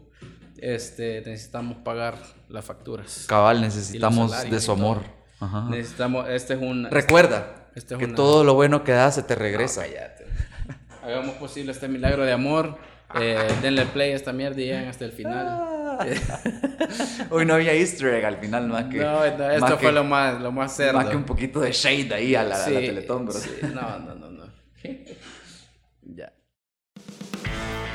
Este, 0.57 1.21
necesitamos 1.25 1.77
pagar 1.83 2.15
las 2.53 2.63
facturas. 2.63 3.25
Cabal, 3.27 3.61
necesitamos 3.61 4.49
de 4.49 4.61
su 4.61 4.71
amor. 4.71 5.01
Necesitamos, 5.69 6.29
este 6.29 6.53
es 6.53 6.61
un... 6.61 6.89
Recuerda 6.89 7.67
este 7.75 7.97
que 7.97 8.07
todo 8.07 8.43
lo 8.43 8.53
bueno 8.53 8.83
que 8.83 8.91
da 8.91 9.11
se 9.11 9.23
te 9.23 9.35
regresa. 9.35 9.83
Hagamos 11.03 11.35
posible 11.35 11.71
este 11.71 11.87
milagro 11.87 12.23
de 12.23 12.31
amor. 12.31 12.77
Eh, 13.15 13.37
denle 13.61 13.85
play 13.87 14.11
a 14.11 14.15
esta 14.15 14.31
mierda 14.31 14.61
y 14.61 14.65
lleguen 14.65 14.87
hasta 14.87 15.03
el 15.05 15.11
final. 15.11 15.97
Hoy 17.31 17.45
no 17.45 17.55
había 17.55 17.73
easter 17.73 18.13
egg 18.13 18.25
al 18.25 18.37
final, 18.37 18.67
más 18.67 18.85
que... 18.85 18.97
No, 18.97 19.23
esto 19.25 19.77
fue 19.79 19.91
lo 19.91 20.03
más, 20.03 20.39
lo 20.39 20.51
más 20.51 20.75
cerdo. 20.75 20.99
Más 20.99 21.09
que 21.09 21.15
un 21.15 21.25
poquito 21.25 21.59
de 21.59 21.71
shade 21.71 22.13
ahí 22.13 22.35
a 22.35 22.43
la, 22.43 22.63
Teletón, 22.63 23.25
bro. 23.25 23.35
No, 23.73 23.99
no, 23.99 24.15
no, 24.15 24.29
no. 24.29 24.45
ya. 26.03 26.33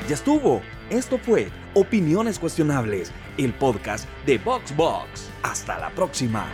Ya 0.08 0.14
estuvo. 0.14 0.62
Esto 0.90 1.18
fue 1.18 1.48
Opiniones 1.74 2.38
Cuestionables, 2.38 3.12
el 3.38 3.54
podcast 3.54 4.08
de 4.26 4.38
VoxBox. 4.38 5.30
Hasta 5.42 5.78
la 5.78 5.90
próxima. 5.90 6.46